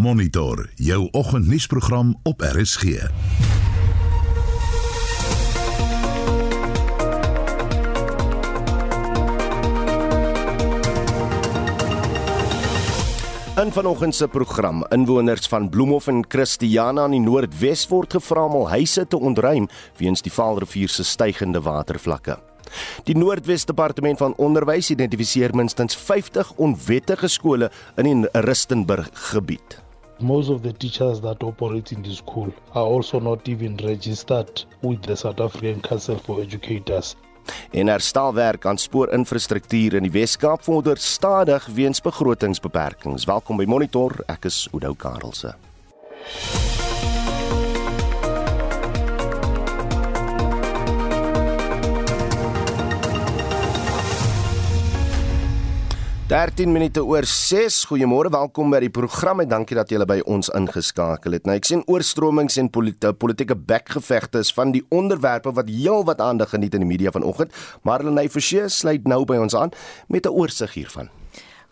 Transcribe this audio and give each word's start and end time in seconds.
Monitor 0.00 0.70
jou 0.74 1.08
oggendnuusprogram 1.12 2.20
op 2.22 2.40
RSG. 2.40 2.82
In 2.82 3.08
vanoggend 13.72 14.14
se 14.14 14.28
program, 14.28 14.84
inwoners 14.88 15.48
van 15.48 15.68
Bloemhof 15.68 16.06
en 16.06 16.24
Christiana 16.28 17.04
in 17.04 17.10
die 17.10 17.20
Noordwes 17.20 17.88
word 17.88 18.12
gevra 18.16 18.46
om 18.48 18.66
huise 18.72 19.04
te 19.06 19.20
ontruim 19.20 19.68
weens 20.00 20.24
die 20.24 20.32
Vaalrivier 20.32 20.88
se 20.88 21.04
stygende 21.04 21.60
watervlakke. 21.60 22.38
Die 23.04 23.18
Noordwes 23.18 23.68
Departement 23.68 24.18
van 24.18 24.34
Onderwys 24.36 24.90
identifiseer 24.90 25.54
minstens 25.54 25.96
50 25.96 26.56
onwettige 26.56 27.28
skole 27.28 27.70
in 27.96 28.04
die 28.08 28.28
Rustenburg 28.48 29.10
gebied. 29.28 29.89
Most 30.20 30.50
of 30.50 30.62
the 30.62 30.72
teachers 30.72 31.20
that 31.20 31.42
operate 31.42 31.92
in 31.92 32.02
the 32.02 32.14
school 32.14 32.52
are 32.74 32.84
also 32.84 33.18
not 33.20 33.48
even 33.48 33.76
registered 33.76 34.64
with 34.82 35.02
the 35.02 35.16
South 35.16 35.40
African 35.40 35.80
Council 35.80 36.18
for 36.18 36.40
Educators. 36.40 37.16
En 37.70 37.88
herstelwerk 37.88 38.66
aan 38.66 38.78
spoorinfrastruktuur 38.78 39.94
in 39.94 40.02
die 40.02 40.12
Wes-Kaap 40.12 40.62
vorder 40.62 40.96
stadig 40.96 41.66
weens 41.66 42.00
begrotingsbeperkings. 42.00 43.24
Welkom 43.24 43.56
by 43.56 43.64
Monitor, 43.64 44.20
ek 44.26 44.44
is 44.44 44.66
Oudou 44.72 44.94
Karelse. 44.94 45.54
13 56.30 56.70
minute 56.70 57.02
oor 57.02 57.26
6. 57.26 57.88
Goeiemôre, 57.90 58.30
welkom 58.30 58.70
by 58.70 58.78
die 58.84 58.92
program 58.94 59.40
en 59.42 59.48
dankie 59.50 59.74
dat 59.74 59.90
julle 59.90 60.06
by 60.06 60.20
ons 60.30 60.46
ingeskakel 60.54 61.34
het. 61.34 61.42
Nou 61.42 61.56
ek 61.58 61.66
sien 61.66 61.82
oorstromings 61.90 62.54
en 62.62 62.70
politi 62.70 63.10
politieke 63.18 63.58
bekgevegte 63.58 64.44
is 64.46 64.54
van 64.54 64.70
die 64.70 64.84
onderwerpe 64.94 65.50
wat 65.58 65.74
heelwat 65.74 66.22
aandag 66.22 66.54
geniet 66.54 66.78
in 66.78 66.86
die 66.86 66.92
media 66.92 67.10
vanoggend, 67.10 67.50
maar 67.82 68.06
Lenay 68.06 68.30
Forsie 68.30 68.68
sluit 68.70 69.10
nou 69.10 69.24
by 69.26 69.42
ons 69.42 69.58
aan 69.58 69.74
met 70.06 70.22
'n 70.22 70.30
oorsig 70.30 70.78
hiervan. 70.78 71.10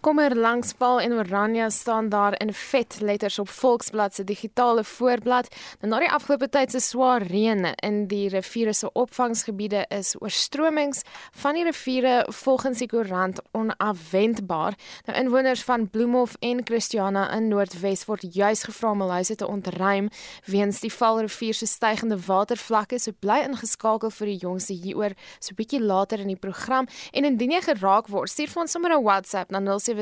Kommer 0.00 0.36
langs 0.36 0.72
Paul 0.72 1.00
en 1.00 1.12
Oranje 1.12 1.70
staan 1.70 2.08
daar 2.08 2.40
in 2.40 2.52
vet 2.52 3.00
letters 3.00 3.38
op 3.38 3.48
Volksblad 3.48 4.14
se 4.14 4.24
digitale 4.24 4.84
voorblad. 4.84 5.48
Nou 5.80 5.90
na 5.90 5.98
die 5.98 6.10
afgelope 6.10 6.46
tyd 6.48 6.70
se 6.70 6.78
swaar 6.80 7.24
reën 7.26 7.64
in 7.82 7.96
die 8.06 8.28
riviere 8.30 8.72
se 8.72 8.92
opvangsgebiede 8.92 9.80
is 9.90 10.14
oorstromings 10.20 11.02
van 11.42 11.58
die 11.58 11.64
riviere 11.66 12.26
volgens 12.30 12.78
die 12.78 12.86
koerant 12.86 13.40
onafwendbaar. 13.50 14.76
Nou 15.08 15.16
inwoners 15.18 15.64
van 15.66 15.88
Bloemhof 15.90 16.36
en 16.46 16.62
Christiana 16.64 17.26
in 17.34 17.48
Noordwes 17.48 18.06
word 18.06 18.22
juis 18.30 18.62
gevra 18.70 18.94
om 18.94 19.02
huise 19.10 19.34
te 19.34 19.50
ontruim 19.50 20.12
weens 20.46 20.78
die 20.80 20.92
Vaalrivier 20.94 21.58
se 21.58 21.66
stygende 21.66 22.20
watervlakke. 22.26 23.02
So 23.02 23.18
bly 23.18 23.40
ingeskakel 23.48 24.14
vir 24.14 24.30
die 24.30 24.38
jongste 24.46 24.78
hieroor 24.78 25.18
so 25.40 25.50
'n 25.50 25.58
bietjie 25.58 25.82
later 25.82 26.20
in 26.20 26.30
die 26.30 26.38
program 26.46 26.86
en 27.12 27.24
indien 27.24 27.50
jy 27.50 27.60
geraak 27.60 28.06
word, 28.06 28.30
stuur 28.30 28.48
vir 28.48 28.62
ons 28.62 28.70
sommer 28.70 28.94
'n 28.94 29.02
WhatsApp 29.02 29.50
na 29.50 29.58
0 29.58 29.87
0765366961 29.88 29.94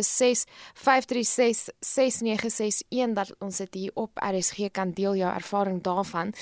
dat 3.15 3.35
ons 3.39 3.57
dit 3.57 3.75
hier 3.75 3.91
op 3.95 4.19
RSG 4.19 4.71
kan 4.73 4.91
deel 4.91 5.17
jou 5.17 5.35
ervaring 5.35 5.83
daarvan. 5.83 6.33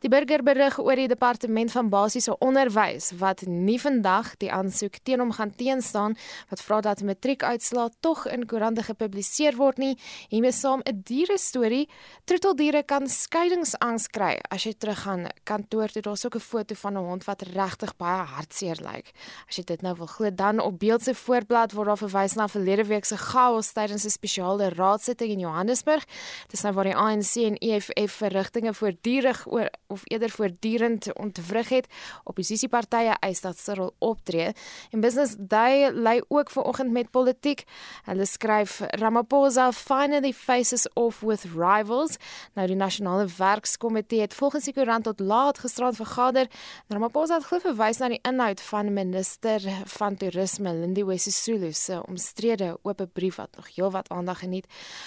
Die 0.00 0.10
burger 0.10 0.42
berig 0.42 0.78
oor 0.78 0.96
die 0.96 1.08
departement 1.08 1.72
van 1.72 1.88
basiese 1.88 2.38
onderwys 2.38 3.12
wat 3.18 3.40
nie 3.46 3.80
vandag 3.80 4.36
die 4.36 4.52
aansoek 4.52 4.94
teen 5.02 5.20
hom 5.20 5.32
gaan 5.32 5.54
teenstaan 5.54 6.16
wat 6.50 6.62
vra 6.62 6.80
dat 6.80 7.02
matriekuitslae 7.02 7.90
tog 8.00 8.26
in 8.26 8.46
koerante 8.46 8.82
gepubliseer 8.82 9.56
word 9.56 9.78
nie. 9.78 9.98
Hiermee 10.28 10.52
saam 10.52 10.80
'n 10.84 11.02
diere 11.04 11.38
storie. 11.38 11.88
Troeteldiere 12.24 12.82
kan 12.82 13.08
skeidingsangs 13.08 14.08
kry 14.08 14.38
as 14.50 14.64
jy 14.64 14.74
terug 14.78 15.02
gaan 15.02 15.26
kantoor 15.44 15.88
toe. 15.88 16.02
Daar's 16.02 16.24
ook 16.24 16.36
'n 16.36 16.40
foto 16.40 16.74
van 16.74 16.92
'n 16.92 17.04
hond 17.08 17.24
wat 17.24 17.42
regtig 17.42 17.96
baie 17.96 18.24
hartseer 18.24 18.76
lyk. 18.80 19.12
As 19.48 19.56
jy 19.56 19.64
dit 19.64 19.82
nou 19.82 19.96
wil 19.96 20.06
glo, 20.06 20.34
dan 20.34 20.60
op 20.60 20.78
beeld 20.78 21.02
se 21.02 21.14
voorblad 21.14 21.72
word 21.72 21.86
daar 21.86 21.98
verwys 21.98 22.34
na 22.34 22.48
verlede 22.48 22.84
week 22.86 23.04
se 23.04 23.16
chaos 23.16 23.72
tydens 23.72 24.04
'n 24.04 24.10
spesiale 24.10 24.68
raadsitting 24.68 25.30
in 25.30 25.38
Johannesburg. 25.38 26.04
Dis 26.48 26.62
nou 26.62 26.74
waar 26.74 26.84
die 26.84 26.96
ANC 26.96 27.34
en 27.36 27.56
EFF 27.58 28.12
verrigtinge 28.12 28.74
voortdurend 28.74 29.42
oor 29.46 29.68
of 29.86 30.00
eerder 30.04 30.30
voortdurend 30.30 31.14
ontwrig 31.14 31.68
het. 31.68 31.86
Opposisiepartye 32.24 33.16
eis 33.20 33.40
dat 33.40 33.58
Cyril 33.58 33.94
optree. 33.98 34.52
En 34.90 35.00
Business 35.00 35.34
Day 35.38 35.90
lê 35.92 36.20
ook 36.28 36.50
vanoggend 36.50 36.90
met 36.90 37.10
politiek. 37.10 37.64
Hulle 38.04 38.26
skryf 38.26 38.80
Ramaphosa 38.80 39.72
finally 39.72 40.32
faces 40.32 40.88
off 40.92 41.20
with 41.20 41.44
rivals. 41.54 42.16
Nou 42.54 42.66
die 42.66 42.76
nasionale 42.76 43.26
werkskomitee 43.36 44.20
het 44.20 44.34
volgens 44.34 44.64
die 44.64 44.74
koerant 44.74 45.04
tot 45.04 45.20
laat 45.20 45.58
gisterand 45.58 45.96
vergader. 45.96 46.46
Ramaphosa 46.88 47.34
het 47.34 47.44
glo 47.44 47.58
verwys 47.58 47.98
na 47.98 48.08
die 48.08 48.20
inhoud 48.22 48.60
van 48.60 48.92
minister 48.92 49.62
van 49.84 50.16
toerisme 50.16 50.74
Lindiwe 50.74 51.18
Sisulu 51.18 51.72
se 51.72 52.00
omstrede 52.06 52.75
oop 52.82 53.06
brief 53.12 53.36
wat 53.36 53.56
nog 53.56 53.74
heelwat 53.74 54.08
aandag 54.08 54.38
geniet. 54.38 54.66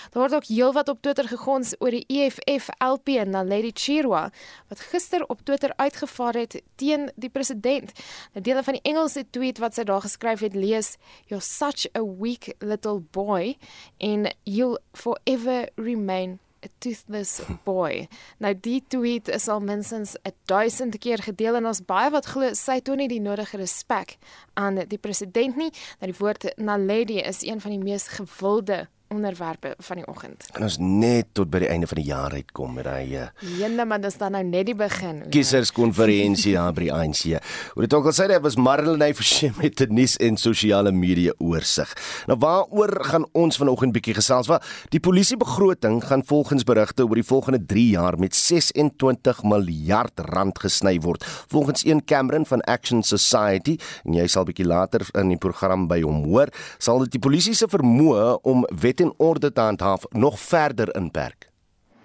Daar 0.10 0.22
word 0.22 0.34
ook 0.34 0.46
heelwat 0.46 0.90
op 0.90 1.02
Twitter 1.02 1.28
gegons 1.28 1.76
oor 1.80 1.90
die 1.90 2.06
EFF 2.08 2.70
LP 2.78 3.08
en 3.08 3.32
Lady 3.32 3.72
Chirwa 3.74 4.32
wat 4.68 4.80
gister 4.80 5.26
op 5.28 5.42
Twitter 5.44 5.74
uitgevaar 5.76 6.34
het 6.34 6.62
teen 6.76 7.12
die 7.16 7.30
president. 7.30 7.92
'n 8.34 8.42
Deel 8.42 8.64
van 8.64 8.74
die 8.74 8.92
Engelse 8.92 9.26
tweet 9.30 9.58
wat 9.58 9.74
sy 9.74 9.84
daar 9.84 10.02
geskryf 10.02 10.40
het 10.40 10.56
lees: 10.56 10.98
"You're 11.26 11.44
such 11.44 11.88
a 11.96 12.04
weak 12.20 12.56
little 12.60 13.00
boy 13.00 13.58
and 13.98 14.36
you'll 14.44 14.80
forever 14.94 15.70
remain 15.76 16.40
a 16.66 16.70
toothless 16.80 17.42
boy. 17.64 18.08
Nou 18.44 18.54
die 18.56 18.84
tweet 18.88 19.28
is 19.32 19.48
al 19.48 19.62
minstens 19.64 20.16
1000 20.52 20.98
keer 21.00 21.24
gedeel 21.24 21.60
en 21.60 21.70
ons 21.72 21.82
baie 21.86 22.12
wat 22.14 22.30
glo 22.34 22.54
sy 22.58 22.80
toon 22.84 23.04
nie 23.04 23.10
die 23.12 23.24
nodige 23.24 23.60
respek 23.62 24.18
aan 24.60 24.84
die 24.90 25.02
president 25.02 25.60
nie. 25.60 25.72
Nou 26.00 26.12
die 26.12 26.20
woord 26.20 26.50
Naledi 26.58 27.20
is 27.24 27.44
een 27.48 27.62
van 27.64 27.76
die 27.76 27.84
mees 27.84 28.10
gewilde 28.18 28.88
onderwerpe 29.10 29.74
van 29.78 30.00
die 30.02 30.06
oggend. 30.08 30.46
En 30.54 30.66
ons 30.68 30.78
net 30.80 31.32
tot 31.38 31.50
by 31.50 31.64
die 31.64 31.70
einde 31.72 31.88
van 31.90 32.00
die 32.00 32.08
jaar 32.10 32.34
uitkom 32.36 32.76
met 32.78 32.86
daai 32.86 33.16
uh, 33.18 33.28
Jenne 33.58 33.86
maar 33.90 34.02
dis 34.02 34.18
dan 34.20 34.36
nou 34.36 34.44
net 34.46 34.68
die 34.70 34.76
begin. 34.78 35.24
Kieserskonferensie 35.34 36.54
daar 36.60 36.76
by 36.76 36.86
die 36.86 36.94
ANC. 36.94 37.24
Hoe 37.74 37.86
dit 37.86 37.96
ook 37.98 38.10
al 38.12 38.16
sê, 38.16 38.28
dit 38.30 38.44
was 38.44 38.58
Marlenae 38.60 39.16
Forsie 39.18 39.50
met 39.58 39.80
die 39.82 39.88
nuus 39.90 40.18
en 40.22 40.38
sosiale 40.38 40.94
media 40.94 41.34
oorsig. 41.42 41.90
Nou 42.30 42.38
waaroor 42.42 42.94
gaan 43.10 43.26
ons 43.38 43.58
vanoggend 43.58 43.96
bietjie 43.98 44.16
gesels? 44.20 44.50
Wat 44.52 44.66
die 44.94 45.02
polisie 45.02 45.40
begroting 45.42 46.02
gaan 46.06 46.24
volgens 46.30 46.68
berigte 46.68 47.08
oor 47.08 47.18
die 47.18 47.26
volgende 47.26 47.62
3 47.66 47.88
jaar 47.96 48.20
met 48.22 48.38
26 48.38 49.42
miljard 49.50 50.22
rand 50.30 50.62
gesny 50.62 51.00
word. 51.02 51.26
Volgens 51.50 51.86
een 51.86 52.04
Cameron 52.06 52.46
van 52.46 52.62
Action 52.70 53.02
Society 53.04 53.78
en 54.06 54.20
jy 54.20 54.28
sal 54.30 54.46
bietjie 54.46 54.68
later 54.70 55.06
in 55.18 55.34
die 55.34 55.42
program 55.42 55.88
by 55.90 56.02
hom 56.06 56.22
hoor, 56.30 56.54
sal 56.78 57.02
dit 57.06 57.18
die 57.18 57.24
polisie 57.24 57.56
se 57.58 57.70
vermoë 57.72 58.40
om 58.48 58.66
wet 58.70 58.99
wet 59.00 59.08
en 59.08 59.14
orde 59.18 59.52
te 59.52 59.62
handhaaf 59.62 60.06
nog 60.12 60.40
verder 60.40 60.96
inperk? 60.96 61.48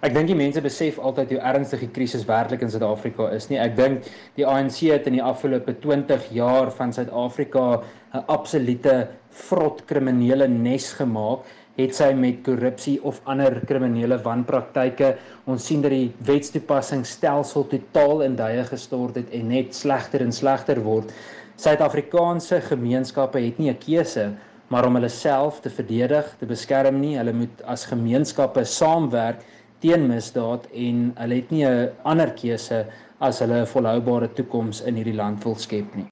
Ek 0.05 0.13
dink 0.13 0.29
die 0.29 0.37
mense 0.37 0.61
besef 0.61 0.99
altyd 0.99 1.31
hoe 1.33 1.41
ernstig 1.41 1.81
die 1.81 1.91
krisis 1.91 2.27
werklik 2.29 2.63
in 2.63 2.71
Suid-Afrika 2.71 3.31
is 3.33 3.49
nie. 3.49 3.59
Ek 3.59 3.75
dink 3.77 4.05
die 4.37 4.45
ANC 4.45 4.83
het 4.93 5.07
in 5.09 5.17
die 5.17 5.25
afgelope 5.25 5.75
20 5.81 6.29
jaar 6.37 6.71
van 6.71 6.93
Suid-Afrika 6.93 7.83
'n 8.15 8.25
absolute 8.29 9.09
vrot 9.31 9.85
kriminele 9.87 10.47
nes 10.49 10.93
gemaak 10.93 11.45
het 11.77 11.95
sy 11.95 12.13
met 12.15 12.45
korrupsie 12.45 13.01
of 13.03 13.21
ander 13.25 13.61
kriminele 13.67 14.19
wanpraktyke 14.23 15.17
ons 15.47 15.67
sien 15.67 15.83
dat 15.83 15.91
die 15.91 16.13
wetstoepassingsstelsel 16.21 17.67
totaal 17.67 18.23
in 18.23 18.37
duie 18.37 18.63
gestort 18.65 19.17
het 19.17 19.33
en 19.33 19.49
net 19.49 19.75
slegter 19.75 20.21
en 20.21 20.33
slegter 20.33 20.81
word. 20.85 21.11
Suid-Afrikaanse 21.57 22.61
gemeenskappe 22.61 23.41
het 23.41 23.59
nie 23.59 23.71
'n 23.71 23.79
keuse 23.79 24.35
maar 24.75 24.89
om 24.89 24.97
hulle 24.99 25.09
self 25.09 25.61
te 25.63 25.71
verdedig, 25.71 26.33
te 26.41 26.47
beskerm 26.51 26.97
nie. 26.99 27.13
Hulle 27.15 27.33
moet 27.45 27.61
as 27.71 27.87
gemeenskappe 27.87 28.65
saamwerk 28.67 29.45
teen 29.85 30.09
misdaad 30.11 30.67
en 30.75 31.13
hulle 31.21 31.39
het 31.39 31.53
nie 31.55 31.63
'n 31.67 31.93
ander 32.03 32.33
keuse 32.35 32.87
as 33.21 33.39
hulle 33.39 33.61
'n 33.61 33.71
volhoubare 33.71 34.29
toekoms 34.33 34.83
in 34.83 34.97
hierdie 34.97 35.15
land 35.15 35.45
wil 35.45 35.55
skep 35.55 35.95
nie. 35.95 36.09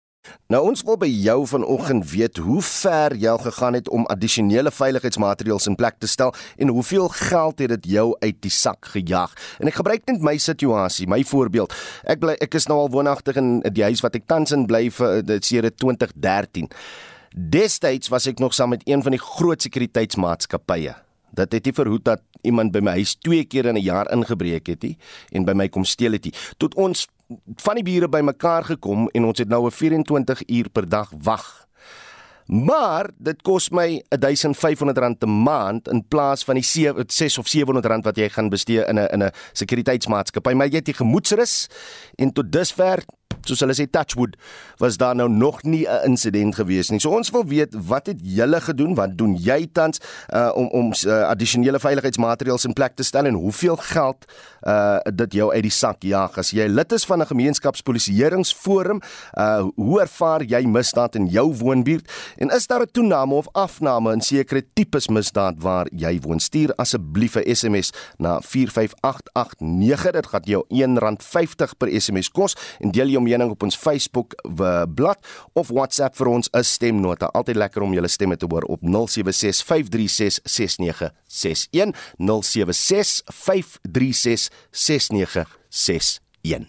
Nou 0.47 0.61
ons 0.69 0.83
wil 0.83 0.97
by 0.97 1.09
jou 1.09 1.47
vanoggend 1.47 2.11
weet 2.11 2.37
hoe 2.37 2.63
ver 2.63 3.17
jy 3.17 3.29
al 3.29 3.39
gegaan 3.39 3.75
het 3.75 3.89
om 3.89 4.07
addisionele 4.07 4.71
veiligheidsmaatreëls 4.71 5.67
in 5.67 5.75
plek 5.75 5.99
te 5.99 6.07
stel 6.07 6.35
en 6.57 6.69
hoeveel 6.69 7.09
geld 7.09 7.59
het 7.59 7.69
dit 7.69 7.87
jou 7.87 8.17
uit 8.21 8.41
die 8.41 8.51
sak 8.51 8.87
gejaag. 8.87 9.35
En 9.59 9.67
ek 9.67 9.75
gebruik 9.75 10.07
net 10.07 10.21
my 10.21 10.37
situasie, 10.39 11.09
my 11.09 11.25
voorbeeld. 11.25 11.75
Ek 12.05 12.21
bly 12.21 12.37
ek 12.41 12.55
is 12.55 12.67
nou 12.67 12.79
al 12.79 12.91
woonagtig 12.91 13.37
in 13.37 13.61
die 13.61 13.83
huis 13.83 14.01
wat 14.01 14.15
ek 14.15 14.27
tans 14.27 14.53
in 14.53 14.67
bly 14.67 14.91
vir 14.91 15.23
dit 15.23 15.45
sedere 15.45 15.71
2013. 15.71 16.69
Destyds 17.33 18.11
was 18.13 18.27
ek 18.29 18.39
nog 18.39 18.55
saam 18.55 18.75
met 18.75 18.83
een 18.85 19.03
van 19.03 19.15
die 19.15 19.21
groot 19.21 19.63
sekuriteitsmaatskappye. 19.63 20.95
Dit 21.33 21.53
het 21.53 21.65
nie 21.65 21.73
verhoed 21.73 22.05
dat 22.05 22.21
iemand 22.45 22.75
by 22.75 22.83
my 22.85 22.99
huis 23.01 23.15
twee 23.17 23.45
keer 23.45 23.67
in 23.67 23.77
'n 23.77 23.83
jaar 23.83 24.11
ingebreek 24.13 24.67
het 24.67 24.83
nie 24.83 24.97
en 25.33 25.45
by 25.45 25.53
my 25.53 25.69
kom 25.69 25.85
steel 25.85 26.13
het 26.13 26.25
nie. 26.25 26.35
Tot 26.59 26.75
ons 26.75 27.09
van 27.57 27.75
die 27.75 27.85
bure 27.85 28.09
bymekaar 28.09 28.65
gekom 28.65 29.09
en 29.09 29.25
ons 29.25 29.39
het 29.39 29.49
nou 29.49 29.67
'n 29.67 29.71
24 29.71 30.43
uur 30.47 30.69
per 30.69 30.89
dag 30.89 31.13
wag. 31.23 31.67
Maar 32.47 33.11
dit 33.17 33.43
kos 33.43 33.71
my 33.71 34.03
R1500 34.11 35.25
'n 35.25 35.43
maand 35.43 35.89
in 35.89 36.05
plaas 36.09 36.45
van 36.45 36.55
die 36.55 36.65
6 37.07 37.39
of 37.39 37.47
R700 37.47 38.03
wat 38.03 38.17
jy 38.17 38.29
gaan 38.29 38.49
bestee 38.49 38.85
in 38.85 38.99
'n 38.99 39.09
in 39.13 39.23
'n 39.23 39.33
sekuriteitsmaatskappy. 39.53 40.53
Maar 40.53 40.67
jy 40.67 40.77
het 40.77 40.85
die 40.85 40.95
gemoedsrus 40.95 41.69
en 42.17 42.33
tot 42.33 42.53
dusver 42.53 43.05
soos 43.45 43.61
hulle 43.61 43.75
sê 43.75 43.87
touchwood 43.91 44.37
was 44.79 44.97
daar 44.97 45.15
nou 45.15 45.29
nog 45.29 45.63
nie 45.63 45.87
'n 45.87 46.05
insident 46.05 46.55
gewees 46.55 46.91
nie. 46.91 47.01
So 47.01 47.11
ons 47.11 47.31
wil 47.31 47.45
weet 47.45 47.75
wat 47.75 48.07
het 48.07 48.19
julle 48.23 48.61
gedoen? 48.61 48.95
Wat 48.95 49.17
doen 49.17 49.37
jy 49.37 49.69
tans 49.73 50.01
uh, 50.29 50.51
om 50.55 50.69
om 50.69 50.93
uh, 51.07 51.29
addisionele 51.29 51.79
veiligheidsmaatreëls 51.79 52.65
in 52.65 52.73
plek 52.73 52.95
te 52.95 53.03
stel 53.03 53.25
en 53.25 53.35
hoeveel 53.35 53.77
geld 53.77 54.25
uh 54.63 54.99
dit 55.03 55.33
jou 55.33 55.49
uit 55.53 55.63
die 55.63 55.75
sak 55.75 56.05
jaag 56.07 56.37
as 56.39 56.53
jy 56.55 56.69
lid 56.71 56.93
is 56.93 57.05
van 57.05 57.21
'n 57.21 57.27
gemeenskapspolisieeringsforum 57.27 59.01
uh 59.39 59.65
hoe 59.77 60.01
ervaar 60.01 60.43
jy 60.43 60.63
misdaad 60.67 61.15
in 61.15 61.27
jou 61.27 61.55
woonbuurt 61.55 62.07
en 62.37 62.51
is 62.51 62.67
daar 62.67 62.83
'n 62.83 62.93
toename 62.93 63.35
of 63.35 63.49
afname 63.53 64.13
in 64.13 64.21
sekere 64.21 64.63
tipes 64.75 65.09
misdaad 65.09 65.55
waar 65.59 65.87
jy 65.91 66.21
woon 66.21 66.41
stuur 66.41 66.75
asseblief 66.77 67.37
'n 67.37 67.55
SMS 67.55 67.93
na 68.19 68.41
45889 68.41 70.13
dit 70.13 70.27
gaan 70.27 70.43
jou 70.45 70.65
R1.50 70.69 71.77
per 71.79 72.01
SMS 72.01 72.31
kos 72.31 72.57
en 72.81 72.91
deel 72.91 73.09
jou 73.09 73.22
mening 73.23 73.51
op 73.51 73.63
ons 73.63 73.77
Facebook 73.77 74.35
blad 74.95 75.19
of 75.53 75.69
WhatsApp 75.69 76.17
vir 76.17 76.29
ons 76.29 76.49
'n 76.53 76.65
stemnota 76.65 77.27
altyd 77.27 77.57
lekker 77.57 77.83
om 77.83 77.95
julle 77.95 78.09
stemme 78.09 78.37
te 78.37 78.47
hoor 78.49 78.63
op 78.63 78.81
0765366961 78.83 78.93
076536 82.19 84.51
6961. 84.71 86.67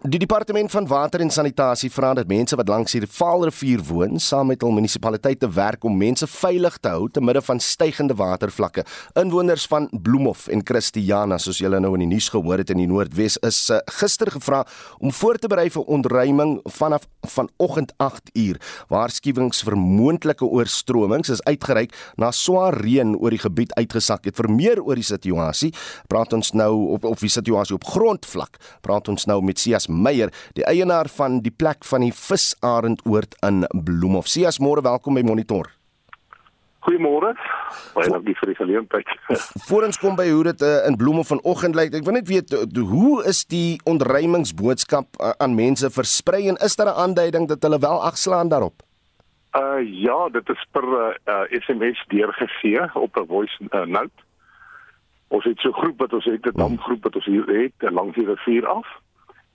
Die 0.00 0.16
departement 0.18 0.70
van 0.72 0.86
water 0.88 1.20
en 1.20 1.28
sanitasie 1.28 1.90
vra 1.92 2.14
dat 2.16 2.28
mense 2.30 2.56
wat 2.56 2.70
langs 2.72 2.94
die 2.96 3.04
Vaalrivier 3.04 3.82
woon, 3.84 4.16
saam 4.16 4.46
met 4.48 4.62
hul 4.64 4.70
munisipaliteite 4.72 5.50
werk 5.52 5.82
om 5.84 5.98
mense 6.00 6.24
veilig 6.24 6.78
te 6.80 6.88
hou 6.88 7.10
te 7.12 7.20
midde 7.20 7.42
van 7.44 7.58
stygende 7.60 8.14
watervlakke. 8.16 8.86
Inwoners 9.20 9.66
van 9.68 9.90
Bloemhof 9.92 10.46
en 10.48 10.64
Christiana, 10.64 11.36
soos 11.36 11.60
julle 11.60 11.82
nou 11.84 11.90
in 11.98 12.06
die 12.06 12.08
nuus 12.14 12.30
gehoor 12.32 12.62
het 12.62 12.72
in 12.72 12.80
die 12.80 12.86
Noordwes, 12.88 13.36
is 13.44 13.58
uh, 13.68 13.82
gister 13.98 14.30
gevra 14.32 14.62
om 15.04 15.12
voor 15.12 15.36
te 15.36 15.50
berei 15.52 15.66
vir 15.74 15.84
ontruiming 15.84 16.56
vanaf 16.78 17.04
vanoggend 17.36 17.92
8uur. 18.00 18.56
Waarskuwings 18.88 19.60
vir 19.68 19.76
moontlike 19.76 20.48
oorstromings 20.48 21.28
is 21.36 21.44
uitgereik 21.44 21.92
na 22.16 22.32
swaar 22.32 22.78
reën 22.80 23.12
oor 23.20 23.36
die 23.36 23.42
gebied 23.44 23.76
uitgesak 23.76 24.24
het. 24.30 24.38
Vir 24.40 24.48
meer 24.48 24.80
oor 24.80 24.96
die 24.96 25.04
situasie, 25.04 25.74
praat 26.08 26.32
ons 26.32 26.54
nou 26.56 26.72
op 26.96 27.04
op 27.04 27.20
die 27.20 27.32
situasie 27.36 27.76
op 27.76 27.84
grondvlak. 27.92 28.56
Praat 28.80 29.12
ons 29.12 29.28
nou 29.28 29.42
met 29.44 29.60
Sias 29.60 29.89
Meyer, 29.90 30.30
die 30.54 30.64
eienaar 30.64 31.08
van 31.08 31.40
die 31.40 31.50
plek 31.52 31.84
van 31.84 32.00
die 32.00 32.12
Visarendoord 32.12 33.36
in 33.46 33.66
Bloemhof. 33.84 34.26
Sias, 34.26 34.58
môre 34.58 34.82
welkom 34.82 35.14
by 35.14 35.22
Monitor. 35.22 35.70
Goeiemôre. 36.80 37.34
Baie 37.92 38.08
dankie 38.08 38.34
vir 38.38 38.52
die 38.52 38.56
geleentheid. 38.56 39.10
Voorens 39.68 39.98
kom 40.00 40.16
by 40.16 40.24
hoe 40.30 40.44
dit 40.48 40.62
uh, 40.64 40.86
in 40.88 40.96
Bloemhof 40.96 41.28
vanoggend 41.28 41.76
lyk. 41.76 41.92
Ek 41.98 42.06
wil 42.06 42.16
net 42.16 42.30
weet 42.30 42.54
hoe 42.78 43.20
is 43.28 43.42
die 43.52 43.76
ontruimingsboodskap 43.84 45.20
uh, 45.20 45.34
aan 45.44 45.58
mense 45.58 45.90
versprei 45.92 46.46
en 46.48 46.56
is 46.64 46.76
daar 46.80 46.94
'n 46.94 47.02
aanduiding 47.04 47.48
dat 47.48 47.62
hulle 47.62 47.78
wel 47.78 48.00
agslaan 48.00 48.48
daarop? 48.48 48.82
Uh 49.52 49.82
ja, 49.82 50.28
dit 50.28 50.48
is 50.48 50.66
per 50.70 50.84
uh, 50.84 51.12
uh, 51.26 51.60
SMS 51.60 52.04
deurgegee 52.08 52.94
op 52.94 53.16
'n 53.16 53.26
voice 53.26 53.56
uh, 53.70 53.84
note. 53.84 54.16
Ons 55.28 55.44
het 55.44 55.58
so 55.58 55.68
'n 55.68 55.80
groep 55.82 55.98
wat 55.98 56.12
ons 56.12 56.24
het 56.24 56.46
'n 56.46 56.56
damgroep 56.56 57.02
wat 57.02 57.14
ons 57.14 57.24
hier 57.24 57.46
het 57.46 57.92
langs 57.92 58.14
die 58.16 58.26
rivier 58.26 58.66
af. 58.66 58.86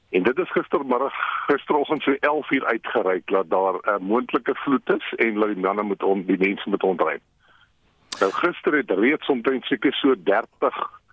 En 0.09 0.23
dit 0.23 0.37
is 0.37 0.51
gistermiddag 0.51 1.13
gisteroggend 1.47 2.01
so 2.01 2.11
11 2.19 2.51
uur 2.51 2.65
uitgereik 2.65 3.27
dat 3.27 3.49
daar 3.49 3.73
'n 3.73 3.89
uh, 3.89 3.97
moontlike 3.97 4.55
vloed 4.55 4.89
is 4.89 5.13
en 5.15 5.33
dat 5.33 5.47
die 5.47 5.63
manne 5.63 5.83
moet 5.83 6.03
om 6.03 6.25
die 6.25 6.37
mense 6.37 6.69
moet 6.69 6.83
ontruim. 6.83 7.19
Nou 8.19 8.31
gister 8.31 8.73
het 8.73 8.89
reeds 8.89 9.27
omtrent 9.27 9.65
seker 9.65 9.93
so 9.93 10.15
30 10.23 11.03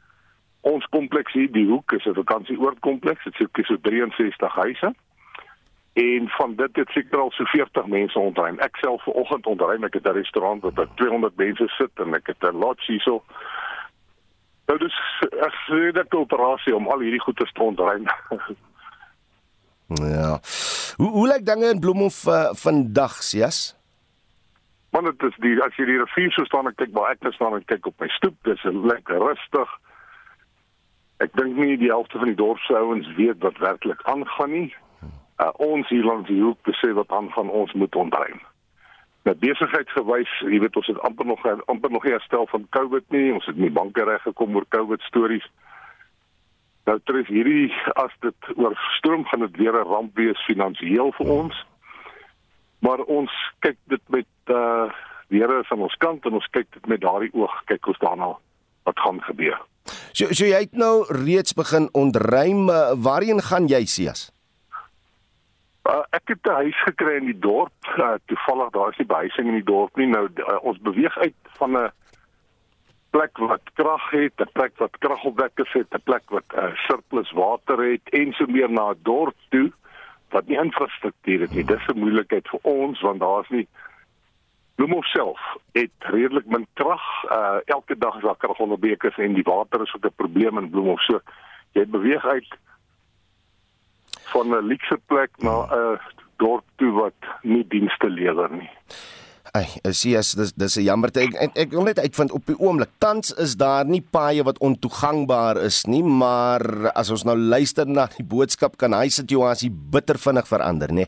ons 0.61 0.87
kompleks 0.87 1.33
hier 1.33 1.53
die 1.53 1.67
hoek 1.67 1.93
is 1.93 2.05
'n 2.05 2.15
vakansieoordkompleks, 2.15 3.25
dit 3.25 3.35
seker 3.35 3.65
so 3.65 3.77
63 3.81 4.55
huise. 4.55 4.95
En 5.93 6.29
van 6.29 6.55
dit 6.55 6.77
het 6.77 6.89
seker 6.89 7.19
al 7.19 7.31
so 7.31 7.45
40 7.45 7.87
mense 7.87 8.19
ontruim. 8.19 8.59
Ek 8.59 8.77
self 8.77 9.03
vanoggend 9.03 9.47
ontruim 9.47 9.85
ek 9.85 9.95
'n 9.95 10.13
restaurant 10.13 10.63
wat 10.63 10.89
200 10.95 11.37
mense 11.37 11.69
sit 11.69 11.91
en 11.95 12.15
ek 12.15 12.27
het 12.27 12.43
'n 12.43 12.59
lodge 12.59 12.93
hierso. 12.93 13.23
Nou 14.67 14.79
dis 14.79 14.95
'n 15.21 15.53
redelike 15.67 16.17
operasie 16.17 16.77
om 16.77 16.87
al 16.89 16.99
hierdie 16.99 17.21
goede 17.21 17.53
te 17.53 17.63
ontruim. 17.63 18.05
Ja. 20.01 20.39
Hoe 20.97 21.11
hoe 21.11 21.29
lyk 21.29 21.47
dinge 21.47 21.71
in 21.71 21.81
Bloemhof 21.81 22.25
uh, 22.27 22.51
vandag, 22.53 23.23
Sias? 23.23 23.77
Want 24.91 25.05
dit 25.05 25.23
is 25.31 25.37
die 25.45 25.57
as 25.65 25.77
jy 25.77 25.87
die 25.89 25.99
rivier 26.01 26.33
so 26.33 26.45
staan 26.45 26.69
en 26.69 26.77
kyk 26.77 26.93
waar 26.93 27.15
ek 27.15 27.33
staan 27.33 27.57
en 27.57 27.65
kyk 27.65 27.87
op 27.89 28.01
my 28.01 28.09
stoep, 28.13 28.37
dis 28.45 28.65
lekker 28.65 29.23
rustig. 29.25 29.71
Ek 31.25 31.33
dink 31.39 31.57
nie 31.57 31.79
die 31.81 31.93
helfte 31.93 32.19
van 32.19 32.29
die 32.29 32.37
dorp 32.37 32.61
se 32.67 32.77
ouens 32.77 33.09
weet 33.17 33.41
wat 33.45 33.61
werklik 33.63 34.03
aangaan 34.11 34.53
nie. 34.53 34.71
Uh, 35.41 35.49
ons 35.65 35.89
hier 35.89 36.05
langs 36.05 36.29
die 36.29 36.43
hoek 36.43 36.61
besê 36.69 36.93
wat 36.95 37.11
aangaan, 37.11 37.51
ons 37.51 37.73
moet 37.73 37.95
ontruim. 37.97 38.41
Met 39.23 39.41
besigheid 39.41 39.91
gewys, 39.95 40.31
jy 40.45 40.59
weet 40.61 40.77
ons 40.77 40.91
het 40.91 41.01
amper 41.07 41.27
nog 41.27 41.45
amper 41.71 41.91
nog 41.91 42.05
herstel 42.05 42.47
van 42.51 42.67
COVID 42.75 43.05
nie. 43.15 43.33
Ons 43.33 43.47
het 43.47 43.57
nie 43.57 43.71
banke 43.71 44.05
reg 44.05 44.23
gekom 44.27 44.57
oor 44.59 44.67
COVID 44.75 45.03
stories. 45.09 45.47
Nou 46.85 46.99
tref 47.07 47.29
hierdie 47.31 47.71
as 47.95 48.15
dit 48.21 48.49
oorstroom 48.57 49.25
gaan 49.31 49.41
dit 49.47 49.57
weer 49.57 49.77
'n 49.79 49.89
ramp 49.89 50.17
wees 50.17 50.45
finansiëel 50.47 51.13
vir 51.13 51.27
ons. 51.27 51.67
Maar 52.79 52.99
ons 52.99 53.31
kyk 53.59 53.79
dit 53.87 54.03
met 54.09 54.27
uh 54.47 54.91
die 55.33 55.41
Here 55.41 55.65
aan 55.69 55.81
ons 55.81 55.95
kant 55.97 56.25
en 56.25 56.33
ons 56.33 56.49
kyk 56.53 56.67
dit 56.73 56.87
met 56.87 57.01
daardie 57.01 57.33
oog 57.33 57.53
kyk 57.65 57.87
ons 57.87 57.99
daarna 57.99 58.37
wat 58.85 58.99
gaan 58.99 59.21
gebeur. 59.23 59.59
So 60.13 60.29
so 60.33 60.45
jy 60.45 60.61
het 60.67 60.77
nou 60.77 61.05
reeds 61.09 61.55
begin 61.57 61.89
ontruim 61.93 62.69
uh, 62.69 62.93
waarheen 62.97 63.41
gaan 63.41 63.67
jy 63.67 63.85
Sias? 63.85 64.31
Uh, 65.89 66.03
ek 66.11 66.29
het 66.35 66.47
'n 66.47 66.61
huis 66.63 66.83
gekry 66.83 67.17
in 67.17 67.27
die 67.27 67.39
dorp. 67.39 67.73
Uh, 67.99 68.15
toevallig 68.27 68.71
daar 68.71 68.91
is 68.91 68.99
nie 68.99 69.07
behuising 69.07 69.47
in 69.49 69.59
die 69.59 69.71
dorp 69.73 69.97
nie. 69.97 70.07
Nou 70.07 70.29
uh, 70.29 70.59
ons 70.63 70.79
beweeg 70.79 71.19
uit 71.19 71.35
van 71.59 71.79
'n 71.79 71.91
plek 73.13 73.39
wat 73.39 73.63
krag 73.79 74.11
het, 74.11 74.41
'n 74.41 74.53
plek 74.53 74.75
wat 74.79 74.99
kragopwekkers 74.99 75.73
het, 75.73 75.95
'n 75.95 76.03
plek 76.05 76.25
wat 76.31 76.49
uh, 76.57 76.73
surplus 76.87 77.31
water 77.33 77.79
het 77.85 78.09
en 78.11 78.33
so 78.33 78.47
meer 78.47 78.71
na 78.71 78.91
'n 78.91 79.01
dorp 79.03 79.37
toe 79.49 79.73
wat 80.31 80.47
nie 80.47 80.59
infrastruktuur 80.59 81.41
het 81.41 81.55
nie. 81.55 81.65
Dis 81.65 81.87
'n 81.87 81.99
moeilikheid 81.99 82.49
vir 82.49 82.61
ons 82.63 83.01
want 83.01 83.21
daar's 83.21 83.49
nie 83.49 83.69
Bloemhof 84.75 85.07
self 85.07 85.41
het 85.73 85.91
redelik 85.99 86.47
min 86.47 86.67
krag. 86.73 87.05
Uh 87.25 87.59
elke 87.65 87.99
dag 87.99 88.17
is 88.17 88.23
daar 88.23 88.37
krag 88.37 88.59
onder 88.59 88.79
bekers 88.79 89.19
en 89.19 89.35
die 89.35 89.45
water 89.45 89.83
is 89.83 89.95
ook 89.95 90.05
'n 90.05 90.17
probleem 90.17 90.59
in 90.59 90.71
Bloemhof. 90.71 91.03
So 91.03 91.21
jy 91.73 91.87
beweeg 91.87 92.25
uit 92.25 92.49
van 94.33 94.49
'n 94.49 94.67
luukse 94.67 94.99
plek 95.07 95.31
na 95.39 95.67
'n 95.71 96.01
dorp 96.37 96.65
toe 96.77 96.93
wat 96.93 97.21
nie 97.43 97.67
dienste 97.69 98.09
lewer 98.09 98.51
nie. 98.51 98.71
Ai, 99.53 99.67
sien 99.93 100.17
as 100.17 100.31
dis 100.33 100.55
dis 100.57 100.77
'n 100.81 100.85
jammer 100.89 101.11
ek, 101.13 101.35
ek 101.37 101.59
ek 101.63 101.73
wil 101.77 101.85
net 101.85 101.99
uitvind 102.01 102.33
op 102.33 102.47
die 102.49 102.57
oomblik. 102.57 102.89
Tans 102.99 103.35
is 103.37 103.53
daar 103.55 103.85
nie 103.85 104.01
paaie 104.01 104.43
wat 104.43 104.59
ontoegangbaar 104.59 105.61
is 105.61 105.85
nie, 105.85 106.03
maar 106.03 106.63
as 106.97 107.11
ons 107.11 107.25
nou 107.29 107.37
luister 107.37 107.87
na 107.87 108.07
die 108.17 108.25
boodskap 108.25 108.79
kan 108.79 108.95
hy 108.95 109.09
situasie 109.09 109.69
bitter 109.69 110.17
vinnig 110.17 110.49
verander, 110.49 110.89
né? 110.89 111.05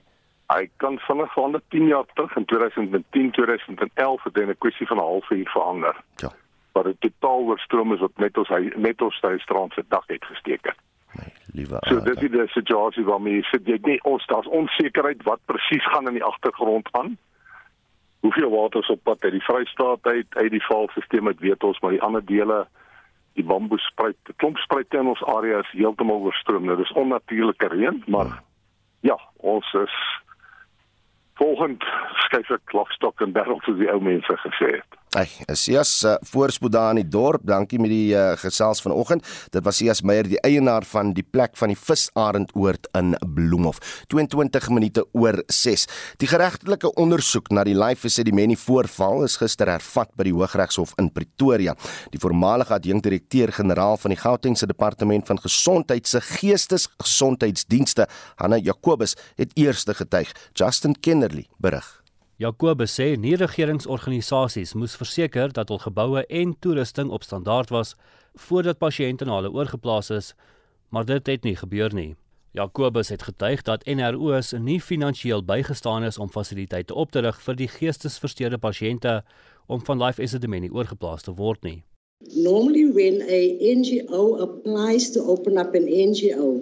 Hy 0.52 0.68
kan 0.76 1.00
vinnig 1.08 1.32
verander 1.32 1.62
10 1.70 1.88
jaar 1.88 2.04
terug 2.12 2.36
in 2.36 2.44
2010, 2.44 3.30
2011 3.32 4.24
het 4.24 4.34
dit 4.34 4.48
'n 4.48 4.58
kwessie 4.58 4.86
van 4.86 4.98
'n 4.98 5.08
halfuur 5.08 5.48
verander. 5.48 5.96
Ja. 6.20 6.30
Maar 6.74 6.84
dit 6.84 7.00
totaal 7.00 7.48
oorstroom 7.48 7.94
is 7.94 8.00
wat 8.00 8.18
net 8.18 8.36
ons 8.36 8.48
hy 8.48 8.72
net 8.76 9.00
ons 9.00 9.16
strand 9.16 9.72
se 9.72 9.84
dak 9.88 10.04
het 10.06 10.24
gesteek 10.24 10.64
het. 10.68 10.76
Nee, 11.16 11.32
liewe. 11.54 11.78
So 11.88 12.00
dis 12.00 12.18
die 12.18 12.48
situasie 12.48 13.04
waarmee 13.04 13.42
sit 13.42 13.64
jy 13.66 13.78
nie 13.82 14.00
ons 14.02 14.26
daar's 14.26 14.48
onsekerheid 14.48 15.22
wat 15.22 15.40
presies 15.46 15.86
gaan 15.86 16.08
in 16.08 16.14
die 16.14 16.24
agtergrond 16.24 16.88
aan 16.92 17.16
hoeveel 18.24 18.50
water 18.50 18.80
is 18.80 18.88
op 18.88 19.02
pad 19.02 19.24
uit 19.24 19.36
die 19.36 19.44
Vrystaat 19.44 20.06
uit 20.06 20.36
uit 20.40 20.50
die 20.50 20.64
valstelsel 20.64 21.28
het 21.28 21.40
weet 21.44 21.64
ons 21.68 21.80
maar 21.80 21.92
die 21.92 22.02
ander 22.02 22.24
dele 22.24 22.64
die 23.36 23.44
bamboespruit 23.44 24.16
die 24.22 24.36
klompspruite 24.40 24.96
in 24.96 25.10
ons 25.12 25.24
area 25.36 25.60
is 25.60 25.72
heeltemal 25.76 26.24
oorstroom. 26.28 26.64
Nou 26.64 26.76
dis 26.80 26.92
onnatuurlike 26.92 27.68
reën 27.74 28.02
maar 28.06 28.32
ja 29.00 29.18
ons 29.36 29.72
is 29.82 29.96
volgend 31.40 31.84
skuif 32.24 32.50
ek 32.56 32.64
klokstok 32.72 33.20
en 33.26 33.36
barrel 33.36 33.60
soos 33.66 33.80
die 33.82 33.90
ou 33.92 34.00
mense 34.00 34.40
gesê 34.46 34.70
het 34.78 35.00
Ai, 35.14 35.28
Sias 35.54 36.02
uh, 36.02 36.16
voorspoed 36.26 36.72
daar 36.74 36.90
in 36.90 36.98
die 37.04 37.06
dorp. 37.06 37.44
Dankie 37.46 37.78
met 37.78 37.92
die 37.92 38.16
uh, 38.18 38.32
gesels 38.40 38.80
vanoggend. 38.82 39.22
Dit 39.54 39.62
was 39.62 39.78
Sias 39.78 40.00
Meyer, 40.02 40.26
die 40.26 40.40
eienaar 40.42 40.82
van 40.90 41.12
die 41.14 41.22
plek 41.22 41.54
van 41.60 41.70
die 41.70 41.78
Visarenoord 41.78 42.88
in 42.98 43.14
Bloemhof. 43.36 43.78
22 44.10 44.68
minute 44.74 45.06
oor 45.14 45.38
6. 45.46 45.86
Die 46.18 46.30
geregtelike 46.32 46.90
ondersoek 46.98 47.52
na 47.54 47.62
die 47.62 47.78
Life 47.78 48.10
Sedimeni 48.10 48.58
voorval 48.58 49.22
is 49.28 49.38
gister 49.38 49.70
hervat 49.70 50.10
by 50.18 50.26
die 50.26 50.34
Hooggeregshof 50.34 50.98
in 50.98 51.12
Pretoria. 51.14 51.78
Die 52.10 52.18
voormalige 52.18 52.74
adjunkdirekteur-generaal 52.80 54.02
van 54.02 54.16
die 54.16 54.18
Gautengse 54.18 54.66
Departement 54.66 55.30
van 55.30 55.38
Gesondheid 55.46 56.10
se 56.10 56.26
Geestesgesondheidsdienste, 56.26 58.10
Hanna 58.42 58.58
Jacobus, 58.58 59.14
het 59.38 59.54
eerste 59.54 59.94
getuig. 59.94 60.34
Justin 60.58 60.98
Kennerly 60.98 61.46
berig. 61.62 62.03
Jacobus 62.36 62.90
sê 62.90 63.12
nie 63.14 63.36
regeringsorganisasies 63.38 64.72
moes 64.74 64.96
verseker 64.98 65.52
dat 65.54 65.68
hul 65.70 65.78
geboue 65.78 66.24
en 66.26 66.54
toerusting 66.58 67.12
op 67.14 67.22
standaard 67.22 67.70
was 67.70 67.92
voordat 68.46 68.80
pasiënte 68.80 69.28
na 69.28 69.36
hulle 69.36 69.52
oorgeplaas 69.54 70.10
is, 70.10 70.32
maar 70.90 71.06
dit 71.06 71.30
het 71.30 71.44
nie 71.46 71.54
gebeur 71.54 71.94
nie. 71.94 72.16
Jacobus 72.58 73.12
het 73.14 73.22
getuig 73.22 73.62
dat 73.62 73.86
NRO's 73.86 74.50
nie 74.58 74.80
finansiëel 74.82 75.44
bygestaan 75.46 76.02
is 76.08 76.18
om 76.18 76.30
fasiliteite 76.30 76.94
op 76.94 77.12
te 77.14 77.22
rig 77.22 77.38
vir 77.46 77.58
die 77.60 77.68
geestesversteurde 77.70 78.58
pasiënte 78.58 79.20
om 79.70 79.84
van 79.86 80.02
Life 80.02 80.22
Esidimeni 80.22 80.72
oorgeplaas 80.74 81.22
te 81.22 81.34
word 81.38 81.62
nie. 81.62 81.84
Normally 82.34 82.90
when 82.90 83.22
a 83.30 83.42
NGO 83.62 84.42
applies 84.42 85.12
to 85.14 85.22
open 85.22 85.54
up 85.58 85.78
an 85.78 85.86
NGO, 85.86 86.58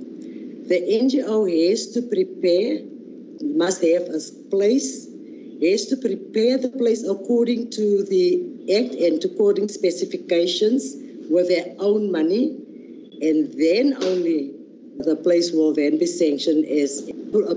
the 0.69 0.85
NGO 1.01 1.49
has 1.49 1.89
to 1.97 2.05
prepare 2.13 2.85
must 3.57 3.81
have 3.81 4.13
a 4.13 4.21
place 4.53 5.12
has 5.63 5.87
to 5.87 5.97
prepare 5.97 6.59
the 6.59 6.69
place 6.69 7.07
according 7.07 7.71
to 7.71 8.05
the 8.05 8.43
act 8.79 8.95
and 8.95 9.25
according 9.25 9.69
specifications 9.69 10.95
with 11.31 11.49
their 11.49 11.75
own 11.79 12.11
money 12.11 12.57
and 13.23 13.53
then 13.55 13.95
only 14.03 14.53
the 14.99 15.17
place 15.17 15.53
will 15.53 15.73
then 15.73 15.99
be 15.99 16.07
sanctioned 16.07 16.65
as 16.67 17.11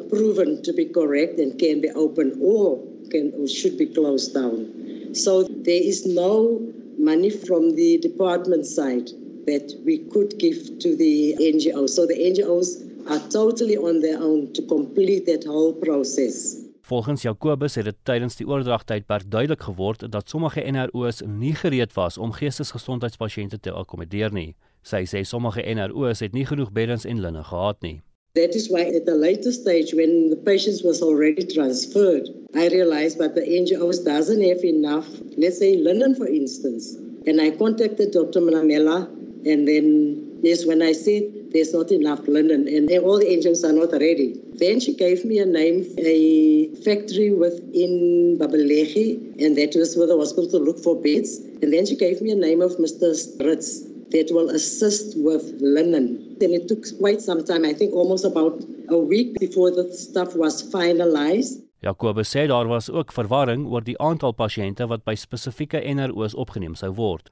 proven 0.09 0.61
to 0.63 0.71
be 0.73 0.85
correct 0.85 1.39
and 1.39 1.59
can 1.59 1.81
be 1.81 1.89
opened 1.89 2.37
or 2.41 2.81
can 3.09 3.33
or 3.37 3.47
should 3.47 3.77
be 3.77 3.85
closed 3.85 4.33
down. 4.33 5.13
So 5.13 5.43
there 5.43 5.81
is 5.83 6.05
no 6.05 6.61
money 6.97 7.29
from 7.29 7.75
the 7.75 7.97
department 7.97 8.65
side 8.65 9.09
that 9.47 9.79
we 9.85 9.99
could 10.11 10.39
give 10.39 10.79
to 10.79 10.95
the 10.95 11.35
NGOs. 11.39 11.89
So 11.89 12.05
the 12.05 12.15
NGOs 12.15 13.09
are 13.09 13.29
totally 13.29 13.77
on 13.77 14.01
their 14.01 14.17
own 14.21 14.53
to 14.53 14.61
complete 14.63 15.25
that 15.25 15.43
whole 15.45 15.73
process. 15.73 16.64
Volgens 16.85 17.21
Jacobus 17.21 17.75
het 17.75 17.85
dit 17.85 17.95
tydens 18.03 18.35
die 18.37 18.45
oordragtydperk 18.45 19.31
duidelik 19.31 19.61
geword 19.65 20.03
dat 20.11 20.29
sommige 20.29 20.61
NRO's 20.61 21.23
nie 21.25 21.55
gereed 21.57 21.93
was 21.93 22.17
om 22.17 22.31
geestesgesondheidspasiënte 22.31 23.57
te 23.59 23.71
akkommodeer 23.71 24.29
nie. 24.33 24.51
Sy 24.85 25.01
sê 25.09 25.23
sommige 25.25 25.65
NRO's 25.65 26.21
het 26.21 26.37
nie 26.37 26.45
genoeg 26.45 26.69
beddens 26.77 27.07
en 27.09 27.23
linne 27.23 27.41
gehad 27.43 27.81
nie. 27.81 28.03
That 28.37 28.53
is 28.53 28.69
why 28.69 28.83
at 28.85 29.09
the 29.09 29.17
later 29.17 29.49
stage 29.49 29.97
when 29.97 30.29
the 30.29 30.37
patients 30.37 30.83
was 30.85 31.01
already 31.01 31.47
transferred, 31.55 32.29
I 32.53 32.69
realized 32.69 33.17
that 33.17 33.33
the 33.33 33.41
NGOs 33.41 34.03
doesn't 34.05 34.45
have 34.45 34.61
enough, 34.61 35.09
let's 35.41 35.57
say 35.57 35.73
linen 35.81 36.13
for 36.13 36.29
instance. 36.29 36.93
And 37.25 37.41
I 37.41 37.49
contacted 37.57 38.13
Dr. 38.13 38.45
Manamela 38.45 39.09
and 39.49 39.65
then 39.67 40.37
yes, 40.43 40.67
when 40.69 40.83
I 40.83 40.93
said 40.93 41.44
there's 41.55 41.73
not 41.73 41.91
enough 41.91 42.27
linen 42.27 42.67
and 42.67 42.89
all 43.03 43.17
the 43.17 43.25
NGOs 43.25 43.63
are 43.63 43.73
not 43.73 43.91
ready. 43.93 44.39
Then 44.53 44.79
she 44.79 44.93
gave 44.93 45.25
me 45.25 45.39
a 45.39 45.45
name, 45.45 45.85
a 45.97 46.69
factory 46.83 47.31
within 47.31 48.37
Babelegi, 48.39 49.09
and 49.43 49.57
that 49.57 49.73
was 49.75 49.95
where 49.97 50.07
the 50.07 50.17
hospital 50.17 50.49
to 50.51 50.57
look 50.57 50.79
for 50.79 51.01
beds. 51.01 51.37
And 51.61 51.73
then 51.73 51.85
she 51.85 51.95
gave 51.95 52.21
me 52.21 52.31
a 52.31 52.35
name 52.35 52.61
of 52.61 52.73
Mr. 52.77 53.15
Ritz. 53.39 53.95
that 54.15 54.31
will 54.31 54.49
assist 54.49 55.17
with 55.17 55.43
linen. 55.59 56.37
And 56.41 56.51
it 56.53 56.67
took 56.67 56.83
quite 56.99 57.21
some 57.21 57.43
time, 57.43 57.65
I 57.65 57.73
think 57.73 57.93
almost 57.93 58.25
about 58.25 58.63
a 58.89 58.97
week 58.97 59.39
before 59.39 59.71
the 59.71 59.91
stuff 59.93 60.35
was 60.35 60.63
finalized. 60.63 61.61
Jacobus 61.81 62.29
sê 62.29 62.47
daar 62.47 62.67
was 62.67 62.89
ook 62.89 63.11
verwarring 63.11 63.67
oor 63.67 63.83
die 63.83 63.97
aantal 63.97 64.33
pasiënte 64.33 64.87
wat 64.87 65.03
by 65.05 65.13
spesifieke 65.15 65.81
NRO's 65.85 66.33
opgeneem 66.33 66.73
sou 66.75 66.89
word. 66.97 67.29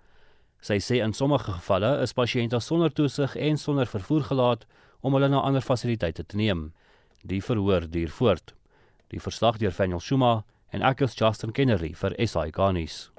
Sy 0.64 0.78
sê 0.80 1.02
in 1.04 1.12
sommige 1.12 1.52
gevalle 1.52 1.90
is 2.06 2.14
pasiënte 2.16 2.62
sonder 2.64 2.94
toesig 2.96 3.36
en 3.36 3.58
sonder 3.60 3.90
vervoer 3.92 4.24
gelaat 4.30 4.64
om 5.04 5.18
hulle 5.18 5.28
na 5.28 5.42
ander 5.44 5.66
fasiliteite 5.66 6.24
te 6.24 6.40
neem. 6.40 6.70
Die 7.28 7.42
verhoor 7.44 7.90
duur 7.92 8.16
voort. 8.16 8.56
Die 9.12 9.20
verslag 9.20 9.60
deur 9.60 9.76
Faniel 9.76 10.00
Shuma 10.00 10.46
en 10.72 10.88
ek 10.88 11.04
is 11.04 11.20
Justin 11.20 11.52
Kennedy 11.52 11.92
vir 12.00 12.16
SI 12.16 12.48
Garnis. 12.56 13.10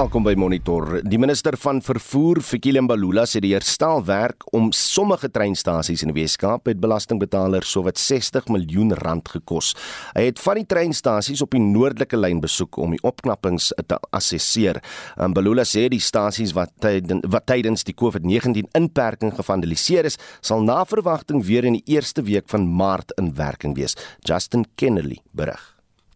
Welkom 0.00 0.24
by 0.24 0.32
Monitor. 0.32 1.02
Die 1.04 1.18
minister 1.20 1.58
van 1.60 1.82
vervoer, 1.84 2.38
Fikile 2.40 2.80
Mbalula, 2.80 3.26
sê 3.28 3.42
die 3.44 3.50
herstel 3.52 4.00
werk 4.08 4.46
om 4.56 4.70
sommige 4.72 5.28
treinstasies 5.28 6.00
in 6.06 6.08
die 6.08 6.22
Weskaap 6.22 6.70
het 6.70 6.78
belastingbetalers 6.80 7.68
sowat 7.74 7.98
60 8.00 8.46
miljoen 8.48 8.94
rand 8.96 9.28
gekos. 9.28 9.74
Hy 10.14 10.22
het 10.30 10.40
van 10.40 10.56
die 10.56 10.64
treinstasies 10.70 11.42
op 11.44 11.52
die 11.52 11.60
noordelike 11.60 12.16
lyn 12.16 12.40
besoek 12.40 12.78
om 12.80 12.94
die 12.96 13.02
opknappings 13.04 13.74
te 13.90 13.98
assesseer. 14.16 14.80
Mbalula 15.20 15.66
sê 15.68 15.90
die 15.92 16.00
stasies 16.00 16.54
wat 16.56 16.72
tydens 16.80 17.28
wat 17.28 17.44
tydens 17.50 17.84
die 17.84 17.96
COVID-19 18.00 18.70
inperking 18.80 19.34
gevandaliseer 19.36 20.08
is, 20.08 20.16
sal 20.40 20.64
na 20.64 20.78
verwagting 20.88 21.44
weer 21.44 21.68
in 21.68 21.76
die 21.76 21.98
eerste 21.98 22.24
week 22.24 22.48
van 22.48 22.64
Maart 22.64 23.12
in 23.20 23.34
werking 23.36 23.76
wees. 23.76 23.98
Justin 24.24 24.64
Kennedy 24.80 25.20
berig. 25.36 25.60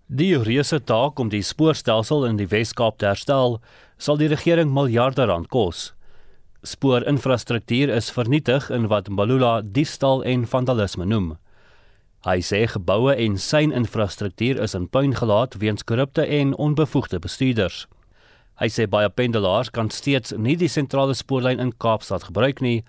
Die 0.08 0.36
reuse 0.36 0.82
taak 0.84 1.18
om 1.18 1.30
die 1.32 1.40
spoorstelsel 1.42 2.26
in 2.28 2.36
die 2.36 2.50
Wes-Kaap 2.50 2.98
te 3.00 3.06
herstel, 3.08 3.56
sal 3.96 4.18
die 4.20 4.28
regering 4.28 4.68
miljarde 4.68 5.24
rand 5.24 5.48
kos. 5.48 5.94
Spoorinfrastruktuur 6.60 7.88
is 7.88 8.10
vernietig 8.12 8.68
in 8.68 8.90
wat 8.92 9.08
Mbalula 9.08 9.62
diefstal 9.64 10.20
en 10.28 10.44
vandalisme 10.44 11.08
noem. 11.08 11.32
Hy 12.28 12.36
sê 12.44 12.66
geboue 12.68 13.16
en 13.16 13.40
seininfrastruktuur 13.40 14.60
is 14.60 14.76
in 14.76 14.90
puin 14.92 15.16
gelaat 15.16 15.56
weens 15.64 15.88
korrupte 15.88 16.28
en 16.28 16.52
onbevoegde 16.52 17.18
bestuurders. 17.24 17.86
Hy 18.60 18.68
sê 18.68 18.84
baie 18.84 19.08
pendelaars 19.08 19.72
kan 19.72 19.88
steeds 19.88 20.36
nie 20.36 20.60
die 20.60 20.68
sentrale 20.68 21.16
spoorlyn 21.16 21.64
in 21.64 21.72
Kaapstad 21.80 22.28
gebruik 22.28 22.60
nie, 22.60 22.82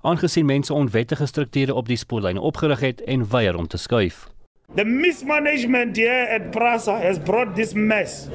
aangesien 0.00 0.48
mense 0.48 0.72
onwettige 0.72 1.28
strukture 1.28 1.76
op 1.76 1.92
die 1.92 2.00
spoorlyne 2.00 2.40
opgerig 2.40 2.80
het 2.80 3.04
en 3.04 3.28
weier 3.28 3.60
om 3.60 3.68
te 3.68 3.76
skuif. 3.76 4.31
The 4.74 4.86
mismanagement 4.86 5.98
here 5.98 6.26
at 6.30 6.50
Prasa 6.50 6.98
has 6.98 7.18
brought 7.18 7.54
this 7.54 7.74
mess, 7.74 8.28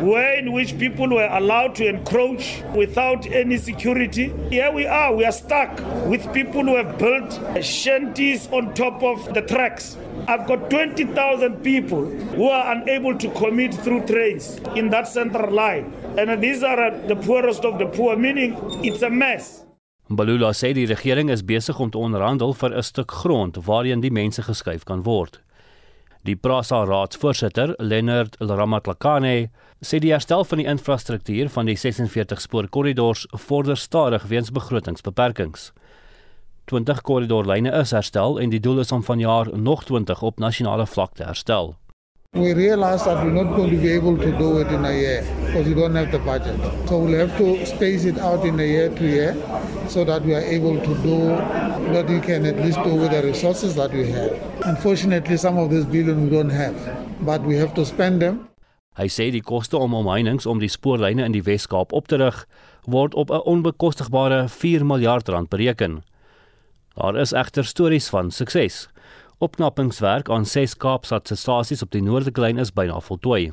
where 0.00 0.32
in 0.32 0.52
which 0.52 0.78
people 0.78 1.10
were 1.10 1.28
allowed 1.30 1.74
to 1.74 1.86
encroach 1.86 2.62
without 2.74 3.26
any 3.26 3.58
security. 3.58 4.32
Here 4.48 4.72
we 4.72 4.86
are, 4.86 5.14
we 5.14 5.26
are 5.26 5.32
stuck 5.32 5.78
with 6.06 6.32
people 6.32 6.62
who 6.62 6.76
have 6.76 6.96
built 6.96 7.38
shanties 7.62 8.48
on 8.50 8.72
top 8.72 9.02
of 9.02 9.34
the 9.34 9.42
tracks. 9.42 9.98
I've 10.26 10.46
got 10.46 10.70
20,000 10.70 11.62
people 11.62 12.06
who 12.06 12.48
are 12.48 12.72
unable 12.72 13.18
to 13.18 13.30
commute 13.32 13.74
through 13.74 14.06
trains 14.06 14.58
in 14.74 14.88
that 14.88 15.06
central 15.06 15.52
line. 15.52 15.92
And 16.16 16.42
these 16.42 16.62
are 16.62 16.96
the 16.96 17.16
poorest 17.16 17.66
of 17.66 17.78
the 17.78 17.86
poor, 17.86 18.16
meaning 18.16 18.56
it's 18.82 19.02
a 19.02 19.10
mess. 19.10 19.66
Balula 20.08 20.52
sê 20.52 20.72
die 20.72 20.86
regering 20.86 21.28
is 21.28 21.42
besig 21.42 21.78
om 21.80 21.90
te 21.90 21.98
onderhandel 21.98 22.52
vir 22.54 22.72
'n 22.72 22.82
stuk 22.82 23.10
grond 23.10 23.56
waarheen 23.66 24.00
die 24.00 24.12
mense 24.12 24.40
geskuif 24.42 24.84
kan 24.84 25.02
word. 25.02 25.40
Die 26.24 26.36
Prasa 26.36 26.78
raadsvoorsitter, 26.88 27.74
Leonard 27.78 28.38
Ramatlakane, 28.40 29.50
sê 29.84 29.98
die 30.00 30.14
herstel 30.14 30.46
van 30.48 30.62
die 30.62 30.64
infrastruktuur 30.72 31.50
van 31.52 31.68
die 31.68 31.76
46 31.76 32.40
spoorkorridors 32.40 33.26
vorder 33.42 33.76
stadig 33.76 34.24
weens 34.30 34.48
begrotingsbeperkings. 34.56 35.66
20 36.72 37.04
korridorlyne 37.04 37.74
is 37.76 37.92
herstel 37.92 38.40
en 38.40 38.54
die 38.54 38.62
doel 38.64 38.80
is 38.80 38.92
om 38.96 39.04
vanjaar 39.04 39.52
nog 39.52 39.84
20 39.84 40.24
op 40.24 40.40
nasionale 40.40 40.86
vlak 40.88 41.12
te 41.20 41.28
herstel. 41.28 41.74
We 42.34 42.52
realized 42.52 43.06
that 43.06 43.24
we're 43.24 43.30
not 43.30 43.54
going 43.54 43.70
to 43.70 43.76
be 43.76 43.90
able 43.92 44.18
to 44.18 44.30
do 44.38 44.58
it 44.58 44.66
in 44.66 44.84
a 44.84 44.92
year 44.92 45.24
because 45.46 45.68
we 45.68 45.74
don't 45.74 45.94
have 45.94 46.10
the 46.10 46.18
budget. 46.18 46.58
So 46.88 46.98
we'll 46.98 47.28
have 47.28 47.38
to 47.38 47.64
space 47.64 48.04
it 48.04 48.18
out 48.18 48.44
in 48.44 48.58
a 48.58 48.64
year 48.64 48.88
to 48.90 49.04
year 49.04 49.36
so 49.88 50.04
that 50.04 50.22
we 50.22 50.34
are 50.34 50.42
able 50.42 50.80
to 50.80 50.94
do 51.02 51.16
what 51.94 52.08
we 52.08 52.18
can 52.18 52.44
at 52.44 52.56
least 52.56 52.82
do 52.82 52.96
with 52.96 53.12
the 53.12 53.22
resources 53.22 53.76
that 53.76 53.92
we 53.92 54.10
have. 54.10 54.32
Unfortunately, 54.64 55.36
some 55.36 55.58
of 55.58 55.70
this 55.70 55.84
billion 55.84 56.24
we 56.24 56.30
don't 56.30 56.50
have, 56.50 56.74
but 57.20 57.40
we 57.42 57.54
have 57.56 57.72
to 57.74 57.84
spend 57.84 58.20
them. 58.20 58.48
Hy 58.94 59.06
sê 59.10 59.28
die 59.34 59.42
koste 59.42 59.78
om 59.78 59.94
omheinings 59.94 60.46
om 60.46 60.58
die 60.62 60.70
spoorlyne 60.70 61.22
in 61.26 61.34
die 61.34 61.42
Wes-Kaap 61.42 61.94
op 61.94 62.10
te 62.10 62.18
rig 62.18 62.44
word 62.86 63.14
op 63.14 63.30
'n 63.30 63.46
onbekostigbare 63.46 64.48
4 64.48 64.86
miljard 64.86 65.28
rand 65.28 65.48
bereken. 65.48 66.02
Daar 66.94 67.16
is 67.16 67.32
egter 67.32 67.64
stories 67.64 68.08
van 68.08 68.30
sukses. 68.30 68.88
Opknappingswerk 69.38 70.28
aan 70.30 70.44
6 70.46 70.76
Kaapstadse 70.78 71.34
stasies 71.36 71.82
op 71.82 71.90
die 71.90 72.02
noordelike 72.02 72.40
lyn 72.40 72.60
is 72.62 72.70
byna 72.70 73.00
voltooi. 73.02 73.48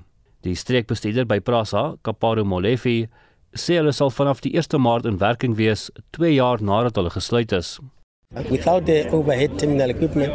Die 0.46 0.54
streekbestuurder 0.56 1.26
by 1.26 1.40
Prasa, 1.42 1.96
Kaparo 2.06 2.44
Molefe, 2.46 3.08
sê 3.58 3.80
hulle 3.80 3.94
sal 3.94 4.14
vanaf 4.14 4.44
die 4.46 4.54
1 4.54 4.78
Maart 4.78 5.10
in 5.10 5.18
werking 5.18 5.58
wees, 5.58 5.90
2 6.18 6.36
jaar 6.36 6.62
nadat 6.62 7.02
hulle 7.02 7.10
gesluit 7.10 7.52
is. 7.58 7.80
Without 8.50 8.86
the 8.86 9.10
overhead 9.12 9.58
terminal 9.60 9.90
equipment, 9.90 10.32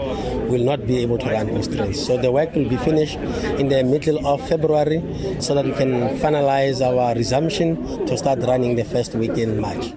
we'll 0.50 0.66
not 0.66 0.84
be 0.86 0.98
able 0.98 1.16
to 1.16 1.30
run 1.30 1.54
these 1.54 1.70
trains. 1.70 2.02
So 2.04 2.18
the 2.18 2.30
work 2.30 2.54
will 2.54 2.68
be 2.68 2.76
finished 2.76 3.16
in 3.56 3.68
the 3.68 3.84
middle 3.84 4.18
of 4.26 4.42
February 4.48 5.00
so 5.38 5.54
that 5.54 5.64
we 5.64 5.72
can 5.72 6.18
finalize 6.18 6.82
our 6.82 7.14
resumption 7.14 7.78
to 8.06 8.18
start 8.18 8.42
running 8.44 8.76
the 8.76 8.84
first 8.84 9.14
week 9.14 9.38
in 9.38 9.60
March. 9.60 9.94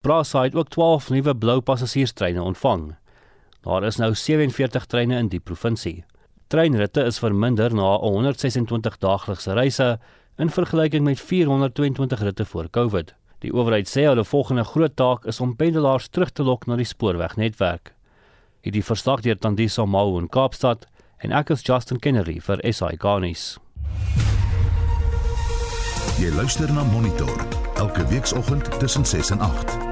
Prasa 0.00 0.42
het 0.42 0.54
ook 0.54 0.68
12 0.68 1.10
nuwe 1.10 1.36
blou 1.36 1.60
passasierstreine 1.60 2.42
ontvang. 2.42 2.94
Daar 3.62 3.84
is 3.86 3.96
nou 3.96 4.14
47 4.14 4.86
treine 4.86 5.18
in 5.22 5.28
die 5.30 5.40
provinsie. 5.40 6.02
Treinritte 6.50 7.04
is 7.06 7.20
verminder 7.22 7.74
na 7.74 7.94
126 8.02 8.98
daaglikse 8.98 9.54
reise 9.54 9.98
in 10.36 10.50
vergelyking 10.50 11.04
met 11.04 11.20
422 11.20 12.22
ritte 12.22 12.44
voor 12.44 12.70
Covid. 12.70 13.14
Die 13.38 13.52
owerheid 13.54 13.88
sê 13.90 14.04
hulle 14.06 14.24
volgende 14.24 14.64
groot 14.64 14.96
taak 14.96 15.26
is 15.30 15.40
om 15.40 15.56
pendelaars 15.56 16.08
terug 16.08 16.30
te 16.30 16.42
lok 16.42 16.66
na 16.66 16.76
die 16.78 16.86
spoorwegnetwerk. 16.86 17.94
Hierdie 18.62 18.84
verslag 18.86 19.22
deur 19.22 19.38
Tandisa 19.38 19.86
Mau 19.86 20.18
in 20.18 20.28
Kaapstad 20.30 20.86
en 21.22 21.34
ek 21.34 21.54
is 21.54 21.62
Justin 21.66 22.02
Kennedy 22.02 22.38
vir 22.42 22.62
SI 22.66 22.98
Garnis. 22.98 23.56
Jy 26.18 26.34
luister 26.34 26.70
na 26.74 26.84
Monitor 26.90 27.34
elke 27.82 28.06
weekoggend 28.10 28.70
tussen 28.78 29.06
6 29.06 29.34
en 29.38 29.40
8. 29.40 29.91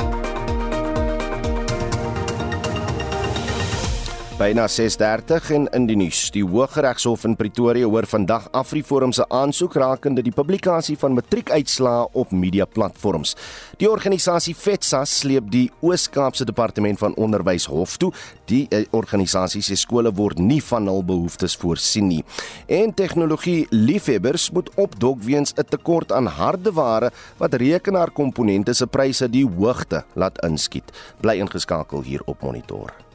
Byna 4.40 4.68
6:30 4.68 5.50
en 5.52 5.66
in 5.76 5.86
die 5.86 5.96
nuus. 5.96 6.30
Die 6.32 6.40
Hooggeregshof 6.40 7.24
in 7.28 7.34
Pretoria 7.36 7.84
hoor 7.84 8.06
vandag 8.08 8.46
Afriforum 8.56 9.12
se 9.12 9.24
aansoek 9.28 9.74
rakende 9.74 10.22
die 10.22 10.32
publikasie 10.32 10.96
van 10.98 11.12
matriekuitslae 11.12 12.06
op 12.12 12.30
mediaplatforms. 12.32 13.34
Die 13.76 13.90
organisasie 13.90 14.54
FETSA 14.54 15.04
sleep 15.04 15.50
die 15.50 15.70
Oos-Kaapse 15.80 16.44
Departement 16.44 16.98
van 16.98 17.14
Onderwys 17.14 17.66
hof 17.68 17.96
toe. 17.96 18.12
Die 18.44 18.66
eh, 18.70 18.86
organisasie 18.90 19.60
sê 19.60 19.76
skole 19.76 20.12
word 20.12 20.38
nie 20.38 20.62
van 20.70 20.88
hul 20.88 21.04
behoeftes 21.04 21.56
voorsien 21.60 22.08
nie. 22.08 22.24
En 22.66 22.94
tegnologie 22.94 23.66
liefhebbers 23.70 24.50
moet 24.56 24.72
opdog 24.74 25.20
weens 25.20 25.52
'n 25.52 25.68
tekort 25.68 26.12
aan 26.12 26.26
hardeware 26.26 27.12
wat 27.36 27.54
rekenaarkomponente 27.54 28.72
se 28.72 28.86
pryse 28.86 29.28
die 29.28 29.44
hoogte 29.44 30.04
laat 30.14 30.40
inskiet. 30.42 30.92
Bly 31.20 31.36
ingeskakel 31.36 32.02
hier 32.02 32.22
op 32.24 32.40
Monitor. 32.40 33.09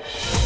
Yeah. 0.00 0.37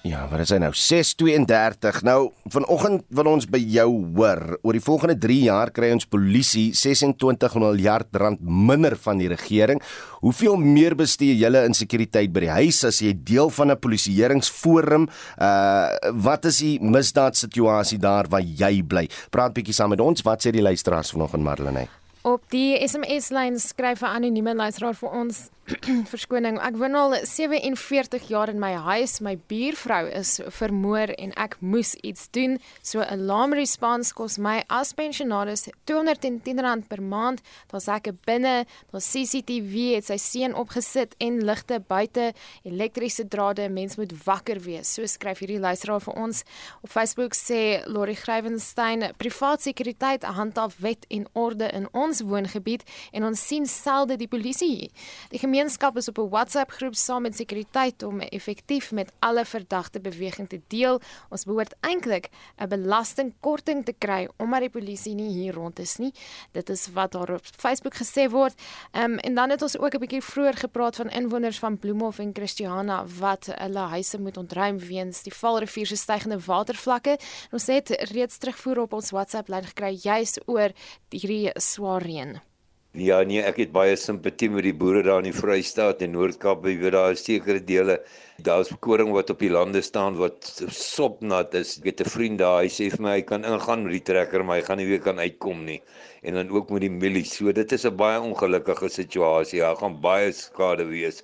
Ja, 0.00 0.22
wat 0.30 0.40
is 0.40 0.48
hy 0.54 0.56
nou? 0.62 0.70
632. 0.72 1.98
Nou, 2.08 2.30
vanoggend 2.48 3.02
wil 3.12 3.28
ons 3.34 3.44
by 3.50 3.58
jou 3.60 3.88
hoor. 4.16 4.56
Oor 4.64 4.76
die 4.78 4.80
volgende 4.80 5.16
3 5.20 5.36
jaar 5.44 5.72
kry 5.76 5.90
ons 5.92 6.08
polisie 6.08 6.70
26 6.76 7.58
miljard 7.60 8.08
rand 8.16 8.40
minder 8.40 8.96
van 9.04 9.20
die 9.20 9.28
regering. 9.28 9.82
Hoeveel 10.24 10.56
meer 10.56 10.96
bestee 10.96 11.36
julle 11.36 11.66
in 11.68 11.76
sekuriteit 11.76 12.32
by 12.32 12.46
die 12.46 12.52
huis 12.62 12.80
as 12.88 13.02
jy 13.04 13.12
deel 13.12 13.52
van 13.52 13.70
'n 13.70 13.80
polisieeringsforum? 13.80 15.08
Uh 15.36 15.88
wat 16.16 16.44
is 16.44 16.58
die 16.64 16.80
misdaadsituasie 16.80 17.98
daar 17.98 18.26
waar 18.28 18.42
jy 18.42 18.82
bly? 18.82 19.08
Praat 19.30 19.52
bietjie 19.52 19.74
saam 19.74 19.90
met 19.90 20.00
ons. 20.00 20.22
Wat 20.22 20.40
sê 20.40 20.50
die 20.50 20.62
luisteraars 20.62 21.12
vanoggend 21.12 21.44
Marlene? 21.44 21.88
Op 22.22 22.42
die 22.52 22.76
SMS-lyn 22.88 23.58
skryf 23.58 24.00
'n 24.02 24.16
anonieme 24.16 24.54
luisteraar 24.54 24.94
vir 24.94 25.10
ons 25.10 25.48
verskoning. 26.12 26.58
Ek 26.62 26.76
woon 26.80 26.96
al 26.98 27.14
47 27.26 28.28
jaar 28.30 28.50
in 28.50 28.58
my 28.62 28.72
huis. 28.86 29.18
My 29.22 29.36
buurvrou 29.50 30.08
is 30.08 30.38
vermoor 30.56 31.12
en 31.14 31.32
ek 31.38 31.56
moes 31.62 31.92
iets 32.06 32.28
doen. 32.34 32.58
So 32.82 33.00
'n 33.00 33.20
alarm 33.20 33.54
response 33.54 34.12
kos 34.14 34.38
my 34.38 34.64
as 34.68 34.92
pensionaris 34.92 35.68
R210 35.86 36.88
per 36.88 37.02
maand. 37.02 37.40
Daar's 37.70 37.88
ek 37.88 38.10
binne, 38.26 38.66
daar's 38.90 39.10
CCTV, 39.10 39.94
het 39.94 40.04
sy 40.06 40.16
seun 40.16 40.54
opgesit 40.54 41.14
en 41.18 41.44
ligte 41.44 41.80
buite, 41.80 42.32
elektriese 42.64 43.28
drade. 43.28 43.68
Mens 43.70 43.96
moet 43.96 44.12
wakker 44.24 44.60
wees. 44.60 44.94
So 44.94 45.06
skryf 45.06 45.38
hierdie 45.38 45.60
luisteraar 45.60 46.00
vir 46.00 46.14
ons. 46.14 46.44
Op 46.82 46.90
Facebook 46.90 47.34
sê 47.34 47.86
Lori 47.86 48.14
Grywenstein, 48.14 49.14
privaat 49.16 49.62
sekuriteit 49.62 50.22
handhaaf 50.24 50.78
wet 50.80 51.06
en 51.08 51.26
orde 51.32 51.70
in 51.72 51.88
ons 51.92 52.20
woongebied 52.20 52.82
en 53.12 53.24
ons 53.24 53.46
sien 53.46 53.66
selde 53.66 54.16
die 54.16 54.28
polisie. 54.28 54.90
Die 55.30 55.38
gemeenskap 55.60 55.96
is 55.96 56.08
op 56.08 56.18
'n 56.18 56.28
WhatsApp 56.28 56.70
groep 56.70 56.94
saam 56.94 57.22
met 57.22 57.36
sekuriteit 57.36 58.02
om 58.02 58.20
effektief 58.20 58.92
met 58.92 59.12
alle 59.18 59.44
verdagte 59.44 60.00
beweging 60.00 60.48
te 60.48 60.60
deel. 60.66 61.00
Ons 61.28 61.44
behoort 61.44 61.74
eintlik 61.80 62.28
'n 62.56 62.68
belastingkorting 62.68 63.84
te 63.84 63.94
kry 63.98 64.28
omdat 64.36 64.60
die 64.60 64.70
polisie 64.70 65.14
nie 65.14 65.28
hier 65.28 65.54
rond 65.54 65.78
is 65.78 65.96
nie. 65.96 66.14
Dit 66.52 66.68
is 66.70 66.88
wat 66.92 67.12
daar 67.12 67.30
op 67.30 67.44
Facebook 67.56 67.94
gesê 67.94 68.30
word. 68.30 68.54
Ehm 68.92 69.04
um, 69.04 69.18
en 69.18 69.34
dan 69.34 69.50
het 69.50 69.62
ons 69.62 69.78
ook 69.78 69.94
'n 69.94 69.98
bietjie 69.98 70.22
vroeër 70.22 70.56
gepraat 70.56 70.96
van 70.96 71.10
inwoners 71.10 71.58
van 71.58 71.78
Bloemhof 71.78 72.18
en 72.18 72.30
Christiana 72.32 73.06
wat 73.18 73.46
hulle 73.46 73.78
huise 73.78 74.20
moet 74.20 74.36
ontruim 74.36 74.78
weens 74.78 75.22
die 75.22 75.34
Vaalrivier 75.34 75.86
se 75.86 75.96
stygende 75.96 76.38
watervlakke. 76.38 77.18
Ons 77.50 77.66
het 77.66 77.88
reeds 77.88 78.38
terugvoer 78.38 78.78
op 78.78 78.92
ons 78.92 79.10
WhatsApp 79.10 79.48
lyn 79.48 79.64
gekry 79.64 79.98
juis 80.02 80.38
oor 80.46 80.70
hierdie 81.08 81.50
swaar 81.54 82.02
reën. 82.02 82.49
Ja 82.98 83.20
nee, 83.22 83.38
ek 83.46 83.60
het 83.60 83.70
baie 83.70 83.92
simpatie 83.94 84.48
met 84.50 84.64
die 84.66 84.72
boere 84.74 85.04
daar 85.06 85.20
in 85.22 85.28
die 85.28 85.36
Vrystaat 85.36 86.00
en 86.02 86.10
Noord-Kaap. 86.10 86.64
Jy 86.66 86.72
weet 86.80 86.94
daar 86.96 87.12
is 87.14 87.20
sekere 87.22 87.60
dele, 87.62 88.00
daar's 88.42 88.72
koring 88.82 89.12
wat 89.14 89.30
op 89.30 89.38
die 89.38 89.50
lande 89.54 89.78
staan 89.86 90.16
wat 90.18 90.48
sopnat 90.74 91.54
is. 91.54 91.76
Ek 91.78 91.86
het 91.92 92.02
'n 92.02 92.10
vriend 92.10 92.38
daar, 92.42 92.64
hy 92.64 92.66
sê 92.66 92.90
vir 92.90 93.02
my 93.06 93.12
hy 93.14 93.22
kan 93.22 93.46
ingaan 93.46 93.84
met 93.84 93.92
die 93.94 94.02
trekker, 94.10 94.42
maar 94.42 94.58
hy 94.58 94.66
gaan 94.66 94.78
nie 94.82 94.88
weer 94.90 95.04
kan 95.06 95.22
uitkom 95.22 95.64
nie. 95.64 95.80
En 96.22 96.34
dan 96.34 96.50
ook 96.50 96.70
met 96.70 96.80
die 96.80 96.90
mielies. 96.90 97.36
So 97.36 97.52
dit 97.52 97.72
is 97.72 97.86
'n 97.86 97.94
baie 97.94 98.18
ongelukkige 98.20 98.88
situasie. 98.88 99.60
Daar 99.60 99.76
gaan 99.76 100.00
baie 100.00 100.32
skade 100.32 100.84
wees. 100.84 101.22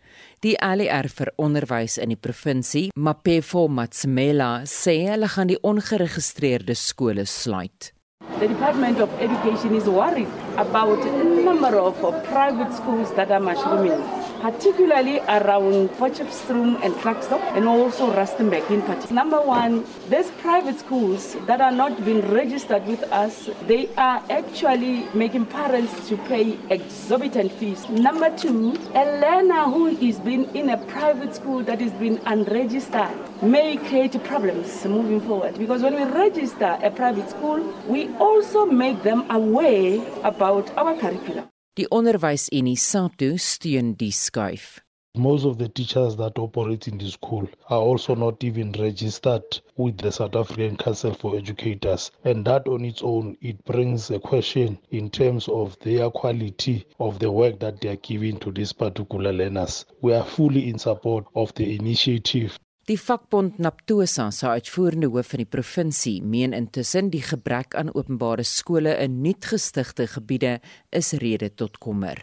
Die 0.46 0.54
ALR 0.62 1.08
vir 1.10 1.32
onderwys 1.42 1.96
in 1.98 2.12
die 2.12 2.18
provinsie, 2.22 2.92
Mapefo 2.94 3.64
Matsimela, 3.66 4.60
sê 4.70 4.92
hulle 5.08 5.26
gaan 5.32 5.50
die 5.50 5.56
ongeregistreerde 5.58 6.76
skole 6.78 7.24
sluit. 7.26 7.90
The 8.38 8.46
Department 8.52 9.00
of 9.02 9.10
Education 9.18 9.74
is 9.74 9.88
worried 9.90 10.30
about 10.56 11.02
the 11.02 11.10
number 11.42 11.74
of 11.80 11.98
private 12.30 12.70
schools 12.78 13.10
that 13.16 13.32
are 13.32 13.42
mushrooming. 13.42 13.98
Particularly 14.40 15.18
around 15.20 15.88
Potchefstroom 15.98 16.82
and 16.82 16.94
Klerksdorp 16.96 17.42
and 17.56 17.66
also 17.66 18.12
Rustenburg 18.12 18.70
in 18.70 18.82
particular. 18.82 19.14
Number 19.14 19.40
one, 19.40 19.84
these 20.08 20.30
private 20.42 20.78
schools 20.78 21.36
that 21.46 21.60
are 21.60 21.72
not 21.72 22.04
being 22.04 22.20
registered 22.32 22.86
with 22.86 23.02
us, 23.04 23.50
they 23.66 23.88
are 23.96 24.22
actually 24.30 25.08
making 25.14 25.46
parents 25.46 26.08
to 26.08 26.16
pay 26.28 26.58
exorbitant 26.70 27.52
fees. 27.52 27.88
Number 27.88 28.36
two, 28.36 28.74
a 28.94 29.04
learner 29.20 29.64
who 29.64 29.86
is 29.88 30.18
been 30.20 30.44
in 30.56 30.70
a 30.70 30.78
private 30.86 31.34
school 31.34 31.62
that 31.64 31.80
is 31.80 31.92
been 31.92 32.18
unregistered 32.26 33.42
may 33.42 33.76
create 33.76 34.22
problems 34.24 34.84
moving 34.84 35.20
forward 35.20 35.58
because 35.58 35.82
when 35.82 35.94
we 35.94 36.04
register 36.04 36.78
a 36.82 36.90
private 36.90 37.28
school, 37.30 37.58
we 37.86 38.08
also 38.16 38.66
make 38.66 39.02
them 39.02 39.24
aware 39.30 40.00
about 40.24 40.70
our 40.76 40.94
curriculum. 40.96 41.48
Die 41.76 41.84
onderwysunie 41.92 42.76
SAPTO 42.80 43.34
steun 43.36 43.96
die 44.00 44.12
skuif. 44.18 44.80
Most 45.14 45.44
of 45.44 45.58
the 45.58 45.68
teachers 45.68 46.16
that 46.16 46.38
operate 46.38 46.88
in 46.88 46.96
the 46.96 47.10
school 47.10 47.46
are 47.68 47.80
also 47.80 48.14
not 48.14 48.42
even 48.42 48.72
registered 48.72 49.60
with 49.76 49.98
the 49.98 50.10
South 50.10 50.34
African 50.36 50.78
Council 50.78 51.12
for 51.12 51.36
Educators. 51.36 52.10
And 52.24 52.46
that 52.46 52.66
on 52.66 52.86
its 52.86 53.02
own, 53.02 53.36
it 53.42 53.62
brings 53.66 54.10
a 54.10 54.18
question 54.18 54.78
in 54.90 55.10
terms 55.10 55.48
of 55.48 55.78
their 55.80 56.08
quality 56.10 56.86
of 56.98 57.18
the 57.18 57.30
work 57.30 57.60
that 57.60 57.82
they 57.82 57.90
are 57.90 57.96
giving 57.96 58.38
to 58.38 58.50
these 58.50 58.72
particular 58.72 59.34
learners. 59.34 59.84
We 60.00 60.14
are 60.14 60.24
fully 60.24 60.70
in 60.70 60.78
support 60.78 61.26
of 61.34 61.52
the 61.56 61.76
initiative. 61.76 62.58
Die 62.86 62.94
vakbond 62.94 63.56
Naptosa 63.58 64.28
se 64.30 64.46
uitvoerende 64.46 65.08
hoof 65.10 65.32
van 65.32 65.40
die 65.42 65.48
provinsie 65.50 66.20
meen 66.22 66.52
intussen 66.54 67.08
die 67.10 67.22
gebrek 67.26 67.74
aan 67.74 67.88
openbare 67.90 68.44
skole 68.46 68.92
in 69.02 69.16
nuutgestigte 69.24 70.06
gebiede 70.12 70.52
is 70.94 71.10
rede 71.18 71.48
tot 71.50 71.80
kommer. 71.82 72.20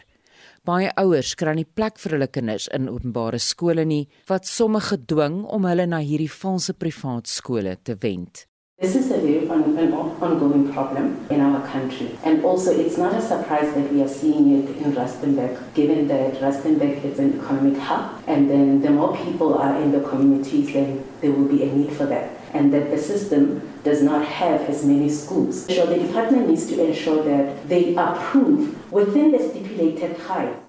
Baie 0.64 0.88
ouers 0.96 1.34
kry 1.36 1.52
nie 1.58 1.66
plek 1.68 2.00
vir 2.00 2.16
hulle 2.16 2.30
kinders 2.32 2.70
in 2.72 2.88
openbare 2.88 3.42
skole 3.44 3.84
nie, 3.84 4.06
wat 4.30 4.48
sommige 4.48 4.96
dwing 5.04 5.42
om 5.44 5.68
hulle 5.68 5.84
na 5.84 6.00
hierdie 6.00 6.32
valse 6.32 6.72
privaat 6.72 7.28
skole 7.28 7.76
te 7.84 8.00
wend. 8.00 8.46
This 8.80 8.96
is 8.96 9.10
a 9.12 9.18
very 9.18 9.48
ongoing 9.48 10.72
problem 10.72 11.26
in 11.30 11.40
our 11.40 11.64
country. 11.66 12.18
And 12.24 12.44
also, 12.44 12.70
it's 12.70 12.98
not 12.98 13.14
a 13.14 13.22
surprise 13.22 13.72
that 13.72 13.92
we 13.92 14.02
are 14.02 14.08
seeing 14.08 14.58
it 14.58 14.76
in 14.76 14.92
Rustenburg, 14.92 15.72
given 15.74 16.08
that 16.08 16.34
Rustenburg 16.34 17.04
is 17.04 17.20
an 17.20 17.38
economic 17.40 17.78
hub. 17.78 18.20
And 18.26 18.50
then 18.50 18.82
the 18.82 18.90
more 18.90 19.16
people 19.16 19.54
are 19.54 19.80
in 19.80 19.92
the 19.92 20.00
communities, 20.00 20.72
then 20.72 21.02
there 21.20 21.30
will 21.30 21.46
be 21.46 21.62
a 21.62 21.72
need 21.72 21.92
for 21.92 22.04
that. 22.06 22.32
And 22.52 22.74
that 22.74 22.90
the 22.90 22.98
system 22.98 23.72
does 23.84 24.02
not 24.02 24.26
have 24.26 24.60
as 24.62 24.84
many 24.84 25.08
schools. 25.08 25.66
So 25.66 25.86
the 25.86 25.98
department 26.06 26.48
needs 26.48 26.66
to 26.66 26.84
ensure 26.84 27.22
that 27.22 27.68
they 27.68 27.94
approve 27.94 28.92
within 28.92 29.30
the 29.30 29.38
stipulated 29.38 30.18
time. 30.18 30.63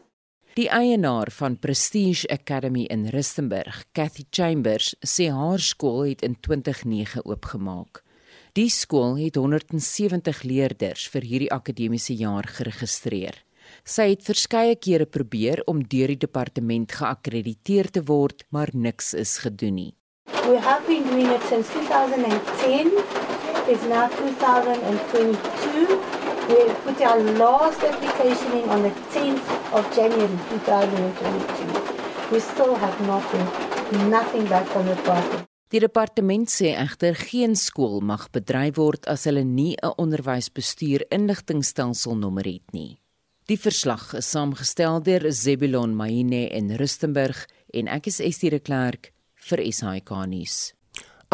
Die 0.56 0.70
eienaar 0.72 1.28
van 1.36 1.58
Prestige 1.60 2.30
Academy 2.32 2.86
in 2.88 3.10
Rustenburg, 3.12 3.82
Kathy 3.92 4.24
Chambers, 4.32 4.94
sê 5.04 5.28
haar 5.28 5.60
skool 5.60 6.08
het 6.08 6.24
in 6.24 6.40
2009 6.40 7.28
oopgemaak. 7.28 8.00
Die 8.56 8.72
skool 8.72 9.20
het 9.20 9.36
170 9.36 10.48
leerders 10.48 11.12
vir 11.12 11.28
hierdie 11.28 11.52
akademiese 11.52 12.16
jaar 12.16 12.48
geregistreer. 12.48 13.36
Sy 13.84 14.14
het 14.14 14.24
verskeie 14.24 14.80
kere 14.80 15.04
probeer 15.04 15.60
om 15.68 15.84
deur 15.84 16.16
die 16.16 16.24
departement 16.24 16.88
geakkrediteer 16.88 17.92
te 17.92 18.08
word, 18.08 18.48
maar 18.48 18.72
niks 18.72 19.12
is 19.12 19.44
gedoen 19.44 19.76
nie. 19.76 19.92
We 20.48 20.56
have 20.56 20.88
been 20.88 21.04
doing 21.12 21.36
it 21.36 21.44
since 21.52 21.68
2010. 21.76 22.96
It's 23.68 23.84
now 23.92 24.08
2022. 24.08 26.15
We 26.48 26.70
put 26.86 27.02
our 27.02 27.20
last 27.42 27.82
application 27.82 28.52
in 28.60 28.70
on 28.70 28.84
the 28.84 28.94
10th 29.10 29.48
of 29.74 29.84
January 29.96 30.38
2022. 30.50 32.32
We 32.32 32.40
still 32.40 32.76
have 32.76 32.96
nothing, 33.08 33.46
nothing 34.12 34.46
back 34.46 34.68
from 34.68 34.86
the 34.86 34.94
department. 34.94 35.50
Die 35.74 35.82
departement 35.82 36.52
sê 36.54 36.76
egter 36.78 37.18
geen 37.18 37.58
skool 37.58 37.98
mag 38.06 38.28
bedryf 38.30 38.78
word 38.78 39.10
as 39.10 39.26
hulle 39.26 39.42
nie 39.44 39.74
'n 39.82 39.98
onderwysbestuur 39.98 41.08
inligtingstelsel 41.10 42.14
nommer 42.14 42.46
het 42.46 42.70
nie. 42.74 43.00
Die 43.50 43.58
verslag 43.58 44.14
is 44.14 44.30
saamgestel 44.30 45.02
deur 45.02 45.32
Zebulon 45.32 45.96
Maine 45.96 46.46
in 46.50 46.70
Rustenburg 46.78 47.48
en 47.74 47.88
ek 47.88 48.08
is 48.08 48.20
Estie 48.20 48.50
de 48.50 48.60
Klerk 48.60 49.14
vir 49.50 49.66
SAK 49.74 50.10
nuus. 50.28 50.75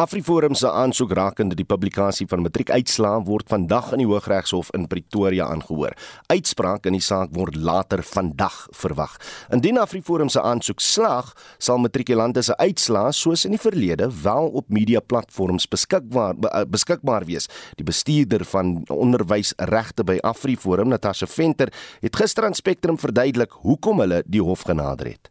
AfriForum 0.02 0.56
se 0.58 0.66
aansoek 0.66 1.12
rakende 1.14 1.54
die 1.54 1.66
publikasie 1.68 2.24
van 2.26 2.40
matriekuitslae 2.42 3.20
word 3.28 3.50
vandag 3.52 3.92
in 3.94 4.00
die 4.02 4.06
Hooggeregshof 4.08 4.72
in 4.74 4.88
Pretoria 4.90 5.46
aangehoor. 5.52 5.94
Uitspraak 6.32 6.88
in 6.90 6.96
die 6.96 7.04
saak 7.06 7.30
word 7.36 7.54
later 7.54 8.02
vandag 8.02 8.56
verwag. 8.74 9.14
Indien 9.54 9.78
AfriForum 9.78 10.32
se 10.32 10.42
aansoek 10.42 10.82
slaag, 10.82 11.28
sal 11.62 11.78
matrikulante 11.84 12.42
se 12.42 12.56
uitslae 12.58 13.12
soos 13.14 13.46
in 13.46 13.54
die 13.54 13.62
verlede 13.62 14.08
wel 14.24 14.50
op 14.58 14.72
media 14.74 14.98
platforms 14.98 15.68
beskikbaar 15.70 16.34
eh, 16.50 16.64
beskikbaar 16.66 17.28
wees. 17.28 17.46
Die 17.78 17.86
bestuurder 17.86 18.42
van 18.54 18.80
onderwysregte 18.90 20.02
by 20.08 20.18
AfriForum, 20.32 20.90
Natasha 20.90 21.30
Venter, 21.30 21.70
het 22.02 22.18
gister 22.18 22.48
aan 22.48 22.58
Spectrum 22.58 22.98
verduidelik 22.98 23.54
hoekom 23.62 24.02
hulle 24.02 24.24
die 24.26 24.42
hof 24.42 24.66
genader 24.66 25.14
het 25.14 25.30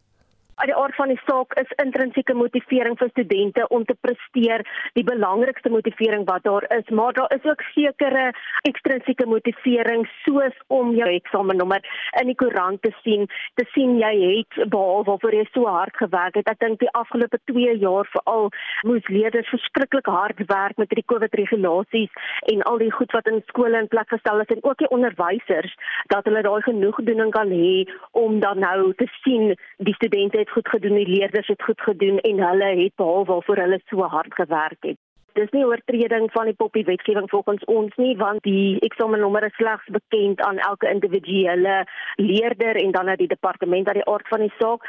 uit 0.60 0.68
die 0.68 0.76
aard 0.76 0.94
van 0.94 1.08
die 1.08 1.20
saak 1.26 1.54
is 1.60 1.70
intrinsieke 1.82 2.34
motivering 2.34 2.96
vir 3.00 3.10
studente 3.10 3.66
om 3.74 3.84
te 3.88 3.96
presteer 4.04 4.64
die 4.98 5.04
belangrikste 5.04 5.70
motivering 5.72 6.26
wat 6.28 6.44
daar 6.44 6.66
is, 6.76 6.88
maar 6.90 7.12
daar 7.16 7.32
is 7.36 7.44
ook 7.48 7.62
sekere 7.74 8.30
ekstrinsieke 8.68 9.26
motivering 9.26 10.04
soos 10.24 10.56
om 10.66 10.92
jou 10.96 11.08
eksamennommer 11.08 11.80
in 12.20 12.30
die 12.30 12.36
koerant 12.38 12.82
te 12.82 12.92
sien, 13.02 13.26
te 13.60 13.66
sien 13.72 13.96
jy 14.00 14.12
het 14.22 14.70
behalwe 14.70 15.10
waarvoor 15.12 15.36
jy 15.38 15.46
so 15.52 15.66
hard 15.66 15.96
gewerk 15.96 16.36
het. 16.38 16.50
Ek 16.50 16.60
dink 16.62 16.80
die 16.82 16.92
afgelope 16.98 17.40
2 17.50 17.76
jaar 17.82 18.08
veral 18.12 18.50
moes 18.88 19.08
leerders 19.08 19.48
verskriklik 19.52 20.06
hard 20.06 20.44
werk 20.52 20.78
met 20.80 20.92
die 20.92 21.06
COVID 21.06 21.34
regulasies 21.40 22.12
en 22.52 22.62
al 22.68 22.78
die 22.82 22.92
goed 22.92 23.12
wat 23.16 23.28
in 23.30 23.42
skole 23.48 23.80
in 23.80 23.90
plek 23.92 24.10
gestel 24.12 24.44
is 24.44 24.54
en 24.54 24.62
ook 24.62 24.78
die 24.82 24.90
onderwysers 24.94 25.74
dat 26.12 26.28
hulle 26.28 26.44
daai 26.44 26.62
genoegdoening 26.68 27.32
kan 27.34 27.50
hê 27.50 27.84
om 28.18 28.40
dan 28.40 28.60
nou 28.62 28.92
te 29.00 29.08
sien 29.22 29.54
die 29.78 29.96
studente 29.98 30.41
het 30.42 30.50
goed 30.50 30.68
gedoen, 30.68 30.98
die 31.00 31.08
leerders 31.14 31.48
het 31.54 31.62
goed 31.62 31.80
gedoen 31.80 32.18
en 32.18 32.44
hulle 32.48 32.74
het 32.82 32.94
behalwe 32.96 33.30
waarvoor 33.32 33.64
hulle 33.64 33.80
so 33.90 34.12
hard 34.16 34.34
gewerk 34.34 34.90
het. 34.90 35.00
Dis 35.32 35.52
nie 35.56 35.64
oortreding 35.64 36.26
van 36.32 36.50
die 36.50 36.56
poppie 36.56 36.84
wetgewing 36.84 37.28
volgens 37.30 37.64
ons 37.72 37.94
nie 37.96 38.12
want 38.20 38.42
die 38.44 38.76
eksamennommer 38.84 39.46
is 39.46 39.54
slegs 39.56 39.86
bekend 39.94 40.42
aan 40.44 40.58
elke 40.66 40.90
individuele 40.90 41.76
leerder 42.20 42.76
en 42.82 42.92
dan 42.92 43.08
uit 43.08 43.22
die 43.22 43.30
departement 43.30 43.88
uit 43.88 44.00
die 44.00 44.08
aard 44.12 44.28
van 44.28 44.44
die 44.44 44.52
saak. 44.58 44.84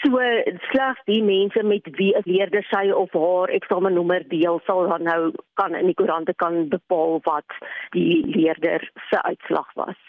So 0.00 0.22
slegs 0.70 1.04
die 1.10 1.20
mense 1.26 1.62
met 1.62 1.92
wie 2.00 2.14
'n 2.16 2.24
leerder 2.24 2.64
sy 2.70 2.88
of 3.02 3.12
haar 3.12 3.52
eksamennommer 3.58 4.24
deel 4.28 4.60
sal 4.64 4.88
dan 4.88 5.02
nou 5.02 5.32
kan 5.60 5.74
in 5.74 5.86
die 5.86 5.98
koerante 6.00 6.34
kan 6.34 6.68
bepaal 6.68 7.20
wat 7.28 7.60
die 7.90 8.24
leerder 8.26 8.90
se 9.10 9.22
uitslag 9.22 9.72
was. 9.74 10.00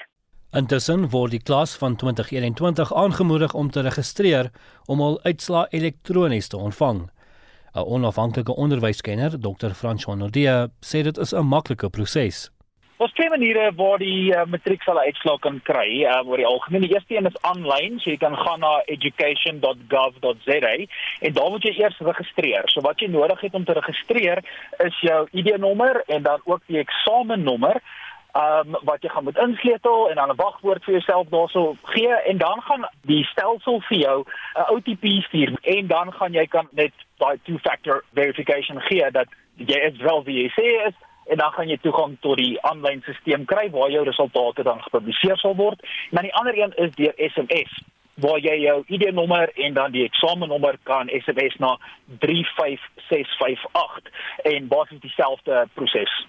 Intussen 0.53 1.07
word 1.09 1.31
die 1.33 1.41
klas 1.41 1.71
van 1.81 1.95
2021 1.97 2.91
aangemoedig 2.93 3.53
om 3.57 3.71
te 3.73 3.81
registreer 3.81 4.51
om 4.85 5.01
al 5.01 5.15
uitslae 5.23 5.65
elektronies 5.73 6.47
te 6.47 6.57
ontvang. 6.57 7.09
'n 7.73 7.85
Onafhanklike 7.95 8.55
onderwyskenner, 8.55 9.39
Dr. 9.39 9.73
François 9.73 10.17
Nordia, 10.17 10.67
sê 10.79 11.01
dit 11.01 11.17
is 11.17 11.33
'n 11.33 11.45
maklike 11.45 11.89
proses. 11.89 12.51
Ons 12.97 13.13
twee 13.13 13.29
maniere 13.29 13.71
waar 13.75 13.97
die 13.97 14.31
uh, 14.31 14.45
matriek 14.45 14.83
sal 14.83 14.99
uitslaag 14.99 15.39
kan 15.39 15.59
kry, 15.63 16.05
uh, 16.05 16.21
oor 16.27 16.37
die 16.37 16.45
algemeen. 16.45 16.81
Die 16.81 16.93
eerste 16.93 17.15
een 17.15 17.25
is 17.25 17.41
aanlyn, 17.41 17.99
so 17.99 18.09
jy 18.09 18.17
kan 18.17 18.37
gaan 18.37 18.59
na 18.59 18.81
education.gov.za 18.85 20.59
en 21.19 21.33
daar 21.33 21.49
moet 21.49 21.63
jy 21.63 21.73
eers 21.81 21.97
registreer. 21.99 22.63
So 22.69 22.81
wat 22.81 22.99
jy 23.01 23.07
nodig 23.07 23.41
het 23.41 23.53
om 23.53 23.65
te 23.65 23.73
registreer 23.73 24.43
is 24.85 25.01
jou 25.01 25.27
ID-nommer 25.31 26.03
en 26.07 26.23
dan 26.23 26.39
ook 26.45 26.61
die 26.67 26.77
eksamennommer 26.77 27.81
um, 28.33 28.77
wat 28.83 29.01
jy 29.01 29.09
gaan 29.09 29.23
moet 29.23 29.37
insleutel 29.37 30.09
en 30.09 30.15
dan 30.15 30.29
'n 30.29 30.35
wagwoord 30.35 30.83
vir 30.83 30.93
jouself 30.93 31.27
daarso 31.29 31.75
gee 31.83 32.15
en 32.29 32.37
dan 32.37 32.61
gaan 32.61 32.89
die 33.01 33.23
stelsel 33.23 33.81
vir 33.81 33.97
jou 33.97 34.23
'n 34.55 34.73
OTP 34.73 35.05
stuur 35.23 35.57
en 35.61 35.87
dan 35.87 36.13
gaan 36.13 36.33
jy 36.33 36.47
kan 36.47 36.67
net 36.71 36.93
daai 37.17 37.39
two 37.43 37.57
factor 37.57 38.03
verification 38.13 38.81
gee 38.81 39.11
dat 39.11 39.27
jy 39.55 39.79
is 39.79 39.97
wel 39.97 40.23
wie 40.23 40.41
jy 40.43 40.49
sê 40.49 40.87
is 40.87 40.95
en 41.25 41.37
dan 41.37 41.51
gaan 41.51 41.67
jy 41.67 41.77
toegang 41.81 42.17
tot 42.19 42.37
die 42.37 42.61
aanlyn 42.61 43.01
stelsel 43.01 43.45
kry 43.45 43.69
waar 43.69 43.91
jou 43.91 44.03
resultate 44.03 44.63
dan 44.63 44.81
gepubliseer 44.83 45.37
sal 45.37 45.55
word. 45.55 45.81
En 45.81 45.89
dan 46.19 46.23
die 46.23 46.35
ander 46.35 46.57
een 46.57 46.73
is 46.75 46.95
deur 46.95 47.13
SMS 47.17 47.83
waar 48.13 48.39
jy 48.39 48.57
jou 48.61 48.83
ID-nommer 48.87 49.49
en 49.55 49.73
dan 49.73 49.91
die 49.91 50.03
eksamennommer 50.03 50.77
kan 50.83 51.09
SMS 51.09 51.55
na 51.57 51.77
35658 52.19 54.11
en 54.43 54.67
basies 54.67 54.99
dieselfde 54.99 55.67
proses. 55.73 56.27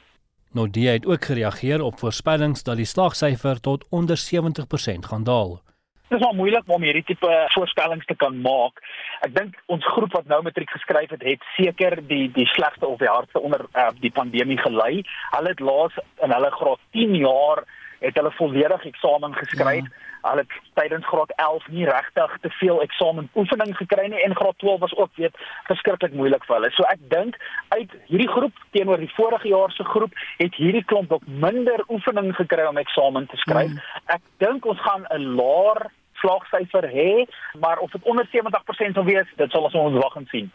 Nordie 0.54 0.88
het 0.88 1.06
ook 1.06 1.24
gereageer 1.24 1.82
op 1.82 1.98
voorspellings 1.98 2.62
dat 2.62 2.76
die 2.76 2.86
slagsyfer 2.86 3.60
tot 3.60 3.86
onder 3.90 4.16
70% 4.16 5.08
gaan 5.10 5.24
daal. 5.24 5.60
Dit 6.08 6.20
is 6.20 6.26
al 6.26 6.34
moeilik 6.34 6.62
om 6.66 6.82
hierdie 6.82 7.04
tipe 7.04 7.30
voorspellings 7.54 8.06
te 8.06 8.14
kan 8.14 8.36
maak. 8.40 8.78
Ek 9.26 9.34
dink 9.34 9.56
ons 9.66 9.86
groep 9.96 10.12
wat 10.14 10.28
nou 10.30 10.42
matriek 10.46 10.70
geskryf 10.70 11.10
het, 11.10 11.24
het 11.26 11.42
seker 11.56 11.98
die 12.06 12.28
die 12.36 12.46
slegste 12.46 12.86
of 12.86 13.00
die 13.02 13.10
hardste 13.10 13.40
onder 13.40 13.66
uh, 13.72 13.88
die 13.98 14.12
pandemie 14.14 14.58
gelei. 14.60 15.02
Hulle 15.34 15.54
het 15.56 15.60
laas 15.60 15.98
in 16.22 16.30
hulle 16.36 16.50
graad 16.54 16.86
10 16.92 17.16
jaar 17.24 17.64
het 18.04 18.14
hulle 18.20 18.34
volledig 18.38 18.84
eksamen 18.92 19.34
geskryf. 19.34 19.90
Ja. 19.90 20.13
Hulle 20.24 20.44
het 20.44 20.54
tydens 20.78 21.06
graad 21.06 21.32
11 21.37 21.66
nie 21.68 21.87
regtig 21.88 22.37
te 22.40 22.50
veel 22.58 22.82
eksamen 22.82 23.28
oefening 23.34 23.74
gekry 23.76 24.06
nie 24.08 24.22
en 24.24 24.37
graad 24.37 24.58
12 24.58 24.80
was 24.80 24.94
ook 24.96 25.10
weet 25.20 25.37
verskriklik 25.68 26.14
moeilik 26.16 26.44
vir 26.48 26.56
hulle. 26.56 26.70
So 26.76 26.87
ek 26.92 27.02
dink 27.12 27.37
uit 27.76 27.92
hierdie 28.08 28.30
groep 28.30 28.62
teenoor 28.76 29.02
die 29.02 29.12
vorige 29.16 29.48
jaar 29.48 29.74
se 29.76 29.84
groep 29.84 30.16
het 30.38 30.56
hierdie 30.60 30.84
klomp 30.84 31.12
ook 31.12 31.26
minder 31.26 31.84
oefening 31.88 32.32
gekry 32.38 32.64
om 32.68 32.80
eksamen 32.80 33.28
te 33.28 33.37
skryf. 33.44 33.70
Mm. 33.70 33.84
Ek 34.16 34.24
dink 34.44 34.66
ons 34.66 34.80
gaan 34.80 35.06
'n 35.10 35.37
laer 35.37 35.90
slaagsyfer 36.24 36.88
hê, 36.88 37.26
maar 37.60 37.78
of 37.78 37.90
dit 37.90 38.02
onder 38.02 38.28
70% 38.32 38.94
sal 38.94 39.04
wees, 39.04 39.28
dit 39.37 39.50
sal 39.50 39.68
ons 39.68 39.74
ons 39.74 40.02
wag 40.02 40.16
en 40.16 40.26
sien. 40.32 40.52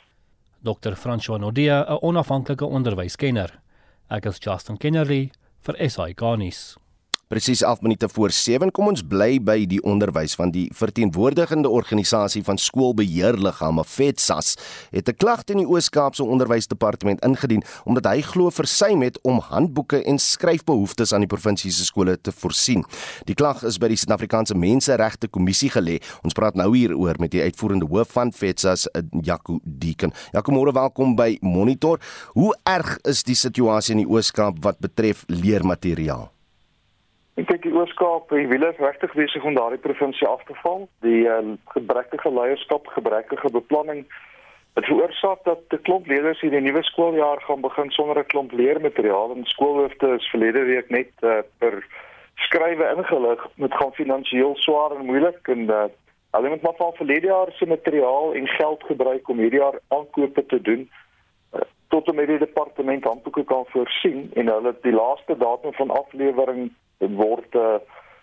Dr. 0.61 0.95
François 0.95 1.39
Nodia, 1.39 1.85
'n 1.87 2.01
onafhanklike 2.01 2.65
onderwyskenner. 2.65 3.49
Ek 4.09 4.25
is 4.25 4.39
Justin 4.39 4.77
Kennerly 4.77 5.31
vir 5.61 5.75
SI 5.89 6.13
Garnis. 6.15 6.77
Presies 7.29 7.61
11 7.61 7.81
minute 7.81 8.09
voor 8.09 8.31
7 8.31 8.71
kom 8.73 8.87
ons 8.89 9.03
bly 9.05 9.35
by 9.45 9.67
die 9.69 9.77
onderwys 9.85 10.33
van 10.33 10.49
die 10.49 10.63
verteenwoordigende 10.73 11.69
organisasie 11.69 12.39
van 12.41 12.57
skoolbeheerliggame 12.57 13.83
FETSAS 13.85 14.55
het 14.89 15.09
'n 15.09 15.13
klag 15.13 15.43
teen 15.43 15.61
die 15.61 15.67
Oos-Kaapse 15.67 16.23
Onderwysdepartement 16.23 17.21
ingedien 17.21 17.61
omdat 17.85 18.05
hy 18.05 18.21
glo 18.21 18.49
versuim 18.49 19.01
het 19.01 19.19
om 19.21 19.39
handboeke 19.39 20.01
en 20.03 20.17
skryfbehoeftes 20.17 21.13
aan 21.13 21.19
die 21.19 21.29
provinsie 21.35 21.71
se 21.71 21.85
skole 21.85 22.17
te 22.21 22.31
voorsien. 22.31 22.83
Die 23.25 23.35
klag 23.35 23.63
is 23.63 23.77
by 23.77 23.87
die 23.87 23.97
Suid-Afrikaanse 23.97 24.55
Menseregte 24.55 25.27
Kommissie 25.27 25.69
gelê. 25.69 26.01
Ons 26.23 26.33
praat 26.33 26.55
nou 26.55 26.75
hieroor 26.75 27.15
met 27.19 27.31
die 27.31 27.41
uitvoerende 27.41 27.85
hoof 27.85 28.09
van 28.11 28.33
FETSAS, 28.33 28.87
Jaco 29.21 29.59
Deeken. 29.63 30.11
Jaco, 30.31 30.51
môre 30.51 30.73
welkom 30.73 31.15
by 31.15 31.37
Monitor. 31.41 31.99
Hoe 32.33 32.55
erg 32.63 32.97
is 33.03 33.23
die 33.23 33.35
situasie 33.35 33.91
in 33.91 34.01
die 34.01 34.09
Oos-Kaap 34.09 34.63
wat 34.63 34.79
betref 34.79 35.23
leermateriaal? 35.27 36.31
Dink 37.47 37.61
die 37.63 37.73
Ooskaap, 37.73 38.29
die 38.29 38.47
wiele 38.51 38.73
is 38.73 38.81
regtig 38.81 39.13
besig 39.15 39.43
om 39.47 39.55
daardie 39.55 39.79
provinsie 39.79 40.27
af 40.27 40.41
te 40.43 40.55
val. 40.63 40.89
Die 41.05 41.21
uh, 41.23 41.37
gebrekkige 41.71 42.31
leierskap, 42.33 42.87
gebrekkige 42.95 43.51
beplanning 43.53 44.03
het 44.73 44.85
veroorsaak 44.85 45.43
dat 45.43 45.59
'n 45.69 45.81
klomp 45.81 46.07
leerders 46.07 46.41
hier 46.41 46.51
die 46.51 46.61
nuwe 46.61 46.83
skooljaar 46.83 47.41
gaan 47.41 47.61
begin 47.61 47.91
sonder 47.91 48.19
'n 48.19 48.25
klomp 48.25 48.51
leermateriaal 48.51 49.31
en 49.35 49.45
skoolhoofde 49.45 50.07
is 50.17 50.29
verlede 50.29 50.63
week 50.63 50.89
net 50.89 51.11
uh, 51.21 51.39
per 51.57 51.87
skrywe 52.35 52.85
ingelig 52.97 53.47
met 53.55 53.73
gaan 53.73 53.93
finansiëel 53.93 54.55
swaar 54.55 54.91
en 54.91 55.05
moeilik 55.05 55.47
en 55.47 55.59
uh, 55.59 55.83
hulle 56.31 56.49
moet 56.49 56.61
maar 56.61 56.77
van 56.77 56.93
verlede 56.93 57.27
jaar 57.27 57.51
se 57.51 57.65
materiaal 57.65 58.33
en 58.33 58.47
geld 58.47 58.83
gebruik 58.83 59.29
om 59.29 59.37
hierdie 59.37 59.59
jaar 59.59 59.79
aankope 59.87 60.45
te 60.45 60.61
doen 60.61 60.89
uh, 61.53 61.61
tot 61.87 62.07
en 62.07 62.15
met 62.15 62.27
die 62.27 62.37
departement 62.37 63.03
handboeke 63.03 63.43
kan 63.43 63.65
voorsien 63.67 64.31
en 64.33 64.47
hulle 64.47 64.75
die 64.81 64.93
laaste 64.93 65.37
datum 65.37 65.73
van 65.73 65.89
aflewering 65.89 66.71
word 66.99 67.55
uh, 67.55 67.79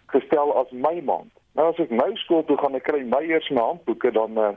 gestel 0.06 0.52
as 0.56 0.70
Mei 0.70 1.02
maand. 1.02 1.32
Nou 1.56 1.70
as 1.72 1.80
ek 1.80 1.90
nou 1.90 2.10
skool 2.20 2.44
toe 2.44 2.58
gaan, 2.60 2.76
ek 2.76 2.84
kry 2.84 3.02
my 3.02 3.22
eers 3.24 3.48
my 3.50 3.62
handboeke 3.62 4.12
dan 4.12 4.38
uh, 4.38 4.52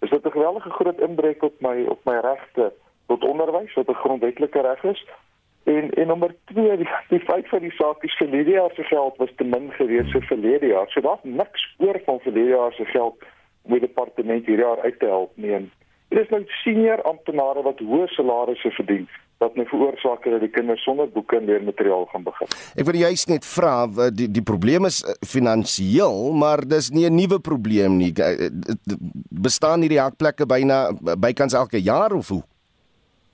is 0.00 0.10
dit 0.10 0.24
'n 0.24 0.36
geweldige 0.36 0.70
groot 0.70 1.00
inbreuk 1.00 1.42
op 1.42 1.60
my 1.60 1.84
op 1.84 2.00
my 2.04 2.18
regte 2.24 2.72
tot 3.06 3.24
onderwys 3.24 3.74
wat 3.74 3.88
'n 3.88 4.02
grondwetlike 4.02 4.60
reg 4.60 4.84
is. 4.84 5.06
En 5.64 5.90
en 5.90 6.06
nommer 6.06 6.34
2, 6.44 6.76
die, 6.76 6.88
die 7.08 7.20
feit 7.20 7.48
van 7.48 7.60
die 7.60 7.76
saak 7.76 8.02
is 8.02 8.16
verlede 8.16 8.50
jaar 8.50 8.70
se 8.74 8.82
geld 8.82 9.16
was 9.16 9.32
te 9.36 9.44
min 9.44 9.72
gewees 9.72 10.10
vir 10.10 10.22
verlede 10.22 10.66
jaar. 10.66 10.88
So 10.88 11.00
daar's 11.00 11.22
niks 11.22 11.74
oor 11.78 12.00
van 12.04 12.20
verlede 12.20 12.48
jaar 12.48 12.72
se 12.72 12.84
geld 12.84 13.16
om 13.62 13.72
die 13.72 13.80
departement 13.80 14.46
hierdie 14.46 14.64
jaar 14.64 14.80
uit 14.80 14.98
te 14.98 15.06
help 15.06 15.32
nie. 15.34 15.52
En 15.52 15.70
dit 16.08 16.18
is 16.18 16.28
nou 16.28 16.42
senior 16.46 17.02
amptenare 17.02 17.62
wat 17.62 17.78
hoë 17.78 18.06
salarisse 18.06 18.70
verdien 18.70 19.08
wat 19.38 19.54
nou 19.54 19.66
veroorsaak 19.70 20.24
dat 20.26 20.40
die 20.42 20.50
kinders 20.50 20.82
sonder 20.82 21.08
boeke 21.14 21.36
en 21.38 21.46
leermateriaal 21.46 22.06
gaan 22.10 22.24
begin. 22.26 22.50
Ek 22.74 22.86
wil 22.88 22.98
juist 22.98 23.30
net 23.30 23.46
vra 23.46 23.86
die 24.10 24.26
die 24.38 24.42
probleem 24.42 24.88
is 24.88 25.00
eh, 25.04 25.14
finansiëel, 25.34 26.32
maar 26.34 26.64
dis 26.66 26.90
nie 26.90 27.06
'n 27.06 27.14
nuwe 27.14 27.38
probleem 27.38 27.98
nie. 28.02 28.12
Eh, 28.12 28.50
bestaan 29.30 29.80
hierdie 29.80 30.02
hakplekke 30.02 30.46
byna 30.46 30.90
bykans 31.16 31.54
elke 31.54 31.80
jaar 31.82 32.12
of 32.12 32.28
hoe? 32.28 32.42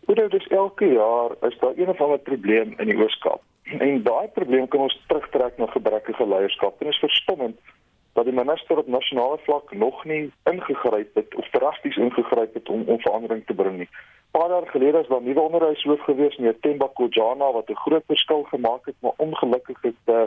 Goed, 0.07 0.17
dit 0.17 0.35
is 0.35 0.47
elke 0.47 0.87
jaar 0.93 1.31
is 1.49 1.57
daar 1.61 1.73
een 1.77 1.88
of 1.88 2.01
ander 2.01 2.19
probleem 2.19 2.75
in 2.79 2.87
die 2.87 2.97
Ooskaap. 2.97 3.40
En 3.64 4.03
daai 4.03 4.29
probleem 4.29 4.69
kan 4.69 4.81
ons 4.81 5.05
terugtrek 5.07 5.57
na 5.59 5.67
gebrekkige 5.67 6.27
leierskap. 6.29 6.81
En 6.81 6.88
is 6.88 6.99
verstommend 6.99 7.57
dat 8.12 8.25
die 8.25 8.35
minister 8.35 8.77
op 8.79 8.87
nasionale 8.87 9.38
vlak 9.43 9.73
nog 9.73 10.05
nie 10.05 10.33
ingegryp 10.45 11.14
het 11.14 11.35
of 11.35 11.49
drasties 11.51 11.97
ingegryp 11.97 12.55
het 12.55 12.69
om 12.69 12.83
om 12.87 13.01
verandering 13.01 13.47
te 13.47 13.55
bring 13.55 13.79
nie 13.79 13.88
paar 14.37 14.51
jaar 14.51 14.66
gelede 14.66 14.99
is 14.99 15.09
daar 15.09 15.23
nuwe 15.23 15.40
onderwyshoof 15.40 16.01
gewees 16.09 16.37
meneer 16.37 16.59
Themba 16.61 16.88
Kojana 16.99 17.53
wat 17.53 17.70
'n 17.70 17.83
groot 17.85 18.05
verskil 18.07 18.42
gemaak 18.42 18.87
het 18.87 18.99
maar 18.99 19.16
ongelukkig 19.16 19.79
het 19.83 20.03
uh, 20.05 20.27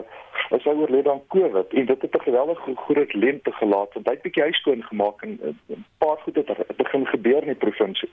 is 0.56 0.64
hy 0.64 0.74
oorlede 0.74 1.10
aan 1.10 1.26
COVID. 1.34 1.68
En 1.72 1.86
dit 1.86 2.02
het 2.02 2.14
'n 2.14 2.26
geweldige 2.28 2.76
groot 2.86 3.12
lente 3.12 3.52
gelaat 3.52 3.92
want 3.94 4.06
hy 4.06 4.12
het 4.12 4.22
bietjie 4.22 4.42
huiskoon 4.42 4.82
gemaak 4.82 5.22
en 5.22 5.32
'n 5.42 5.84
paar 5.98 6.18
goed 6.24 6.36
het, 6.36 6.48
het 6.48 6.76
begin 6.76 7.06
gebeur 7.06 7.40
in 7.42 7.52
die 7.54 7.64
provinsie 7.66 8.10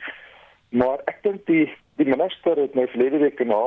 maar 0.70 1.02
ek 1.12 1.22
dink 1.24 1.46
die 1.46 1.68
die 1.96 2.08
minister 2.08 2.58
het 2.60 2.74
nou 2.76 2.88
verlede 2.92 3.18
week 3.24 3.40
na 3.48 3.62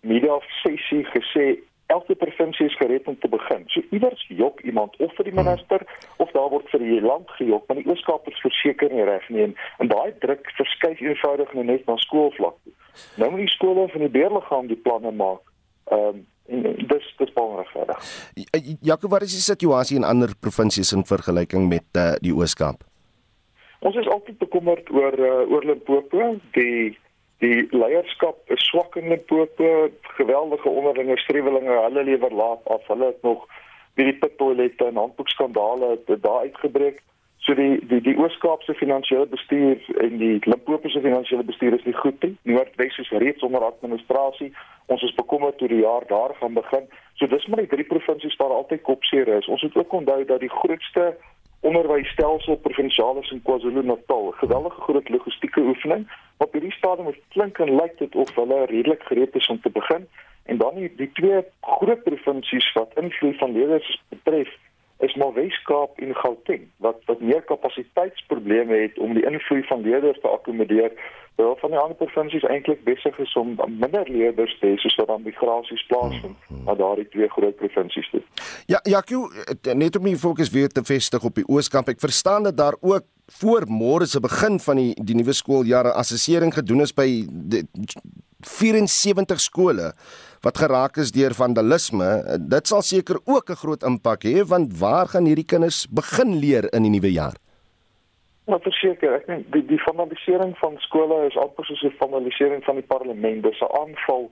media 0.00 0.38
sessie 0.62 1.04
gesê 1.12 1.46
elke 1.86 2.14
provinsie 2.14 2.66
is 2.66 2.76
gereed 2.76 3.06
om 3.06 3.18
te 3.18 3.28
begin. 3.28 3.64
So 3.66 3.82
iewers 3.90 4.24
jok 4.28 4.60
iemand 4.60 4.96
of 4.96 5.14
vir 5.16 5.28
die 5.28 5.34
minister 5.34 5.82
of 6.16 6.30
daar 6.30 6.50
word 6.50 6.70
vir 6.70 6.82
die 6.82 7.00
land 7.00 7.30
gejok, 7.38 7.66
maar 7.66 7.80
die 7.80 7.86
Ooskaap 7.90 8.28
is 8.30 8.40
verseker 8.44 8.92
nie 8.92 9.04
reg 9.06 9.28
nie 9.28 9.44
en, 9.48 9.54
en 9.78 9.90
daai 9.92 10.14
druk 10.24 10.50
verskuif 10.58 11.00
eenvoudig 11.00 11.52
net 11.58 11.86
na 11.86 11.98
skoolvlak. 12.02 12.56
Nou 13.20 13.30
moet 13.30 13.44
die 13.44 13.54
skole 13.54 13.88
van 13.92 14.06
die 14.06 14.12
beheerliggaam 14.12 14.72
die 14.72 14.82
planne 14.88 15.14
maak. 15.14 15.44
Ehm 15.90 16.08
um, 16.14 16.24
en 16.46 16.62
dis 16.62 17.06
dis 17.18 17.32
onregverdig. 17.34 18.02
Jakob, 18.80 19.10
wat 19.10 19.22
is 19.26 19.34
die 19.34 19.42
situasie 19.42 19.96
in 19.96 20.04
ander 20.04 20.30
provinsies 20.40 20.92
in 20.94 21.02
vergelyking 21.06 21.68
met 21.68 21.98
uh, 21.98 22.12
die 22.22 22.34
Ooskaap? 22.34 22.84
Ons 23.86 23.98
is 23.98 24.06
altyd 24.08 24.38
bekommerd 24.38 24.90
oor 24.94 25.18
uh, 25.18 25.42
oor 25.50 25.66
Limpopo, 25.66 26.36
die 26.54 26.94
die 27.38 27.66
leierskap 27.70 28.38
is 28.52 28.64
swak 28.68 28.96
in 28.96 29.08
Limpopo, 29.08 29.88
geweldige 30.16 30.68
onderlinge 30.68 31.18
strewelinge, 31.18 31.80
hulle 31.84 32.04
lewer 32.04 32.32
laat 32.34 32.64
af. 32.64 32.86
Hulle 32.86 33.12
het 33.12 33.22
nog 33.22 33.44
by 33.96 34.06
die 34.08 34.16
pittoilette 34.20 34.88
en 34.88 34.96
handboekskandale 35.00 35.98
daar 36.06 36.46
uitgebreek. 36.46 37.02
So 37.46 37.54
die 37.54 37.78
die 37.86 38.00
die 38.02 38.16
Oos-Kaapse 38.18 38.74
finansiële 38.74 39.26
bestuur 39.30 39.82
en 40.02 40.16
die 40.18 40.38
Limpopo 40.44 40.88
se 40.88 41.00
finansiële 41.00 41.44
bestuur 41.46 41.76
is 41.76 41.84
nie 41.84 41.94
goed 41.94 42.22
nie. 42.24 42.32
Noordwes 42.42 42.98
is 42.98 43.12
reeds 43.22 43.42
onder 43.46 43.64
administrasie. 43.64 44.50
Ons 44.86 45.02
is 45.02 45.14
bekommerd 45.14 45.62
oor 45.62 45.70
die 45.70 45.84
jaar 45.84 46.06
daar 46.08 46.34
gaan 46.40 46.56
begin. 46.56 46.88
So 47.14 47.26
dis 47.30 47.46
maar 47.46 47.62
die 47.62 47.70
drie 47.70 47.86
provinsies 47.86 48.36
waar 48.40 48.56
altyd 48.56 48.82
kopseer 48.82 49.28
is. 49.36 49.46
Ons 49.46 49.62
moet 49.62 49.76
ook 49.76 49.92
onthou 49.92 50.24
dat 50.24 50.40
die 50.40 50.50
grootste 50.50 51.14
onderwysstelsel 51.68 52.56
provinsiaal 52.56 53.18
in 53.30 53.42
KwaZulu-Natal. 53.42 54.30
Geweldige 54.30 54.80
groot 54.80 55.08
logistieke 55.08 55.60
oefening. 55.60 56.06
Op 56.36 56.52
hierdie 56.52 56.72
stadium 56.72 57.04
moet 57.04 57.20
klink 57.28 57.58
en 57.58 57.74
lyk 57.74 57.98
dit 57.98 58.14
of 58.14 58.34
hulle 58.34 58.64
redelik 58.64 59.02
gereed 59.02 59.34
is 59.34 59.48
om 59.48 59.60
te 59.60 59.70
begin. 59.70 60.08
En 60.44 60.58
dan 60.58 60.74
die, 60.74 60.92
die 60.96 61.10
twee 61.12 61.42
groot 61.60 62.02
provinsies 62.02 62.72
wat 62.72 62.94
invloed 62.94 63.38
van 63.38 63.52
leerders 63.52 64.02
betref, 64.08 64.50
is 64.98 65.14
maar 65.14 65.32
Wes-Kaap 65.32 65.98
en 65.98 66.14
Gauteng 66.14 66.68
wat 66.76 67.02
wat 67.04 67.20
meer 67.20 67.42
kapasiteitsprobleme 67.42 68.76
het 68.76 68.98
om 68.98 69.14
die 69.14 69.26
invloed 69.26 69.66
van 69.66 69.80
leerders 69.80 70.20
te 70.20 70.28
akkommodeer 70.28 70.92
terwyl 71.36 71.56
van 71.60 71.70
die 71.70 71.78
ander 71.78 71.96
provinsies 71.96 72.46
eintlik 72.48 72.84
besig 72.84 73.18
is 73.18 73.34
om 73.36 73.56
minder 73.68 74.08
leerders 74.08 74.56
te 74.60 74.70
hê 74.70 74.76
soos 74.80 74.96
wat 75.00 75.10
dan 75.12 75.26
migrasies 75.26 75.84
plaasvind 75.90 76.32
hmm, 76.32 76.56
hmm. 76.56 76.64
na 76.64 76.76
daardie 76.80 77.08
twee 77.12 77.28
groot 77.28 77.56
provinsies 77.60 78.08
toe. 78.10 78.22
Ja, 78.72 78.80
Jaco, 78.88 79.28
net 79.74 79.96
om 80.00 80.08
die 80.08 80.16
fokus 80.16 80.50
weer 80.50 80.72
te 80.72 80.84
vestig 80.84 81.24
op 81.24 81.36
die 81.36 81.44
Ooskamp. 81.48 81.92
Ek 81.92 82.00
verstaan 82.00 82.48
dat 82.48 82.56
daar 82.56 82.78
ook 82.80 83.04
voor 83.36 83.66
môre 83.68 84.06
se 84.06 84.20
begin 84.22 84.60
van 84.62 84.80
die 84.80 84.92
die 85.02 85.16
nuwe 85.18 85.34
skooljaar 85.34 85.90
assessering 85.92 86.54
gedoen 86.54 86.84
is 86.86 86.94
by 86.94 87.08
74 88.46 89.40
skole 89.40 89.92
wat 90.46 90.58
geraak 90.58 90.96
is 91.02 91.12
deur 91.12 91.34
vandalisme. 91.34 92.38
Dit 92.38 92.66
sal 92.70 92.82
seker 92.82 93.18
ook 93.24 93.50
'n 93.50 93.60
groot 93.62 93.82
impak 93.82 94.24
hê 94.24 94.44
want 94.46 94.78
waar 94.78 95.06
gaan 95.06 95.26
hierdie 95.26 95.50
kinders 95.52 95.86
begin 95.90 96.38
leer 96.38 96.64
in 96.72 96.82
die 96.82 96.90
nuwe 96.90 97.12
jaar? 97.12 97.36
Nou 98.46 98.60
verseker, 98.62 99.14
ek 99.14 99.26
dink 99.26 99.52
die 99.52 99.64
die 99.66 99.82
vandalisering 99.82 100.54
van 100.58 100.76
skole 100.78 101.26
is 101.26 101.36
amper 101.36 101.64
soos 101.64 101.82
'n 101.82 101.98
vandalisering 101.98 102.62
van 102.64 102.74
die 102.74 102.86
parlement. 102.94 103.42
Dis 103.42 103.60
'n 103.60 103.74
aanval 103.80 104.30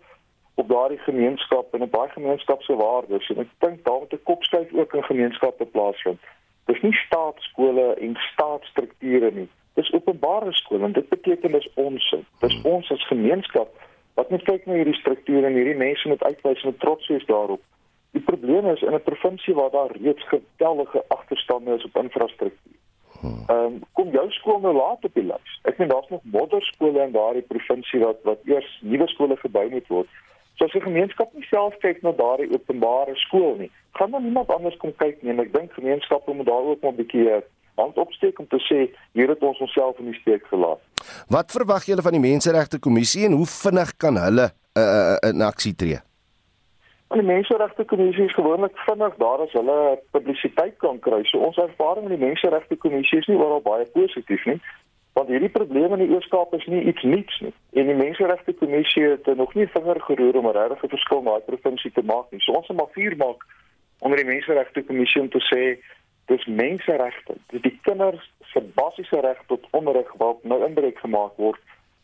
op 0.55 0.69
daardie 0.69 0.99
gemeenskap 0.99 1.75
en 1.75 1.83
op 1.83 1.91
baie 1.91 2.11
gemeenskapse 2.11 2.77
waardes. 2.77 3.29
En 3.31 3.39
ek 3.39 3.51
dink 3.59 3.85
daar 3.85 3.99
moet 3.99 4.13
'n 4.13 4.23
kopskuif 4.23 4.73
ook 4.73 4.95
in 4.95 5.03
gemeenskappe 5.03 5.65
plaasvind. 5.65 6.21
Dis 6.65 6.81
nie 6.83 6.95
staatsskole 7.07 7.95
en 7.95 8.15
staatsstrukture 8.33 9.31
nie. 9.31 9.49
Dis 9.75 9.93
openbare 9.93 10.53
skole 10.53 10.85
en 10.85 10.93
dit 10.93 11.09
beteken 11.09 11.53
dis 11.53 11.69
ons. 11.75 12.15
Dis 12.41 12.55
hmm. 12.55 12.73
ons 12.73 12.91
as 12.91 13.07
gemeenskap 13.07 13.69
wat 14.15 14.31
moet 14.31 14.43
kyk 14.43 14.67
na 14.67 14.79
hierdie 14.79 14.99
strukture 15.01 15.47
en 15.47 15.57
hierdie 15.59 15.79
mense 15.79 16.09
moet 16.09 16.23
uitwys 16.23 16.63
met 16.63 16.79
trots 16.81 17.09
wees 17.09 17.27
daarop. 17.27 17.63
Die 18.15 18.23
probleem 18.23 18.67
is 18.71 18.83
in 18.83 18.95
'n 18.95 19.03
provinsie 19.03 19.55
waar 19.55 19.71
daar 19.71 19.97
reeds 19.97 20.29
geweldige 20.29 21.05
agterstande 21.09 21.75
is 21.75 21.85
op 21.85 21.97
infrastruktuur. 21.97 22.79
Ehm 23.23 23.51
um, 23.51 23.83
kom 23.93 24.11
jou 24.11 24.31
skool 24.31 24.61
nou 24.61 24.75
laat 24.75 25.05
op 25.05 25.15
die 25.15 25.25
lys. 25.25 25.61
Ek 25.63 25.79
meen 25.79 25.89
daar's 25.89 26.09
nog 26.09 26.21
modderskole 26.23 27.03
in 27.03 27.13
daardie 27.13 27.43
provinsie 27.43 28.01
wat 28.01 28.19
wat 28.23 28.39
eers 28.45 28.79
nuwe 28.83 29.09
skole 29.09 29.37
gebou 29.37 29.71
moet 29.71 29.87
word. 29.89 30.09
So 30.55 30.65
as 30.65 30.75
'n 30.75 30.89
gemeenskap 30.89 31.33
nie 31.33 31.47
self 31.51 31.77
kyk 31.79 32.03
na 32.03 32.13
daardie 32.13 32.53
openbare 32.55 33.17
skool 33.17 33.55
nie, 33.57 33.71
gaan 33.93 34.11
dan 34.11 34.23
niemand 34.23 34.49
anders 34.49 34.77
kom 34.77 34.93
kyk 34.97 35.23
nie 35.23 35.31
en 35.31 35.41
ek 35.41 35.53
dink 35.53 35.73
gemeenskappe 35.73 36.33
moet 36.33 36.47
daar 36.47 36.69
ook 36.71 36.81
maar 36.83 36.93
'n 36.93 37.03
bietjie 37.03 37.29
uh, 37.31 37.41
hand 37.81 37.99
opsteek 37.99 38.39
om 38.39 38.49
te 38.49 38.61
sê 38.69 38.81
hier 39.13 39.29
het 39.29 39.43
ons 39.43 39.59
onsself 39.59 39.99
in 39.99 40.11
die 40.13 40.21
steek 40.21 40.47
gelaat. 40.47 40.81
Wat 41.29 41.53
verwag 41.53 41.87
julle 41.89 42.03
van 42.03 42.17
die 42.17 42.25
Menseregte 42.25 42.79
Kommissie 42.79 43.25
en 43.27 43.39
hoe 43.39 43.47
vinnig 43.47 43.97
kan 43.97 44.17
hulle 44.17 44.51
uh, 44.79 45.17
in 45.31 45.43
aksie 45.43 45.75
tree? 45.75 46.01
En 47.13 47.21
die 47.21 47.27
Menseregte 47.27 47.85
Kommissie 47.85 48.25
is 48.25 48.35
gewoonlik 48.35 48.79
vinnig 48.87 49.19
daar 49.21 49.45
as 49.45 49.53
hulle 49.53 49.99
publisiteit 50.11 50.79
kan 50.79 50.99
kry. 50.99 51.21
So 51.25 51.39
ons 51.39 51.61
ervaring 51.61 52.09
met 52.09 52.19
die 52.19 52.27
Menseregte 52.27 52.77
Kommissie 52.77 53.19
is 53.19 53.29
nie 53.31 53.39
oral 53.39 53.63
baie 53.63 53.87
positief 53.95 54.47
nie 54.51 54.61
want 55.15 55.29
hierdie 55.31 55.51
probleme 55.51 55.95
in 55.95 56.09
die 56.09 56.15
Oos-Kaap 56.15 56.55
is 56.59 56.65
nie 56.67 56.81
iets 56.91 57.03
niets 57.07 57.37
nie. 57.41 57.53
En 57.79 57.87
die 57.87 57.95
Menseregte 57.95 58.53
Kommissie 58.59 59.05
het 59.13 59.29
nog 59.39 59.55
nie 59.55 59.67
vinger 59.71 60.01
geroer 60.07 60.39
om 60.41 60.49
'n 60.49 60.57
regte 60.57 60.89
verskil 60.89 61.19
in 61.19 61.31
daai 61.31 61.47
provinsie 61.51 61.93
te 61.93 62.03
maak 62.03 62.27
nie. 62.31 62.41
So 62.41 62.53
ons 62.53 62.69
moet 62.69 62.77
maar 62.77 62.95
vuur 62.97 63.17
maak 63.17 63.47
onder 63.99 64.19
die 64.19 64.27
Menseregte 64.27 64.83
Kommissie 64.83 65.21
om 65.21 65.29
te 65.31 65.43
sê 65.51 65.63
dis 66.31 66.47
menseregte. 66.47 67.37
Dis 67.53 67.63
die 67.63 67.79
kinders 67.87 68.31
se 68.53 68.63
basiese 68.77 69.21
reg 69.21 69.41
tot 69.51 69.67
onderrig 69.71 70.11
wat 70.21 70.45
nou 70.45 70.61
inbreuk 70.67 70.99
gemaak 71.03 71.37
word 71.37 71.61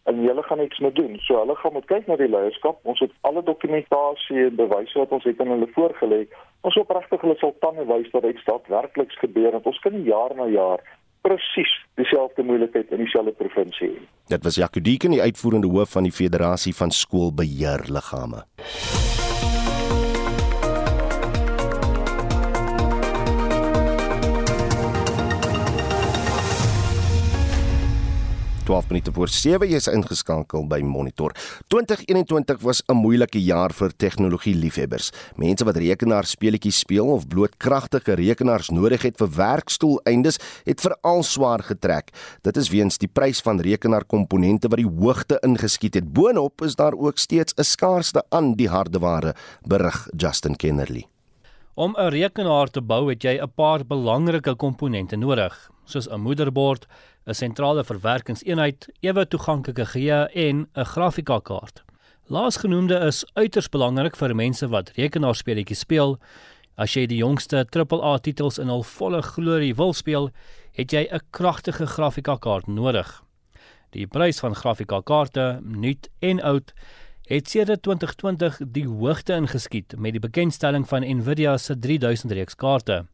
en 0.08 0.22
hulle 0.24 0.42
gaan 0.42 0.60
iets 0.60 0.78
moet 0.78 0.94
doen. 0.94 1.18
So 1.20 1.38
hulle 1.38 1.56
gaan 1.56 1.72
moet 1.72 1.88
kyk 1.90 2.06
na 2.08 2.16
die 2.16 2.28
leierskap. 2.28 2.80
Ons 2.82 3.02
het 3.04 3.12
alle 3.28 3.42
dokumentasie 3.46 4.46
en 4.46 4.56
bewyse 4.58 4.98
wat 4.98 5.12
ons 5.16 5.26
het 5.28 5.40
aan 5.40 5.52
hulle 5.54 5.68
voorgelê. 5.76 6.22
Ons 6.66 6.76
hoop 6.78 6.90
regtig 6.96 7.20
hulle 7.24 7.36
sal 7.40 7.54
tande 7.64 7.84
wys 7.88 8.08
dat 8.14 8.26
dit 8.26 8.40
staatwerklik 8.44 9.12
gebeur 9.20 9.52
want 9.58 9.68
ons 9.70 9.82
kan 9.84 9.94
nie 9.96 10.08
jaar 10.08 10.34
na 10.36 10.48
jaar 10.50 10.84
presies 11.20 11.72
dieselfde 12.00 12.42
moeilikheid 12.48 12.92
in 12.96 13.04
dieselfde 13.04 13.36
provinsie 13.36 13.92
hê. 13.92 14.04
Dit 14.32 14.44
was 14.44 14.56
Jaco 14.56 14.80
Deeken, 14.80 15.16
die 15.16 15.22
uitvoerende 15.22 15.68
hoof 15.68 15.96
van 15.98 16.08
die 16.08 16.14
Federasie 16.14 16.74
van 16.76 16.94
Skoolbeheerliggame. 16.94 18.46
12 28.70 28.88
minute 28.88 29.12
voor 29.12 29.28
7 29.28 29.66
jy 29.66 29.78
is 29.80 29.88
ingeskakel 29.90 30.62
by 30.70 30.78
Monitor. 30.86 31.32
2021 31.74 32.60
was 32.62 32.82
'n 32.86 32.94
moeilike 32.94 33.42
jaar 33.42 33.72
vir 33.74 33.90
tegnologie 33.96 34.54
liefhebbers. 34.54 35.10
Mense 35.34 35.64
wat 35.64 35.76
rekenaarspeletjies 35.76 36.78
speel 36.78 37.06
of 37.06 37.26
bloot 37.26 37.56
kragtige 37.56 38.14
rekenaars 38.14 38.70
nodig 38.70 39.02
het 39.02 39.16
vir 39.18 39.28
werkstoeleindes, 39.28 40.38
het 40.64 40.80
veral 40.80 41.22
swaar 41.22 41.62
getrek. 41.62 42.14
Dit 42.42 42.56
is 42.56 42.70
weens 42.70 42.98
die 42.98 43.08
prys 43.08 43.40
van 43.40 43.60
rekenaarkomponente 43.60 44.68
wat 44.68 44.78
die 44.78 44.92
hoogte 44.98 45.38
ingeskiet 45.42 45.94
het. 45.94 46.12
Boonop 46.12 46.62
is 46.62 46.76
daar 46.76 46.94
ook 46.94 47.18
steeds 47.18 47.54
'n 47.58 47.64
skaarste 47.64 48.22
aan 48.30 48.54
die 48.54 48.68
hardeware, 48.68 49.34
berig 49.66 50.08
Justin 50.16 50.56
Kennerly. 50.56 51.06
Om 51.74 51.96
'n 51.98 52.10
rekenaar 52.10 52.68
te 52.70 52.80
bou 52.80 53.08
het 53.08 53.22
jy 53.22 53.40
'n 53.40 53.52
paar 53.54 53.84
belangrike 53.84 54.54
komponente 54.54 55.16
nodig, 55.16 55.70
soos 55.84 56.08
'n 56.08 56.20
moederbord, 56.20 56.86
'n 57.26 57.34
sentrale 57.34 57.84
verwerkingseenheid, 57.84 58.88
ewe 59.00 59.26
toeganklike 59.28 59.86
geheue 59.86 60.28
en 60.34 60.68
'n 60.74 60.84
grafika-kaart. 60.84 61.82
Laasgenoemde 62.26 62.94
is 63.06 63.24
uiters 63.34 63.68
belangrik 63.68 64.16
vir 64.16 64.34
mense 64.34 64.68
wat 64.68 64.92
rekenaarspeletjies 64.94 65.78
speel. 65.78 66.18
As 66.76 66.94
jy 66.94 67.06
die 67.06 67.18
jongste 67.18 67.64
AAA 67.64 68.18
titels 68.18 68.58
in 68.58 68.68
hul 68.68 68.82
volle 68.82 69.22
glorie 69.22 69.74
wil 69.74 69.92
speel, 69.92 70.30
het 70.72 70.92
jy 70.92 71.08
'n 71.10 71.20
kragtige 71.30 71.86
grafika-kaart 71.86 72.66
nodig. 72.66 73.22
Die 73.90 74.06
prys 74.06 74.38
van 74.40 74.54
grafika-kaarte, 74.54 75.58
nuut 75.62 76.08
en 76.20 76.40
oud, 76.42 76.72
het 77.26 77.48
sedert 77.48 77.82
2020 77.82 78.60
die 78.74 78.86
hoogte 78.86 79.34
ingeskiet 79.34 79.94
met 79.96 80.12
die 80.12 80.20
bekendstelling 80.22 80.88
van 80.88 81.02
Nvidia 81.02 81.56
se 81.58 81.78
3000 81.78 82.32
reeks 82.32 82.54
kaarte. 82.54 83.06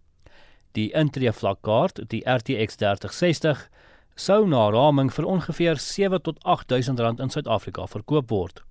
Die 0.73 0.93
intree 0.93 1.33
vlakkaart, 1.33 2.01
die 2.09 2.23
RTX 2.25 2.77
3060, 2.77 3.69
sou 4.17 4.47
na 4.49 4.71
raming 4.73 5.11
vir 5.13 5.27
ongeveer 5.29 5.77
7 5.77 6.23
tot 6.25 6.39
8000 6.43 7.01
rand 7.01 7.21
in 7.21 7.31
Suid-Afrika 7.31 7.85
verkoop 7.87 8.31
word. 8.33 8.63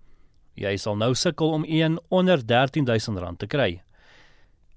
Jy 0.57 0.73
sal 0.81 0.97
nou 0.97 1.13
sukkel 1.13 1.51
om 1.53 1.65
een 1.67 1.99
onder 2.09 2.41
13000 2.41 3.19
rand 3.21 3.39
te 3.39 3.47
kry. 3.47 3.83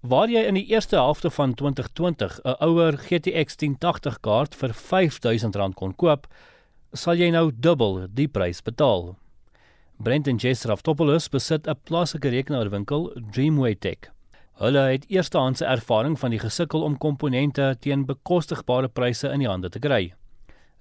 Waar 0.00 0.28
jy 0.30 0.44
in 0.46 0.54
die 0.54 0.66
eerste 0.68 0.98
helfte 1.00 1.30
van 1.30 1.54
2020 1.54 2.40
'n 2.44 2.56
ouer 2.60 2.98
GTX 2.98 3.56
1080 3.56 4.20
kaart 4.20 4.54
vir 4.54 4.72
5000 4.74 5.56
rand 5.56 5.74
kon 5.74 5.94
koop, 5.94 6.26
sal 6.92 7.14
jy 7.14 7.30
nou 7.30 7.50
dubbel 7.50 8.06
die 8.14 8.28
prys 8.28 8.62
betaal. 8.62 9.16
Brendan 9.98 10.36
Jesraftopoulos 10.36 11.28
besit 11.28 11.66
'n 11.66 11.80
plaaslike 11.84 12.28
rekenaarwinkel, 12.28 13.12
Dreamway 13.32 13.74
Tech. 13.74 14.12
Hulle 14.58 14.90
het 14.90 15.04
eerstehandse 15.08 15.64
ervaring 15.64 16.18
van 16.18 16.30
die 16.30 16.38
gesukkel 16.38 16.82
om 16.82 16.98
komponente 16.98 17.76
teen 17.80 18.06
bekostigbare 18.06 18.88
pryse 18.88 19.28
in 19.32 19.38
die 19.38 19.48
hande 19.48 19.68
te 19.68 19.78
kry. 19.78 20.14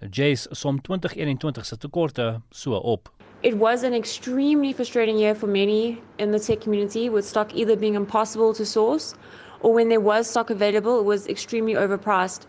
Jace 0.01 0.47
som 0.53 0.79
2021 0.79 1.63
se 1.63 1.75
tekorte 1.75 2.41
so 2.51 2.73
op. 2.73 3.09
It 3.43 3.55
was 3.55 3.83
an 3.83 3.93
extremely 3.93 4.73
frustrating 4.73 5.17
year 5.17 5.33
for 5.35 5.47
many 5.47 6.01
in 6.19 6.31
the 6.31 6.39
tech 6.39 6.61
community 6.61 7.09
with 7.09 7.25
stock 7.25 7.55
either 7.55 7.75
being 7.75 7.95
impossible 7.95 8.53
to 8.53 8.65
source 8.65 9.15
or 9.61 9.73
when 9.73 9.89
there 9.89 9.99
was 9.99 10.27
stock 10.27 10.51
available 10.51 10.99
it 10.99 11.05
was 11.05 11.27
extremely 11.27 11.73
overpriced 11.73 12.41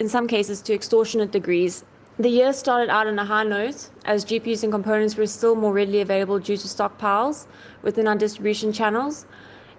in 0.00 0.08
some 0.08 0.26
cases 0.26 0.60
to 0.62 0.74
extortionate 0.74 1.30
degrees. 1.30 1.84
The 2.18 2.28
year 2.28 2.52
started 2.52 2.90
out 2.90 3.06
on 3.06 3.18
a 3.18 3.24
high 3.24 3.44
note 3.44 3.88
as 4.04 4.24
GPUs 4.24 4.64
and 4.64 4.72
components 4.72 5.16
were 5.16 5.26
still 5.26 5.54
more 5.54 5.72
readily 5.72 6.00
available 6.00 6.40
due 6.40 6.56
to 6.56 6.66
stockpiles 6.66 7.46
within 7.82 8.08
our 8.08 8.16
distribution 8.16 8.72
channels. 8.72 9.26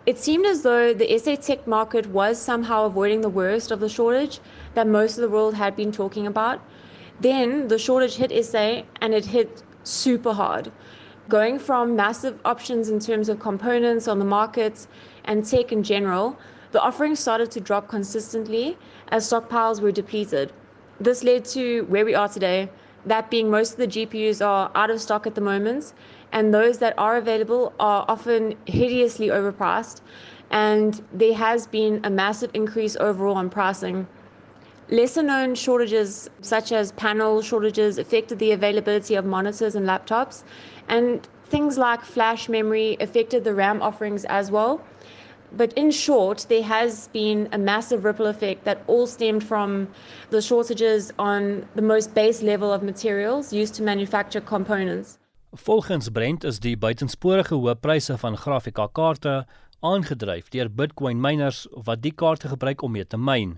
It 0.06 0.18
seemed 0.18 0.46
as 0.46 0.62
though 0.62 0.94
the 0.94 1.18
SA 1.18 1.36
tech 1.36 1.68
market 1.68 2.08
was 2.08 2.42
somehow 2.42 2.86
avoiding 2.86 3.20
the 3.20 3.30
worst 3.30 3.72
of 3.72 3.82
the 3.82 3.90
shortage 3.90 4.40
that 4.76 4.88
most 4.88 5.18
of 5.18 5.22
the 5.24 5.30
world 5.30 5.56
had 5.56 5.76
been 5.76 5.92
talking 5.92 6.26
about. 6.26 6.62
Then 7.20 7.68
the 7.68 7.80
shortage 7.80 8.16
hit 8.16 8.46
SA 8.46 8.84
and 9.02 9.14
it 9.14 9.26
hit 9.26 9.64
super 9.84 10.34
hard. 10.34 10.72
Going 11.30 11.60
from 11.60 11.96
massive 11.96 12.40
options 12.46 12.90
in 12.90 13.00
terms 13.00 13.28
of 13.28 13.40
components 13.40 14.08
on 14.08 14.20
the 14.20 14.26
markets 14.26 14.88
and 15.26 15.46
tech 15.46 15.72
in 15.72 15.84
general, 15.84 16.38
the 16.72 16.82
offerings 16.82 17.20
started 17.20 17.50
to 17.52 17.60
drop 17.60 17.88
consistently 17.88 18.78
as 19.10 19.30
stockpiles 19.30 19.82
were 19.82 19.92
depleted. 19.92 20.54
This 21.00 21.24
led 21.24 21.46
to 21.46 21.82
where 21.86 22.06
we 22.06 22.14
are 22.16 22.30
today, 22.30 22.70
that 23.06 23.30
being 23.30 23.50
most 23.50 23.74
of 23.74 23.78
the 23.78 23.88
GPUs 23.88 24.46
are 24.46 24.72
out 24.76 24.90
of 24.90 25.02
stock 25.02 25.26
at 25.26 25.36
the 25.36 25.42
moment, 25.42 25.94
and 26.32 26.54
those 26.54 26.78
that 26.80 26.94
are 26.98 27.18
available 27.18 27.74
are 27.80 28.06
often 28.08 28.56
hideously 28.66 29.28
overpriced, 29.28 30.02
and 30.52 31.04
there 31.14 31.34
has 31.34 31.68
been 31.68 32.02
a 32.04 32.10
massive 32.10 32.52
increase 32.54 32.96
overall 32.98 33.36
on 33.36 33.50
pricing. 33.50 34.08
Lesser 34.90 35.22
known 35.22 35.54
shortages, 35.54 36.30
such 36.40 36.72
as 36.72 36.94
panel 36.94 37.42
shortages, 37.42 37.98
affected 37.98 38.40
the 38.40 38.54
availability 38.54 39.16
of 39.16 39.26
monitors 39.26 39.76
and 39.76 39.86
laptops, 39.86 40.44
and 40.88 41.28
things 41.50 41.78
like 41.78 42.04
flash 42.06 42.48
memory 42.48 42.96
affected 43.02 43.44
the 43.44 43.54
RAM 43.54 43.82
offerings 43.82 44.24
as 44.26 44.50
well. 44.50 44.80
But 45.52 45.74
in 45.74 45.92
short, 45.92 46.46
there 46.48 46.64
has 46.64 47.10
been 47.10 47.50
a 47.52 47.58
massive 47.58 48.06
ripple 48.06 48.28
effect 48.28 48.64
that 48.64 48.84
all 48.88 49.08
stemmed 49.08 49.44
from 49.44 49.88
the 50.30 50.42
shortages 50.42 51.12
on 51.20 51.66
the 51.76 51.82
most 51.82 52.14
base 52.14 52.42
level 52.42 52.72
of 52.72 52.82
materials 52.82 53.52
used 53.52 53.76
to 53.76 53.84
manufacture 53.84 54.42
components. 54.42 55.18
Volgens 55.56 56.12
Brent 56.12 56.44
is 56.44 56.60
die 56.60 56.76
buitensporige 56.78 57.56
hoë 57.56 57.76
pryse 57.80 58.18
van 58.20 58.36
grafika-kaarte 58.38 59.46
aangedryf 59.80 60.52
deur 60.52 60.70
Bitcoin 60.70 61.20
miners 61.24 61.66
wat 61.72 62.04
die 62.04 62.12
kaarte 62.12 62.52
gebruik 62.52 62.84
om 62.84 62.92
mee 62.92 63.08
te 63.08 63.18
myn 63.18 63.56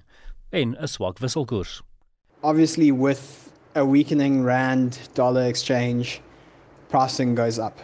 en 0.52 0.76
'n 0.80 0.88
swak 0.88 1.20
wisselkoers. 1.20 1.82
Obviously 2.44 2.92
with 2.92 3.52
a 3.76 3.86
weakening 3.86 4.44
rand 4.44 4.98
dollar 5.14 5.44
exchange 5.44 6.22
pricing 6.90 7.36
goes 7.36 7.60
up. 7.60 7.78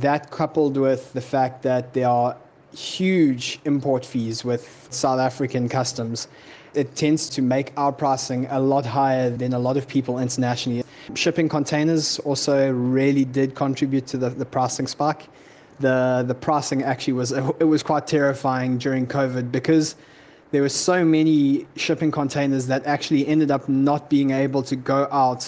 That 0.00 0.30
coupled 0.30 0.76
with 0.76 1.12
the 1.12 1.20
fact 1.20 1.62
that 1.62 1.92
there 1.92 2.08
are 2.08 2.36
huge 2.74 3.60
import 3.64 4.04
fees 4.04 4.44
with 4.44 4.88
South 4.90 5.20
African 5.20 5.68
customs 5.68 6.28
it 6.74 6.96
tends 6.96 7.28
to 7.30 7.42
make 7.42 7.72
our 7.76 7.92
pricing 7.92 8.46
a 8.50 8.60
lot 8.60 8.84
higher 8.84 9.30
than 9.30 9.52
a 9.52 9.58
lot 9.58 9.76
of 9.76 9.86
people 9.86 10.18
internationally. 10.18 10.84
Shipping 11.14 11.48
containers 11.48 12.18
also 12.20 12.72
really 12.72 13.24
did 13.24 13.54
contribute 13.54 14.06
to 14.08 14.18
the, 14.18 14.30
the 14.30 14.44
pricing 14.44 14.86
spike. 14.86 15.28
The 15.80 16.24
the 16.26 16.34
pricing 16.34 16.82
actually 16.82 17.14
was 17.14 17.32
it 17.32 17.68
was 17.68 17.82
quite 17.82 18.06
terrifying 18.06 18.78
during 18.78 19.06
COVID 19.06 19.50
because 19.50 19.96
there 20.54 20.62
were 20.62 20.68
so 20.68 21.04
many 21.04 21.66
shipping 21.74 22.12
containers 22.12 22.68
that 22.68 22.86
actually 22.86 23.26
ended 23.26 23.50
up 23.50 23.68
not 23.68 24.08
being 24.08 24.30
able 24.30 24.62
to 24.62 24.76
go 24.76 25.08
out 25.10 25.44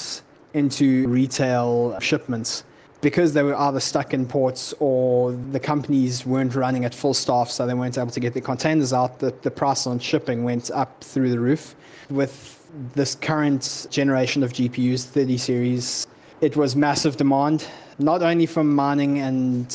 into 0.53 1.07
retail 1.07 1.97
shipments 2.01 2.65
because 3.03 3.33
they 3.33 3.45
were 3.45 3.55
either 3.55 3.79
stuck 3.79 4.13
in 4.13 4.27
ports 4.27 4.75
or 4.81 5.31
the 5.53 5.61
companies 5.61 6.27
weren't 6.27 6.57
running 6.57 6.85
at 6.85 6.93
full 6.93 7.15
staff, 7.15 7.49
so 7.49 7.69
they 7.69 7.75
weren't 7.75 7.97
able 7.97 8.11
to 8.11 8.19
get 8.19 8.35
the 8.35 8.41
containers 8.41 8.93
out. 8.93 9.21
The, 9.21 9.33
the 9.43 9.51
price 9.51 9.87
on 9.87 10.01
shipping 10.01 10.43
went 10.43 10.73
up 10.73 11.05
through 11.05 11.31
the 11.31 11.39
roof. 11.39 11.77
With 12.11 12.69
this 12.95 13.15
current 13.15 13.87
generation 13.91 14.43
of 14.43 14.55
GPUs, 14.55 15.05
30 15.05 15.39
series, 15.39 16.09
it 16.41 16.57
was 16.57 16.75
massive 16.75 17.17
demand, 17.17 17.65
not 18.01 18.25
only 18.25 18.47
from 18.47 18.75
mining 18.75 19.21
and 19.21 19.69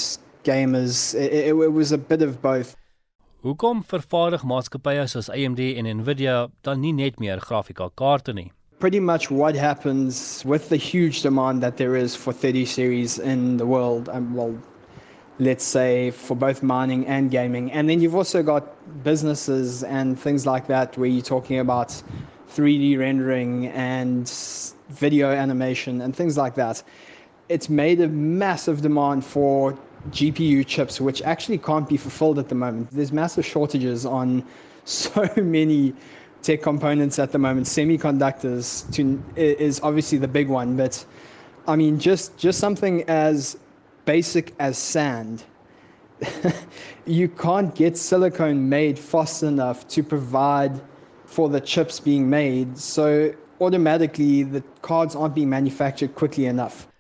gamers, 0.43 1.15
it, 1.15 1.32
it, 1.32 1.47
it 1.47 1.71
was 1.71 1.93
a 1.93 1.97
bit 1.97 2.21
of 2.21 2.41
both. 2.41 2.75
Hoekom 3.41 3.79
vervaardig 3.89 4.43
maatskappye 4.45 5.07
soos 5.09 5.27
AMD 5.33 5.59
en 5.65 5.87
Nvidia 5.97 6.33
dan 6.61 6.81
nie 6.83 6.91
net 6.93 7.15
meer 7.17 7.41
nie? 8.35 8.51
Pretty 8.77 8.99
much 8.99 9.31
what 9.31 9.55
happens 9.55 10.43
with 10.45 10.69
the 10.69 10.75
huge 10.77 11.23
demand 11.23 11.63
that 11.63 11.77
there 11.77 11.95
is 11.95 12.15
for 12.15 12.33
30 12.33 12.65
series 12.65 13.17
in 13.17 13.57
the 13.57 13.65
world, 13.65 14.09
um, 14.09 14.35
well, 14.35 14.55
let's 15.39 15.63
say 15.63 16.11
for 16.11 16.35
both 16.37 16.61
mining 16.61 17.07
and 17.07 17.31
gaming. 17.31 17.71
And 17.71 17.89
then 17.89 17.99
you've 17.99 18.15
also 18.15 18.43
got 18.43 18.63
businesses 19.03 19.83
and 19.83 20.19
things 20.19 20.45
like 20.45 20.67
that 20.67 20.95
where 20.99 21.09
you're 21.09 21.23
talking 21.23 21.57
about 21.57 21.99
3D 22.53 22.99
rendering 22.99 23.69
and 23.69 24.29
video 24.89 25.31
animation 25.31 26.01
and 26.01 26.15
things 26.15 26.37
like 26.37 26.53
that. 26.55 26.83
It's 27.49 27.69
made 27.69 28.01
a 28.01 28.07
massive 28.07 28.83
demand 28.83 29.25
for 29.25 29.75
GPU 30.09 30.65
chips, 30.65 30.99
which 30.99 31.21
actually 31.21 31.57
can't 31.57 31.87
be 31.87 31.97
fulfilled 31.97 32.39
at 32.39 32.49
the 32.49 32.55
moment. 32.55 32.89
There's 32.91 33.11
massive 33.11 33.45
shortages 33.45 34.05
on 34.05 34.43
so 34.85 35.29
many 35.37 35.93
tech 36.41 36.61
components 36.61 37.19
at 37.19 37.31
the 37.31 37.37
moment. 37.37 37.67
Semiconductors 37.67 38.91
to, 38.93 39.21
is 39.35 39.79
obviously 39.81 40.17
the 40.17 40.27
big 40.27 40.47
one, 40.47 40.75
but 40.75 41.05
I 41.67 41.75
mean, 41.75 41.99
just 41.99 42.37
just 42.37 42.59
something 42.59 43.03
as 43.03 43.57
basic 44.05 44.53
as 44.59 44.77
sand. 44.77 45.43
you 47.05 47.27
can't 47.27 47.73
get 47.75 47.97
silicone 47.97 48.69
made 48.69 48.97
fast 48.97 49.43
enough 49.43 49.87
to 49.87 50.03
provide 50.03 50.79
for 51.25 51.49
the 51.49 51.61
chips 51.61 51.99
being 51.99 52.29
made. 52.29 52.77
So 52.77 53.33
automatically 53.59 54.43
the 54.43 54.61
cards 54.81 55.15
aren't 55.15 55.35
being 55.35 55.49
manufactured 55.49 56.15
quickly 56.15 56.45
enough. 56.45 56.90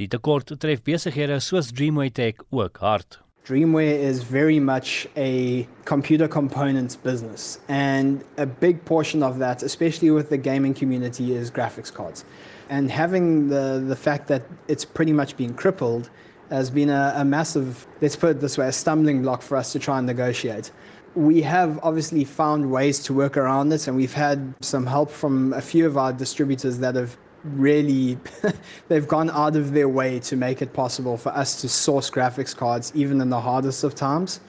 Die 0.00 0.08
tekort 0.08 0.48
tref 0.56 0.80
besighede 0.80 1.36
soos 1.44 1.66
Dreamway 1.76 2.08
Tech 2.08 2.38
ook 2.50 2.78
hard. 2.80 3.18
Dreamware 3.44 3.98
is 3.98 4.22
very 4.22 4.58
much 4.58 5.06
a 5.14 5.68
computer 5.84 6.26
components 6.26 6.96
business, 6.96 7.58
and 7.68 8.24
a 8.38 8.46
big 8.46 8.82
portion 8.86 9.22
of 9.22 9.38
that, 9.40 9.62
especially 9.62 10.10
with 10.10 10.30
the 10.30 10.38
gaming 10.38 10.72
community, 10.72 11.34
is 11.34 11.50
graphics 11.50 11.92
cards. 11.92 12.24
And 12.70 12.90
having 12.90 13.50
the, 13.50 13.84
the 13.86 13.94
fact 13.94 14.26
that 14.28 14.42
it's 14.68 14.86
pretty 14.86 15.12
much 15.12 15.36
been 15.36 15.52
crippled 15.52 16.08
has 16.48 16.70
been 16.70 16.88
a, 16.88 17.12
a 17.16 17.24
massive, 17.26 17.86
let's 18.00 18.16
put 18.16 18.30
it 18.30 18.40
this 18.40 18.56
way, 18.56 18.68
a 18.68 18.72
stumbling 18.72 19.20
block 19.20 19.42
for 19.42 19.58
us 19.58 19.70
to 19.72 19.78
try 19.78 19.98
and 19.98 20.06
negotiate. 20.06 20.70
We 21.14 21.42
have 21.42 21.78
obviously 21.82 22.24
found 22.24 22.70
ways 22.70 23.00
to 23.00 23.12
work 23.12 23.36
around 23.36 23.70
it, 23.74 23.86
and 23.86 23.98
we've 23.98 24.14
had 24.14 24.54
some 24.62 24.86
help 24.86 25.10
from 25.10 25.52
a 25.52 25.60
few 25.60 25.84
of 25.86 25.98
our 25.98 26.14
distributors 26.14 26.78
that 26.78 26.94
have 26.94 27.18
really 27.44 28.18
they've 28.88 29.08
gone 29.08 29.30
out 29.30 29.56
of 29.56 29.72
their 29.72 29.88
way 29.88 30.18
to 30.20 30.36
make 30.36 30.62
it 30.62 30.72
possible 30.72 31.16
for 31.16 31.30
us 31.30 31.60
to 31.60 31.68
source 31.68 32.10
graphics 32.10 32.56
cards 32.56 32.92
even 32.94 33.20
in 33.20 33.30
the 33.30 33.40
hardest 33.40 33.84
of 33.84 33.94
times. 33.94 34.40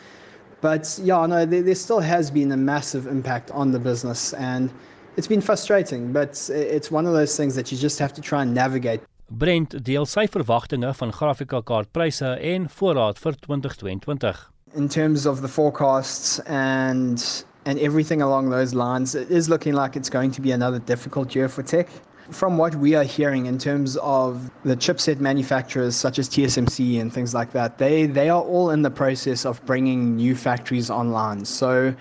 But 0.61 0.99
yeah 1.01 1.25
no 1.25 1.45
there, 1.45 1.61
there 1.61 1.75
still 1.75 1.99
has 1.99 2.31
been 2.31 2.51
a 2.51 2.57
massive 2.57 3.07
impact 3.07 3.51
on 3.51 3.71
the 3.71 3.79
business 3.79 4.33
and 4.33 4.71
it's 5.17 5.27
been 5.27 5.41
frustrating 5.41 6.13
but 6.13 6.49
it's 6.49 6.91
one 6.91 7.05
of 7.05 7.13
those 7.13 7.35
things 7.35 7.55
that 7.55 7.71
you 7.71 7.77
just 7.77 7.99
have 7.99 8.13
to 8.13 8.21
try 8.21 8.41
and 8.41 8.53
navigate. 8.53 9.01
Brent 9.29 9.77
deel 9.83 10.05
sy 10.05 10.27
verwagtinge 10.27 10.91
van 10.93 11.13
grafika 11.15 11.61
kaartpryse 11.63 12.35
en 12.53 12.67
voorraad 12.69 13.19
vir 13.19 13.37
2022 13.47 14.51
in 14.75 14.89
terms 14.89 15.25
of 15.25 15.41
the 15.41 15.47
forecasts 15.47 16.39
and 16.39 17.43
and 17.65 17.79
everything 17.79 18.21
along 18.21 18.49
those 18.49 18.73
lines 18.73 19.15
it 19.15 19.29
is 19.29 19.49
looking 19.49 19.73
like 19.73 19.95
it's 19.95 20.09
going 20.09 20.31
to 20.31 20.41
be 20.41 20.51
another 20.51 20.79
difficult 20.79 21.35
year 21.35 21.47
for 21.47 21.63
tech 21.63 21.87
from 22.31 22.57
what 22.57 22.73
we 22.75 22.95
are 22.95 23.03
hearing 23.03 23.45
in 23.45 23.57
terms 23.57 23.97
of 23.97 24.49
the 24.63 24.75
chipset 24.75 25.19
manufacturers 25.19 25.95
such 25.95 26.17
as 26.17 26.29
TSMC 26.29 26.99
and 26.99 27.13
things 27.13 27.33
like 27.33 27.51
that, 27.51 27.77
they, 27.77 28.05
they 28.05 28.29
are 28.29 28.41
all 28.41 28.71
in 28.71 28.81
the 28.81 28.89
process 28.89 29.45
of 29.45 29.63
bringing 29.65 30.15
new 30.15 30.33
factories 30.33 30.89
online. 30.89 31.43
So 31.43 31.93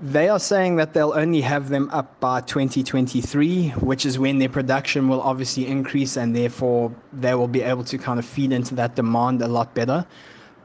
they 0.00 0.28
are 0.28 0.40
saying 0.40 0.76
that 0.76 0.92
they'll 0.92 1.14
only 1.14 1.40
have 1.40 1.68
them 1.68 1.88
up 1.90 2.18
by 2.18 2.40
2023, 2.40 3.68
which 3.80 4.04
is 4.04 4.18
when 4.18 4.38
their 4.38 4.48
production 4.48 5.08
will 5.08 5.22
obviously 5.22 5.66
increase 5.66 6.16
and 6.16 6.34
therefore 6.34 6.92
they 7.12 7.34
will 7.34 7.48
be 7.48 7.62
able 7.62 7.84
to 7.84 7.96
kind 7.98 8.18
of 8.18 8.26
feed 8.26 8.52
into 8.52 8.74
that 8.74 8.96
demand 8.96 9.42
a 9.42 9.48
lot 9.48 9.72
better. 9.74 10.04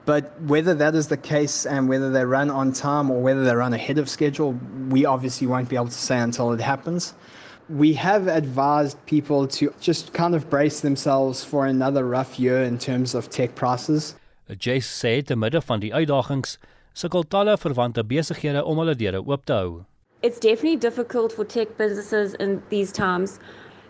But 0.06 0.42
whether 0.42 0.74
that 0.74 0.96
is 0.96 1.08
the 1.08 1.18
case 1.18 1.68
and 1.68 1.88
whether 1.88 2.10
they 2.10 2.26
run 2.26 2.50
on 2.50 2.74
time 2.74 3.12
or 3.12 3.22
whether 3.22 3.46
they 3.46 3.56
run 3.56 3.74
ahead 3.74 4.00
of 4.00 4.10
schedule, 4.10 4.60
we 4.90 5.06
obviously 5.06 5.46
won't 5.46 5.70
be 5.70 5.76
able 5.76 5.86
to 5.86 5.92
say 5.92 6.18
until 6.18 6.52
it 6.52 6.60
happens 6.60 7.14
we 7.70 7.94
have 7.94 8.28
advised 8.28 8.98
people 9.06 9.48
to 9.48 9.74
just 9.80 10.14
kind 10.14 10.36
of 10.36 10.50
brace 10.50 10.82
themselves 10.82 11.44
for 11.44 11.66
another 11.66 12.06
rough 12.06 12.40
year 12.40 12.64
in 12.64 12.78
terms 12.78 13.16
of 13.16 13.30
tech 13.30 13.56
prices. 13.56 14.16
Jace 14.50 14.88
sê 14.88 15.26
te 15.26 15.36
midde 15.36 15.62
van 15.64 15.80
die 15.80 15.92
uitdagings 15.94 16.58
sukkel 16.94 17.24
talle 17.24 17.56
verwante 17.58 18.04
besighede 18.04 18.64
om 18.66 18.78
hulle 18.78 18.96
deure 18.96 19.22
oop 19.24 19.46
te 19.46 19.54
hou. 19.54 19.86
It's 20.22 20.40
definitely 20.40 20.76
difficult 20.76 21.32
for 21.32 21.46
tech 21.46 21.78
businesses 21.78 22.34
in 22.36 22.62
these 22.70 22.92
times. 22.92 23.40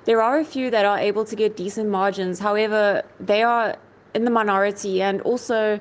There 0.05 0.21
are 0.21 0.39
a 0.39 0.45
few 0.45 0.69
that 0.71 0.85
are 0.85 0.97
able 0.97 1.25
to 1.25 1.35
get 1.35 1.57
decent 1.57 1.89
margins. 1.89 2.39
However, 2.39 3.03
they 3.19 3.43
are 3.43 3.75
in 4.13 4.25
the 4.25 4.31
minority 4.31 5.01
and 5.01 5.21
also 5.21 5.79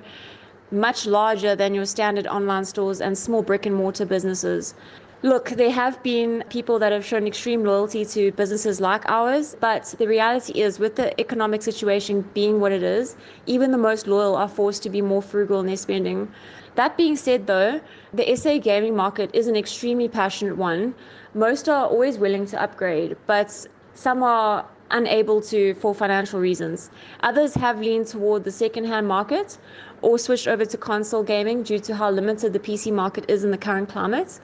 much 0.71 1.07
larger 1.07 1.55
than 1.57 1.75
your 1.75 1.85
standard 1.85 2.27
online 2.27 2.65
stores 2.65 3.01
and 3.01 3.17
small 3.17 3.43
brick 3.43 3.67
and 3.67 3.75
mortar 3.75 4.05
businesses. 4.05 4.75
Look, 5.23 5.51
there 5.51 5.71
have 5.71 6.03
been 6.03 6.45
people 6.49 6.79
that 6.79 6.93
have 6.93 7.05
shown 7.05 7.27
extreme 7.27 7.63
loyalty 7.63 8.07
to 8.07 8.33
businesses 8.33 8.81
like 8.81 9.07
ours, 9.07 9.55
but 9.61 9.95
the 9.99 10.09
reality 10.09 10.59
is, 10.59 10.79
with 10.79 10.97
the 10.97 11.19
economic 11.21 11.61
situation 11.61 12.23
being 12.33 12.59
what 12.59 12.73
it 12.73 12.83
is, 12.83 13.17
even 13.45 13.71
the 13.71 13.77
most 13.77 14.07
loyal 14.07 14.35
are 14.35 14.49
forced 14.49 14.83
to 14.85 14.89
be 14.89 15.03
more 15.03 15.21
frugal 15.21 15.61
in 15.61 15.67
their 15.67 15.77
spending. 15.77 16.33
That 16.77 16.97
being 16.97 17.17
said, 17.17 17.47
though, 17.47 17.83
the 18.15 18.35
SA 18.35 18.61
gaming 18.61 18.97
market 18.97 19.29
is 19.35 19.47
an 19.47 19.57
extremely 19.57 20.09
passionate 20.09 20.57
one. 20.57 20.95
Most 21.35 21.69
are 21.69 21.85
always 21.85 22.17
willing 22.17 22.47
to 22.47 22.63
upgrade, 22.63 23.15
but 23.27 23.67
some 23.93 24.23
are 24.23 24.67
unable 24.91 25.43
to 25.43 25.75
for 25.75 25.95
financial 25.95 26.41
reasons. 26.41 26.91
Others 27.23 27.55
have 27.57 27.79
leaned 27.79 28.07
toward 28.07 28.45
the 28.45 28.51
second-hand 28.51 29.07
market 29.07 29.59
or 30.01 30.19
switched 30.19 30.49
over 30.49 30.65
to 30.65 30.79
console 30.79 31.23
gaming 31.23 31.63
due 31.63 31.79
to 31.79 31.95
how 31.95 32.11
limited 32.11 32.55
the 32.55 32.59
PC 32.59 32.91
market 32.91 33.27
is 33.29 33.45
in 33.45 33.51
the 33.51 33.59
current 33.59 33.91
climate 33.91 34.41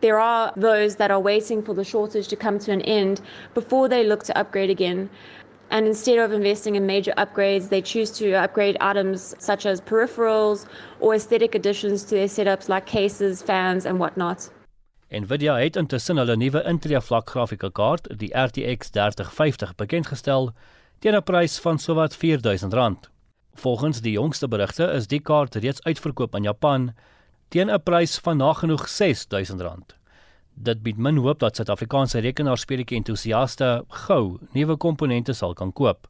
there 0.00 0.18
are 0.18 0.52
those 0.56 0.96
that 0.96 1.10
are 1.10 1.20
waiting 1.20 1.62
for 1.62 1.74
the 1.74 1.84
shortage 1.84 2.28
to 2.28 2.36
come 2.36 2.58
to 2.60 2.72
an 2.72 2.82
end 2.82 3.20
before 3.54 3.88
they 3.88 4.04
look 4.04 4.22
to 4.24 4.38
upgrade 4.38 4.70
again. 4.70 5.08
And 5.70 5.86
instead 5.86 6.18
of 6.18 6.32
investing 6.32 6.76
in 6.76 6.86
major 6.86 7.12
upgrades, 7.16 7.68
they 7.68 7.82
choose 7.82 8.10
to 8.18 8.32
upgrade 8.34 8.76
items 8.80 9.34
such 9.38 9.66
as 9.66 9.80
peripherals 9.80 10.66
or 11.00 11.14
aesthetic 11.14 11.54
additions 11.54 12.04
to 12.04 12.14
their 12.14 12.28
setups 12.28 12.68
like 12.68 12.86
cases, 12.86 13.42
fans, 13.42 13.84
and 13.84 13.98
whatnot. 13.98 14.50
Nvidia 15.10 15.54
het 15.54 15.76
intussen 15.76 16.18
hulle 16.18 16.34
nuwe 16.36 16.62
Intel 16.66 17.00
vlak 17.00 17.30
grafieke 17.30 17.70
kaart, 17.70 18.08
die 18.18 18.32
RTX 18.34 18.90
3050, 18.90 19.74
bekendgestel 19.78 20.50
teen 20.98 21.14
'n 21.14 21.22
prys 21.22 21.60
van 21.62 21.78
sowat 21.78 22.14
R4000. 22.14 23.10
Volgens 23.54 24.00
die 24.00 24.12
jongste 24.12 24.48
berigte 24.48 24.84
is 24.92 25.06
die 25.06 25.20
kaart 25.20 25.54
reeds 25.54 25.82
uitverkoop 25.82 26.34
in 26.34 26.42
Japan 26.42 26.90
teen 27.48 27.70
'n 27.70 27.82
prys 27.82 28.18
van 28.18 28.36
nagenoeg 28.36 28.86
R6000. 28.86 29.94
Dit 30.54 30.82
bied 30.82 30.96
min 30.96 31.16
hoop 31.16 31.38
dat 31.38 31.56
Suid-Afrikaanse 31.56 32.18
rekenaarspeletjie 32.18 32.96
entoesiaste 32.96 33.84
gou 33.88 34.38
nuwe 34.52 34.76
komponente 34.76 35.32
sal 35.32 35.54
kan 35.54 35.72
koop. 35.72 36.08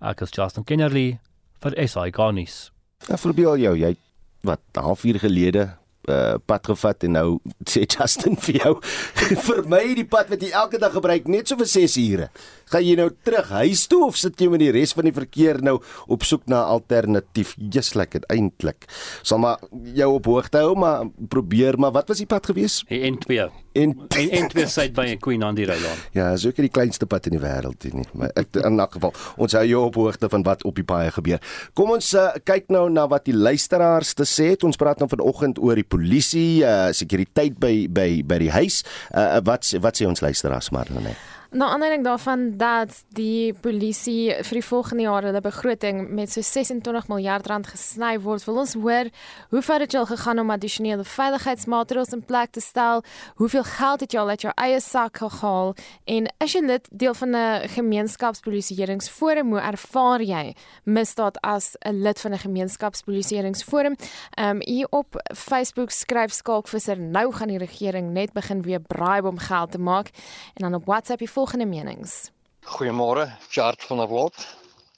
Ek 0.00 0.20
is 0.20 0.30
Justin 0.30 0.64
Kennerly 0.64 1.18
vir 1.62 1.88
SI 1.88 2.10
Garnis. 2.10 2.72
Ja, 3.08 3.16
verbeel 3.16 3.56
jou, 3.58 3.76
jy 3.78 3.96
wat 4.42 4.60
'n 4.74 4.82
halfuur 4.82 5.18
gelede 5.18 5.78
uh, 6.08 6.34
pad 6.46 6.66
gevat 6.66 7.04
en 7.04 7.12
nou 7.12 7.38
sê 7.68 7.84
Justin 7.86 8.36
vir 8.46 8.60
jou 8.62 8.74
vir 9.46 9.62
my 9.68 9.82
die 9.98 10.06
pad 10.06 10.30
wat 10.32 10.42
jy 10.42 10.50
elke 10.50 10.78
dag 10.78 10.92
gebruik 10.92 11.28
net 11.28 11.48
so 11.48 11.56
vir 11.56 11.66
6 11.66 11.96
ure 12.04 12.28
gaan 12.72 12.84
jy 12.84 12.96
nou 12.98 13.08
terug 13.24 13.48
huis 13.60 13.86
toe 13.90 14.04
of 14.06 14.16
sit 14.16 14.40
jy 14.40 14.48
met 14.52 14.62
die 14.62 14.72
res 14.74 14.94
van 14.96 15.08
die 15.08 15.14
verkeer 15.16 15.62
nou 15.64 15.78
op 16.06 16.26
soek 16.26 16.46
na 16.46 16.64
'n 16.64 16.78
alternatief? 16.78 17.54
Jeslik 17.58 18.12
dit 18.12 18.24
eintlik. 18.30 18.86
Sal 19.22 19.38
maar 19.38 19.58
jou 19.94 20.12
op 20.14 20.24
hoogte 20.24 20.58
hou, 20.58 20.74
maar 20.76 21.06
probeer 21.28 21.78
maar 21.78 21.92
wat 21.92 22.08
was 22.08 22.18
die 22.18 22.26
pad 22.26 22.46
gewees? 22.46 22.84
Die 22.88 23.02
N2. 23.10 23.50
En 23.72 23.94
en 24.16 24.28
N2 24.48 24.66
syd 24.66 24.94
by 24.96 25.16
Queen 25.16 25.42
Andy 25.42 25.64
Rylaan. 25.68 25.98
Ja, 26.16 26.36
so 26.36 26.48
ek 26.48 26.56
die 26.56 26.72
kleinste 26.72 27.06
pad 27.06 27.28
in 27.30 27.36
die 27.36 27.42
wêreld 27.42 27.84
nie, 27.92 28.04
maar 28.12 28.32
ek 28.34 28.56
in 28.56 28.80
elk 28.80 28.96
geval 28.96 29.14
ons 29.36 29.56
hou 29.58 29.64
jou 29.68 29.84
op 29.86 29.98
hoogte 30.00 30.28
van 30.32 30.42
wat 30.42 30.64
op 30.68 30.74
die 30.74 30.86
paaie 30.86 31.12
gebeur. 31.14 31.40
Kom 31.78 31.94
ons 31.94 32.10
uh, 32.18 32.30
kyk 32.48 32.72
nou 32.74 32.88
na 32.90 33.06
wat 33.10 33.28
die 33.28 33.36
luisteraars 33.36 34.14
te 34.18 34.26
sê 34.28 34.52
het. 34.54 34.66
Ons 34.66 34.80
praat 34.80 34.98
nou 34.98 35.08
vanoggend 35.10 35.60
oor 35.62 35.78
die 35.78 35.86
polisie, 35.86 36.64
uh, 36.66 36.90
sekuriteit 36.96 37.58
by 37.60 37.74
by 37.92 38.08
by 38.26 38.42
die 38.46 38.52
huis. 38.54 38.82
Uh, 39.12 39.38
wat 39.46 39.68
wat 39.82 40.00
sê 40.00 40.08
ons 40.08 40.24
luisteraars 40.24 40.72
maar 40.74 40.90
dan 40.90 41.12
net? 41.12 41.37
Na 41.50 41.66
aanleiding 41.68 42.04
daarvan 42.04 42.56
dat 42.56 43.04
die 43.16 43.54
polisie 43.54 44.34
vir 44.44 44.58
die 44.58 44.64
volgende 44.64 45.02
jaar 45.02 45.24
hulle 45.24 45.40
begroting 45.40 46.10
met 46.12 46.28
so 46.28 46.42
26 46.44 47.06
miljard 47.08 47.46
rand 47.48 47.70
gesny 47.72 48.18
word, 48.20 48.44
wil 48.44 48.58
ons 48.60 48.74
hoor 48.76 49.08
hoe 49.48 49.62
ver 49.64 49.80
het 49.80 49.94
jy 49.96 50.02
al 50.02 50.10
gegaan 50.10 50.42
om 50.42 50.52
addisionele 50.52 51.06
veiligheidsmaatreëls 51.08 52.12
in 52.12 52.24
plek 52.28 52.52
te 52.52 52.60
stel? 52.60 53.00
Hoeveel 53.40 53.64
geld 53.64 54.04
het 54.04 54.12
jy 54.12 54.20
al 54.20 54.32
uit 54.34 54.44
jou 54.44 54.52
eie 54.60 54.80
sak 54.84 55.22
gehaal? 55.22 55.72
En 56.04 56.28
as 56.36 56.52
jy 56.52 56.62
lid 56.66 56.90
deel 56.92 57.14
van 57.14 57.32
'n 57.36 57.68
gemeenskapspolisieeringsforum, 57.76 59.48
hoe 59.48 59.60
ervaar 59.60 60.22
jy 60.22 60.54
misdaad 60.84 61.40
as 61.40 61.76
'n 61.80 62.02
lid 62.02 62.20
van 62.20 62.32
'n 62.32 62.44
gemeenskapspolisieeringsforum? 62.44 63.96
Ehm 64.36 64.56
um, 64.56 64.60
hier 64.60 64.86
op 64.90 65.16
Facebook 65.34 65.90
skryf 65.90 66.32
Skalkvisser, 66.32 66.98
nou 66.98 67.32
gaan 67.32 67.48
die 67.48 67.58
regering 67.58 68.12
net 68.12 68.32
begin 68.32 68.62
weer 68.62 68.80
bribe 68.80 69.28
om 69.28 69.38
geld 69.38 69.70
te 69.70 69.78
maak 69.78 70.10
en 70.54 70.62
dan 70.62 70.74
op 70.74 70.84
WhatsApp 70.84 71.20
volgende 71.38 71.66
menings. 71.66 72.30
Goeiemôre, 72.66 73.36
Chart 73.48 73.82
van 73.86 74.00
der 74.02 74.08
Walt. 74.10 74.38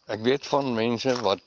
Ek 0.09 0.23
weet 0.25 0.47
van 0.49 0.71
mense 0.73 1.13
wat 1.21 1.43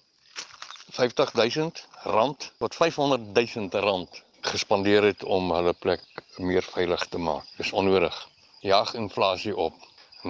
50000 0.93 1.81
rand 2.03 2.51
tot 2.61 2.75
500000 2.77 3.73
rand 3.73 4.19
gespandeer 4.51 5.07
het 5.09 5.25
om 5.37 5.49
hulle 5.55 5.73
plek 5.73 6.03
meer 6.37 6.67
veilig 6.75 7.07
te 7.09 7.17
maak. 7.17 7.49
Dis 7.57 7.73
onnodig. 7.73 8.13
Jag 8.61 8.93
inflasie 8.93 9.55
op. 9.57 9.73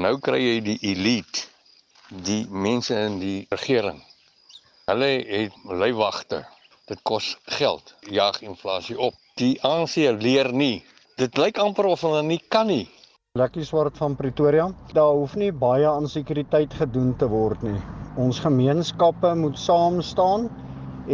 Nou 0.06 0.16
kry 0.24 0.40
jy 0.40 0.56
die 0.70 0.80
elite, 0.94 1.44
die 2.08 2.48
mense 2.48 2.96
in 3.10 3.20
die 3.20 3.44
regering. 3.52 4.00
Hulle 4.88 5.12
het 5.28 5.60
leiwagte. 5.84 6.46
Dit 6.88 7.04
kos 7.04 7.36
geld. 7.60 7.96
Jag 8.08 8.40
inflasie 8.48 8.96
op. 8.96 9.20
Die 9.36 9.58
ANC 9.60 10.00
leer 10.24 10.56
nie. 10.56 10.86
Dit 11.20 11.36
lyk 11.38 11.60
amper 11.60 11.92
of 11.92 12.08
hulle 12.08 12.24
nie 12.24 12.40
kan 12.48 12.72
nie. 12.72 12.88
Lekkie 13.40 13.64
Swart 13.66 13.96
van 13.98 14.14
Pretoria. 14.14 14.68
Daar 14.94 15.16
hoef 15.18 15.32
nie 15.42 15.48
baie 15.62 15.88
aan 15.90 16.06
sekuriteit 16.06 16.74
gedoen 16.78 17.16
te 17.18 17.26
word 17.32 17.64
nie. 17.66 17.80
Ons 18.22 18.38
gemeenskappe 18.44 19.32
moet 19.40 19.58
saam 19.58 19.96
staan 20.06 20.44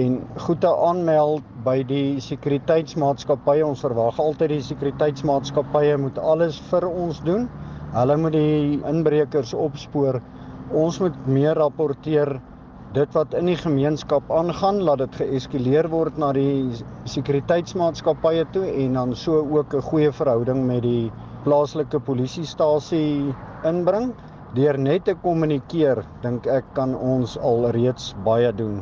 en 0.02 0.18
goede 0.48 0.74
aanmeld 0.88 1.46
by 1.64 1.78
die 1.88 2.20
sekuriteitsmaatskappye. 2.26 3.64
Ons 3.64 3.86
verwag 3.86 4.20
altyd 4.20 4.52
die 4.52 4.66
sekuriteitsmaatskappye 4.68 5.96
moet 6.04 6.20
alles 6.34 6.60
vir 6.74 6.90
ons 6.90 7.24
doen. 7.30 7.48
Hulle 7.96 8.20
moet 8.26 8.36
die 8.36 8.84
inbrekers 8.92 9.56
opspoor. 9.56 10.20
Ons 10.76 11.00
moet 11.00 11.24
meer 11.38 11.56
rapporteer 11.56 12.34
dit 13.00 13.16
wat 13.16 13.40
in 13.40 13.48
die 13.54 13.58
gemeenskap 13.64 14.28
aangaan, 14.42 14.84
laat 14.84 15.06
dit 15.06 15.22
geeskaleer 15.24 15.88
word 15.96 16.20
na 16.20 16.36
die 16.36 16.84
sekuriteitsmaatskappye 17.16 18.50
toe 18.52 18.68
en 18.68 19.00
dan 19.00 19.16
so 19.16 19.40
ook 19.40 19.80
'n 19.80 19.88
goeie 19.88 20.12
verhouding 20.12 20.66
met 20.68 20.84
die 20.84 21.12
plaaslike 21.46 22.00
polisiestasie 22.06 23.34
inbring. 23.68 24.14
Deur 24.56 24.80
net 24.82 25.06
te 25.06 25.14
kommunikeer, 25.14 26.02
dink 26.24 26.48
ek 26.50 26.72
kan 26.78 26.96
ons 26.96 27.38
al 27.38 27.70
reeds 27.76 28.14
baie 28.26 28.50
doen. 28.56 28.82